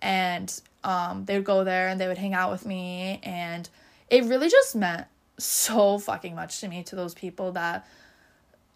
And 0.01 0.61
um, 0.83 1.25
they 1.25 1.35
would 1.35 1.45
go 1.45 1.63
there 1.63 1.87
and 1.87 1.99
they 1.99 2.07
would 2.07 2.17
hang 2.17 2.33
out 2.33 2.51
with 2.51 2.65
me, 2.65 3.19
and 3.23 3.69
it 4.09 4.25
really 4.25 4.49
just 4.49 4.75
meant 4.75 5.07
so 5.37 5.97
fucking 5.97 6.35
much 6.35 6.59
to 6.61 6.67
me 6.67 6.83
to 6.83 6.95
those 6.95 7.13
people 7.13 7.51
that 7.53 7.87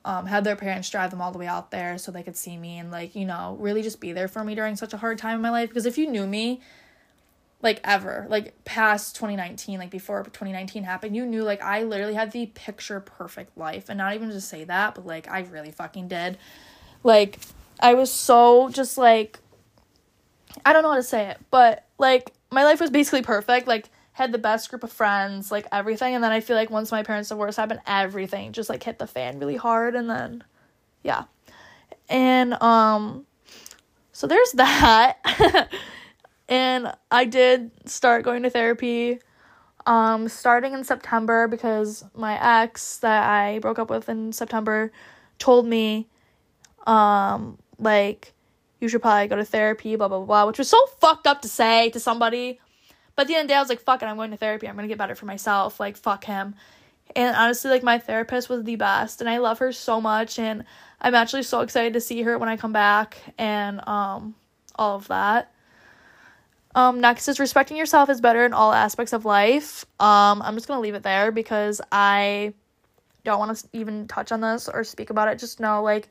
um, 0.07 0.25
had 0.25 0.43
their 0.43 0.55
parents 0.55 0.89
drive 0.89 1.11
them 1.11 1.21
all 1.21 1.31
the 1.31 1.37
way 1.37 1.47
out 1.47 1.69
there 1.69 1.97
so 1.97 2.11
they 2.11 2.23
could 2.23 2.37
see 2.37 2.55
me 2.57 2.79
and 2.79 2.91
like 2.91 3.13
you 3.13 3.25
know 3.25 3.57
really 3.59 3.81
just 3.81 3.99
be 3.99 4.13
there 4.13 4.29
for 4.29 4.43
me 4.43 4.55
during 4.55 4.75
such 4.77 4.93
a 4.93 4.97
hard 4.97 5.17
time 5.17 5.35
in 5.35 5.41
my 5.41 5.49
life. 5.49 5.69
Because 5.69 5.85
if 5.85 5.97
you 5.97 6.07
knew 6.07 6.25
me 6.25 6.61
like 7.61 7.81
ever 7.83 8.25
like 8.29 8.53
past 8.65 9.15
2019 9.15 9.79
like 9.79 9.89
before 9.89 10.23
2019 10.23 10.83
happened 10.83 11.15
you 11.15 11.25
knew 11.25 11.41
like 11.41 11.59
i 11.63 11.81
literally 11.81 12.13
had 12.13 12.31
the 12.31 12.45
picture 12.47 12.99
perfect 12.99 13.57
life. 13.57 13.89
And 13.89 13.97
not 13.97 14.13
even 14.15 14.29
to 14.29 14.39
say 14.39 14.63
that 14.63 14.95
but 14.95 15.05
like 15.05 15.29
i 15.29 15.41
really 15.41 15.71
fucking 15.71 16.07
did. 16.07 16.37
Like 17.03 17.39
i 17.79 17.93
was 17.93 18.11
so 18.11 18.69
just 18.69 18.97
like 18.97 19.39
i 20.65 20.71
don't 20.71 20.83
know 20.83 20.91
how 20.91 20.95
to 20.95 21.03
say 21.03 21.27
it 21.29 21.37
but 21.51 21.87
like 21.97 22.33
my 22.51 22.63
life 22.63 22.79
was 22.79 22.89
basically 22.89 23.21
perfect 23.21 23.67
like 23.67 23.89
had 24.13 24.31
the 24.31 24.38
best 24.38 24.69
group 24.69 24.83
of 24.83 24.91
friends 24.91 25.51
like 25.51 25.67
everything 25.71 26.15
and 26.15 26.23
then 26.23 26.31
i 26.31 26.39
feel 26.39 26.55
like 26.55 26.69
once 26.69 26.91
my 26.91 27.03
parents 27.03 27.29
divorce 27.29 27.55
happened 27.55 27.79
everything 27.86 28.51
just 28.51 28.69
like 28.69 28.81
hit 28.83 28.97
the 28.99 29.07
fan 29.07 29.39
really 29.39 29.55
hard 29.55 29.95
and 29.95 30.10
then 30.10 30.43
yeah. 31.07 31.23
And 32.10 32.62
um 32.62 33.25
so 34.12 34.27
there's 34.27 34.51
that. 34.55 35.69
And 36.49 36.93
I 37.12 37.25
did 37.25 37.71
start 37.89 38.23
going 38.23 38.43
to 38.43 38.49
therapy 38.49 39.19
um 39.86 40.27
starting 40.27 40.73
in 40.73 40.83
September 40.83 41.47
because 41.47 42.03
my 42.13 42.62
ex 42.62 42.97
that 42.97 43.29
I 43.29 43.60
broke 43.60 43.79
up 43.79 43.89
with 43.89 44.10
in 44.10 44.33
September 44.33 44.91
told 45.39 45.65
me 45.65 46.07
um 46.86 47.57
like 47.79 48.33
you 48.79 48.87
should 48.87 49.01
probably 49.01 49.27
go 49.27 49.35
to 49.35 49.45
therapy 49.45 49.95
blah 49.95 50.07
blah 50.07 50.19
blah 50.19 50.45
which 50.45 50.59
was 50.59 50.69
so 50.69 50.83
fucked 50.99 51.27
up 51.27 51.41
to 51.41 51.47
say 51.47 51.89
to 51.91 51.99
somebody. 51.99 52.59
But 53.15 53.23
at 53.23 53.27
the 53.29 53.35
end 53.35 53.41
of 53.41 53.47
the 53.47 53.51
day 53.53 53.57
I 53.57 53.61
was 53.61 53.69
like 53.69 53.81
fuck 53.81 54.01
it 54.01 54.05
I'm 54.05 54.17
going 54.17 54.31
to 54.31 54.37
therapy. 54.37 54.67
I'm 54.67 54.75
going 54.75 54.87
to 54.87 54.91
get 54.91 54.97
better 54.97 55.15
for 55.15 55.25
myself. 55.25 55.79
Like 55.79 55.97
fuck 55.97 56.23
him. 56.23 56.55
And 57.15 57.35
honestly 57.35 57.71
like 57.71 57.83
my 57.83 57.99
therapist 57.99 58.49
was 58.49 58.63
the 58.63 58.75
best 58.75 59.21
and 59.21 59.29
I 59.29 59.37
love 59.37 59.59
her 59.59 59.71
so 59.71 60.01
much 60.01 60.39
and 60.39 60.65
I'm 60.99 61.15
actually 61.15 61.43
so 61.43 61.61
excited 61.61 61.93
to 61.93 62.01
see 62.01 62.21
her 62.23 62.37
when 62.37 62.49
I 62.49 62.57
come 62.57 62.73
back 62.73 63.17
and 63.37 63.85
um 63.87 64.35
all 64.75 64.95
of 64.95 65.07
that. 65.07 65.51
Um, 66.75 67.01
next 67.01 67.27
is 67.27 67.39
respecting 67.39 67.75
yourself 67.75 68.07
is 68.07 68.21
better 68.21 68.45
in 68.45 68.53
all 68.53 68.71
aspects 68.71 69.11
of 69.11 69.25
life. 69.25 69.83
Um, 69.99 70.43
I'm 70.43 70.53
just 70.53 70.67
gonna 70.67 70.79
leave 70.79 70.93
it 70.93 71.01
there 71.01 71.31
because 71.31 71.81
I 71.91 72.53
don't 73.23 73.39
want 73.39 73.57
to 73.57 73.67
even 73.73 74.07
touch 74.07 74.31
on 74.31 74.41
this 74.41 74.69
or 74.69 74.83
speak 74.83 75.09
about 75.09 75.27
it. 75.27 75.39
Just 75.39 75.59
know 75.59 75.81
like 75.81 76.07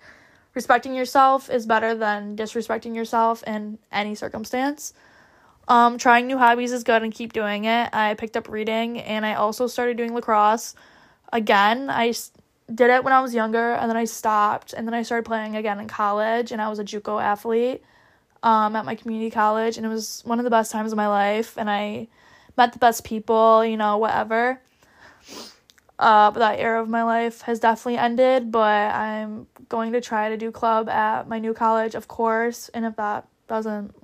respecting 0.57 0.95
yourself 0.95 1.49
is 1.51 1.67
better 1.67 1.95
than 1.95 2.37
disrespecting 2.37 2.97
yourself 2.97 3.45
in 3.47 3.79
any 3.93 4.15
circumstance. 4.15 4.95
Um, 5.69 5.99
trying 5.99 6.27
new 6.27 6.39
hobbies 6.39 6.73
is 6.73 6.83
good 6.83 7.03
and 7.03 7.13
keep 7.13 7.33
doing 7.33 7.65
it. 7.65 7.91
I 7.93 8.15
picked 8.15 8.37
up 8.37 8.49
reading 8.49 8.99
and 8.99 9.27
I 9.27 9.35
also 9.35 9.67
started 9.67 9.97
doing 9.97 10.15
lacrosse 10.15 10.75
again. 11.33 11.91
I 11.91 12.15
did 12.73 12.91
it 12.91 13.05
when 13.05 13.13
I 13.13 13.21
was 13.21 13.35
younger 13.35 13.73
and 13.73 13.89
then 13.89 13.97
I 13.97 14.05
stopped 14.05 14.73
and 14.73 14.87
then 14.87 14.95
I 14.95 15.03
started 15.03 15.25
playing 15.25 15.55
again 15.55 15.79
in 15.79 15.89
college 15.89 16.51
and 16.51 16.61
I 16.61 16.69
was 16.69 16.79
a 16.79 16.85
JUCO 16.85 17.23
athlete 17.23 17.83
um, 18.43 18.77
at 18.77 18.85
my 18.85 18.95
community 18.95 19.31
college, 19.31 19.77
and 19.77 19.85
it 19.85 19.89
was 19.89 20.23
one 20.25 20.39
of 20.39 20.45
the 20.45 20.51
best 20.51 20.71
times 20.71 20.93
of 20.93 20.97
my 20.97 21.09
life. 21.09 21.59
And 21.59 21.69
I 21.69 22.07
met 22.57 22.73
the 22.73 22.79
best 22.79 23.05
people, 23.05 23.65
you 23.65 23.77
know, 23.77 23.99
whatever. 23.99 24.61
Uh, 25.99 26.31
that 26.31 26.59
era 26.59 26.83
of 26.83 26.89
my 26.89 27.03
life 27.03 27.41
has 27.43 27.59
definitely 27.59 27.99
ended. 27.99 28.53
But 28.53 28.95
I'm 28.95 29.47
going 29.69 29.93
to 29.93 30.01
try 30.01 30.29
to 30.29 30.37
do 30.37 30.51
club 30.51 30.89
at 30.89 31.29
my 31.29 31.39
new 31.39 31.55
college, 31.55 31.95
of 31.95 32.09
course. 32.09 32.69
And 32.75 32.85
if 32.85 32.97
that 32.97 33.27
doesn't 33.49 33.95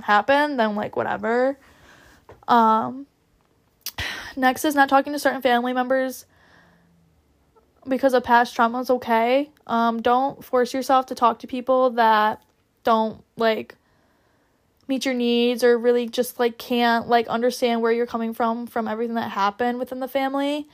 happen, 0.00 0.56
then 0.56 0.74
like 0.74 0.96
whatever. 0.96 1.58
Um, 2.48 3.06
next 4.36 4.64
is 4.64 4.74
not 4.74 4.88
talking 4.88 5.12
to 5.12 5.18
certain 5.18 5.42
family 5.42 5.72
members 5.72 6.26
because 7.88 8.14
of 8.14 8.24
past 8.24 8.54
trauma 8.54 8.80
is 8.80 8.90
okay. 8.90 9.50
Um, 9.66 10.02
don't 10.02 10.44
force 10.44 10.74
yourself 10.74 11.06
to 11.06 11.14
talk 11.14 11.40
to 11.40 11.46
people 11.46 11.90
that 11.90 12.42
don't 12.84 13.22
like 13.36 13.76
meet 14.88 15.04
your 15.04 15.14
needs 15.14 15.64
or 15.64 15.76
really 15.76 16.08
just 16.08 16.38
like 16.38 16.58
can't 16.58 17.08
like 17.08 17.26
understand 17.26 17.82
where 17.82 17.92
you're 17.92 18.06
coming 18.06 18.32
from 18.32 18.66
from 18.66 18.86
everything 18.86 19.16
that 19.16 19.30
happened 19.30 19.78
within 19.78 20.00
the 20.00 20.08
family. 20.08 20.68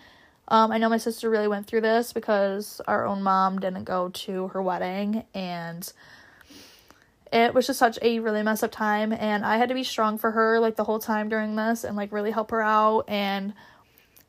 Um, 0.53 0.71
I 0.71 0.77
know 0.77 0.91
my 0.91 0.99
sister 0.99 1.31
really 1.31 1.49
went 1.49 1.67
through 1.67 1.81
this 1.81 2.12
because 2.12 2.83
our 2.87 3.07
own 3.07 3.23
mom 3.23 3.59
didn't 3.59 3.85
go 3.85 4.11
to 4.11 4.49
her 4.49 4.61
wedding 4.61 5.25
and 5.33 5.91
it 7.33 7.55
was 7.55 7.67
just 7.67 7.79
such 7.79 7.99
a 8.03 8.19
really 8.19 8.43
messed 8.43 8.62
up 8.62 8.71
time 8.71 9.15
and 9.15 9.47
I 9.47 9.57
had 9.57 9.71
to 9.71 9.75
be 9.75 9.83
strong 9.83 10.19
for 10.19 10.31
her 10.33 10.61
like 10.61 10.77
the 10.77 10.85
whole 10.85 10.99
time 10.99 11.31
during 11.31 11.57
this 11.57 11.85
and 11.85 11.97
like 11.97 12.12
really 12.12 12.33
help 12.33 12.51
her 12.51 12.61
out 12.61 13.05
and 13.09 13.55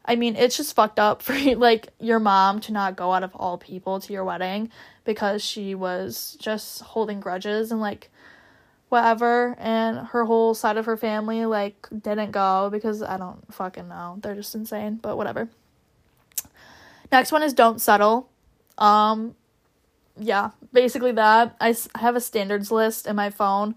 I 0.06 0.16
mean 0.16 0.38
it's 0.38 0.56
just 0.56 0.74
fucked 0.74 0.98
up 0.98 1.22
for 1.22 1.34
like 1.58 1.90
your 2.00 2.20
mom 2.20 2.62
to 2.62 2.72
not 2.72 2.96
go 2.96 3.12
out 3.12 3.24
of 3.24 3.36
all 3.36 3.58
people 3.58 4.00
to 4.00 4.14
your 4.14 4.24
wedding 4.24 4.72
because 5.04 5.44
she 5.44 5.76
was 5.76 6.38
just 6.40 6.84
holding 6.84 7.20
grudges 7.20 7.70
and 7.70 7.82
like 7.82 8.10
whatever 8.88 9.58
and 9.60 10.08
her 10.08 10.24
whole 10.24 10.54
side 10.54 10.78
of 10.78 10.86
her 10.86 10.96
family 10.96 11.46
like 11.46 11.86
didn't 12.02 12.32
go 12.32 12.70
because 12.72 13.04
I 13.04 13.18
don't 13.18 13.54
fucking 13.54 13.90
know. 13.90 14.20
They're 14.22 14.36
just 14.36 14.56
insane, 14.56 15.00
but 15.02 15.18
whatever. 15.18 15.50
Next 17.14 17.32
one 17.32 17.44
is 17.44 17.54
don't 17.54 17.80
settle. 17.80 18.28
Um 18.80 19.36
yeah, 20.18 20.50
basically 20.74 21.12
that. 21.12 21.56
I 21.62 21.76
have 22.00 22.16
a 22.16 22.22
standards 22.22 22.72
list 22.72 23.06
in 23.06 23.16
my 23.16 23.30
phone 23.30 23.76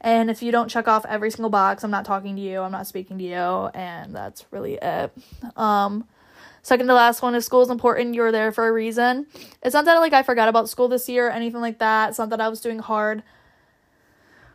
and 0.00 0.30
if 0.30 0.44
you 0.44 0.52
don't 0.52 0.68
check 0.68 0.86
off 0.86 1.04
every 1.06 1.32
single 1.32 1.50
box, 1.50 1.82
I'm 1.82 1.90
not 1.90 2.04
talking 2.04 2.36
to 2.36 2.40
you, 2.40 2.60
I'm 2.60 2.70
not 2.70 2.86
speaking 2.86 3.18
to 3.18 3.24
you, 3.24 3.66
and 3.74 4.14
that's 4.14 4.44
really 4.52 4.78
it. 4.80 5.12
Um 5.56 6.06
second 6.62 6.86
to 6.86 6.94
last 6.94 7.20
one 7.20 7.34
is 7.34 7.44
school 7.44 7.62
is 7.62 7.68
important, 7.68 8.14
you're 8.14 8.30
there 8.30 8.52
for 8.52 8.68
a 8.68 8.72
reason. 8.72 9.26
It's 9.60 9.74
not 9.74 9.84
that 9.86 9.98
like 9.98 10.12
I 10.12 10.22
forgot 10.22 10.48
about 10.48 10.68
school 10.68 10.86
this 10.86 11.08
year 11.08 11.26
or 11.26 11.30
anything 11.32 11.60
like 11.60 11.80
that. 11.80 12.10
It's 12.10 12.18
not 12.20 12.30
that 12.30 12.40
I 12.40 12.48
was 12.48 12.60
doing 12.60 12.78
hard 12.78 13.24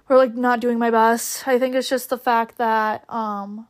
or 0.08 0.16
like 0.16 0.34
not 0.34 0.62
doing 0.62 0.80
my 0.80 0.92
best. 0.92 1.46
I 1.46 1.60
think 1.60 1.76
it's 1.76 1.90
just 1.90 2.10
the 2.10 2.18
fact 2.18 2.58
that 2.58 3.04
um 3.14 3.68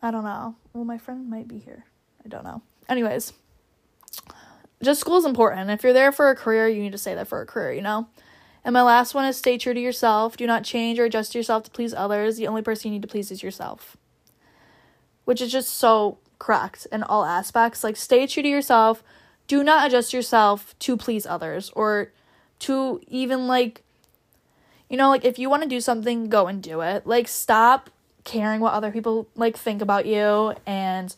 I 0.00 0.12
don't 0.12 0.22
know. 0.22 0.54
Well, 0.72 0.84
my 0.84 0.98
friend 0.98 1.28
might 1.28 1.48
be 1.48 1.58
here. 1.58 1.86
I 2.24 2.28
don't 2.28 2.44
know. 2.44 2.62
Anyways, 2.90 3.32
just 4.82 5.00
school 5.00 5.16
is 5.16 5.24
important. 5.24 5.70
If 5.70 5.84
you're 5.84 5.92
there 5.92 6.10
for 6.10 6.28
a 6.28 6.36
career, 6.36 6.68
you 6.68 6.82
need 6.82 6.92
to 6.92 6.98
stay 6.98 7.14
there 7.14 7.24
for 7.24 7.40
a 7.40 7.46
career, 7.46 7.72
you 7.72 7.82
know? 7.82 8.08
And 8.64 8.72
my 8.72 8.82
last 8.82 9.14
one 9.14 9.24
is 9.24 9.36
stay 9.36 9.56
true 9.56 9.72
to 9.72 9.80
yourself. 9.80 10.36
Do 10.36 10.46
not 10.46 10.64
change 10.64 10.98
or 10.98 11.04
adjust 11.04 11.34
yourself 11.34 11.62
to 11.62 11.70
please 11.70 11.94
others. 11.94 12.36
The 12.36 12.48
only 12.48 12.62
person 12.62 12.88
you 12.90 12.96
need 12.96 13.02
to 13.02 13.08
please 13.08 13.30
is 13.30 13.42
yourself. 13.42 13.96
Which 15.24 15.40
is 15.40 15.52
just 15.52 15.70
so 15.70 16.18
correct 16.38 16.86
in 16.90 17.04
all 17.04 17.24
aspects. 17.24 17.84
Like, 17.84 17.96
stay 17.96 18.26
true 18.26 18.42
to 18.42 18.48
yourself. 18.48 19.02
Do 19.46 19.62
not 19.62 19.86
adjust 19.86 20.12
yourself 20.12 20.76
to 20.80 20.96
please 20.96 21.24
others 21.26 21.70
or 21.74 22.12
to 22.60 23.00
even 23.06 23.46
like 23.46 23.84
you 24.88 24.96
know, 24.96 25.08
like 25.08 25.24
if 25.24 25.38
you 25.38 25.48
want 25.48 25.62
to 25.62 25.68
do 25.68 25.80
something, 25.80 26.28
go 26.28 26.48
and 26.48 26.60
do 26.60 26.80
it. 26.80 27.06
Like 27.06 27.28
stop 27.28 27.90
caring 28.24 28.60
what 28.60 28.72
other 28.72 28.90
people 28.90 29.28
like 29.36 29.56
think 29.56 29.80
about 29.80 30.04
you 30.04 30.54
and 30.66 31.14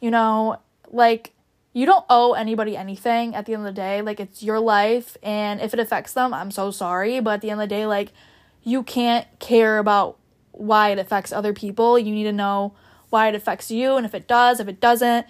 you 0.00 0.10
know, 0.10 0.58
like 0.90 1.32
you 1.72 1.86
don't 1.86 2.04
owe 2.10 2.32
anybody 2.32 2.76
anything 2.76 3.34
at 3.34 3.46
the 3.46 3.54
end 3.54 3.62
of 3.62 3.66
the 3.66 3.80
day. 3.80 4.02
Like 4.02 4.20
it's 4.20 4.42
your 4.42 4.58
life 4.58 5.16
and 5.22 5.60
if 5.60 5.72
it 5.72 5.80
affects 5.80 6.12
them, 6.12 6.34
I'm 6.34 6.50
so 6.50 6.70
sorry, 6.70 7.20
but 7.20 7.34
at 7.34 7.40
the 7.40 7.50
end 7.50 7.60
of 7.60 7.68
the 7.68 7.74
day 7.74 7.86
like 7.86 8.12
you 8.62 8.82
can't 8.82 9.26
care 9.38 9.78
about 9.78 10.18
why 10.52 10.90
it 10.90 10.98
affects 10.98 11.32
other 11.32 11.52
people. 11.52 11.98
You 11.98 12.12
need 12.12 12.24
to 12.24 12.32
know 12.32 12.74
why 13.08 13.28
it 13.28 13.34
affects 13.34 13.70
you 13.70 13.96
and 13.96 14.04
if 14.04 14.14
it 14.14 14.26
does, 14.26 14.60
if 14.60 14.68
it 14.68 14.80
doesn't. 14.80 15.26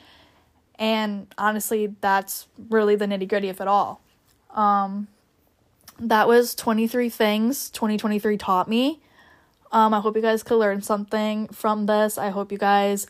And 0.76 1.26
honestly, 1.36 1.94
that's 2.00 2.48
really 2.70 2.96
the 2.96 3.06
nitty-gritty 3.06 3.50
of 3.50 3.60
it 3.60 3.68
all. 3.68 4.00
Um 4.50 5.08
that 5.98 6.26
was 6.26 6.54
23 6.54 7.10
things 7.10 7.68
2023 7.70 8.38
taught 8.38 8.68
me. 8.68 9.02
Um, 9.72 9.94
I 9.94 10.00
hope 10.00 10.16
you 10.16 10.22
guys 10.22 10.42
could 10.42 10.56
learn 10.56 10.82
something 10.82 11.46
from 11.48 11.86
this. 11.86 12.18
I 12.18 12.30
hope 12.30 12.50
you 12.50 12.58
guys 12.58 13.06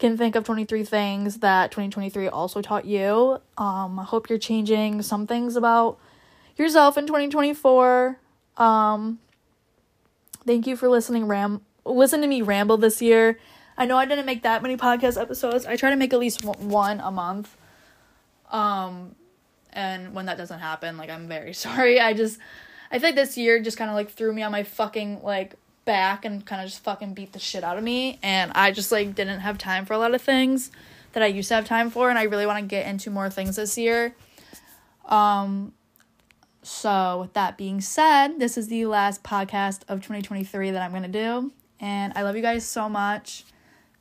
can 0.00 0.16
think 0.16 0.34
of 0.34 0.44
23 0.44 0.82
things 0.82 1.38
that 1.38 1.70
2023 1.70 2.26
also 2.28 2.60
taught 2.62 2.86
you. 2.86 3.40
Um, 3.56 3.98
I 3.98 4.04
hope 4.04 4.28
you're 4.28 4.38
changing 4.38 5.02
some 5.02 5.26
things 5.26 5.54
about 5.54 5.98
yourself 6.56 6.98
in 6.98 7.06
2024. 7.06 8.18
Um, 8.56 9.20
thank 10.46 10.66
you 10.66 10.74
for 10.74 10.88
listening 10.88 11.26
ram 11.26 11.60
listen 11.84 12.20
to 12.22 12.26
me 12.26 12.42
ramble 12.42 12.78
this 12.78 13.00
year. 13.00 13.38
I 13.76 13.86
know 13.86 13.96
I 13.96 14.04
didn't 14.06 14.26
make 14.26 14.42
that 14.42 14.62
many 14.62 14.76
podcast 14.76 15.20
episodes. 15.20 15.64
I 15.66 15.76
try 15.76 15.90
to 15.90 15.96
make 15.96 16.12
at 16.12 16.18
least 16.18 16.44
one 16.44 17.00
a 17.00 17.10
month. 17.10 17.56
Um, 18.50 19.14
and 19.72 20.14
when 20.14 20.26
that 20.26 20.36
doesn't 20.36 20.58
happen, 20.58 20.96
like 20.96 21.10
I'm 21.10 21.28
very 21.28 21.52
sorry. 21.66 22.00
I 22.00 22.14
just 22.14 22.38
I 22.90 22.98
think 22.98 23.16
this 23.16 23.36
year 23.36 23.60
just 23.60 23.76
kind 23.76 23.90
of 23.90 23.94
like 23.94 24.10
threw 24.10 24.32
me 24.32 24.42
on 24.42 24.50
my 24.50 24.62
fucking 24.62 25.22
like 25.22 25.54
back 25.84 26.24
and 26.24 26.44
kind 26.44 26.62
of 26.62 26.68
just 26.68 26.82
fucking 26.82 27.14
beat 27.14 27.32
the 27.32 27.38
shit 27.38 27.64
out 27.64 27.78
of 27.78 27.84
me 27.84 28.18
and 28.22 28.52
I 28.54 28.70
just 28.70 28.92
like 28.92 29.14
didn't 29.14 29.40
have 29.40 29.58
time 29.58 29.86
for 29.86 29.94
a 29.94 29.98
lot 29.98 30.14
of 30.14 30.22
things 30.22 30.70
that 31.12 31.22
I 31.22 31.26
used 31.26 31.48
to 31.48 31.54
have 31.54 31.64
time 31.64 31.90
for 31.90 32.10
and 32.10 32.18
I 32.18 32.24
really 32.24 32.46
want 32.46 32.58
to 32.60 32.66
get 32.66 32.86
into 32.86 33.10
more 33.10 33.30
things 33.30 33.56
this 33.56 33.76
year. 33.78 34.14
Um 35.06 35.72
so 36.62 37.22
with 37.22 37.32
that 37.32 37.56
being 37.56 37.80
said, 37.80 38.38
this 38.38 38.58
is 38.58 38.68
the 38.68 38.84
last 38.84 39.22
podcast 39.22 39.80
of 39.88 40.00
2023 40.00 40.72
that 40.72 40.82
I'm 40.82 40.90
going 40.90 41.02
to 41.02 41.08
do 41.08 41.52
and 41.80 42.12
I 42.14 42.22
love 42.22 42.36
you 42.36 42.42
guys 42.42 42.66
so 42.66 42.88
much. 42.88 43.44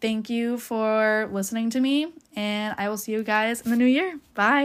Thank 0.01 0.29
you 0.29 0.57
for 0.57 1.29
listening 1.31 1.69
to 1.71 1.79
me 1.79 2.13
and 2.35 2.75
I 2.77 2.89
will 2.89 2.97
see 2.97 3.13
you 3.13 3.23
guys 3.23 3.61
in 3.61 3.71
the 3.71 3.77
new 3.77 3.85
year. 3.85 4.19
Bye. 4.33 4.57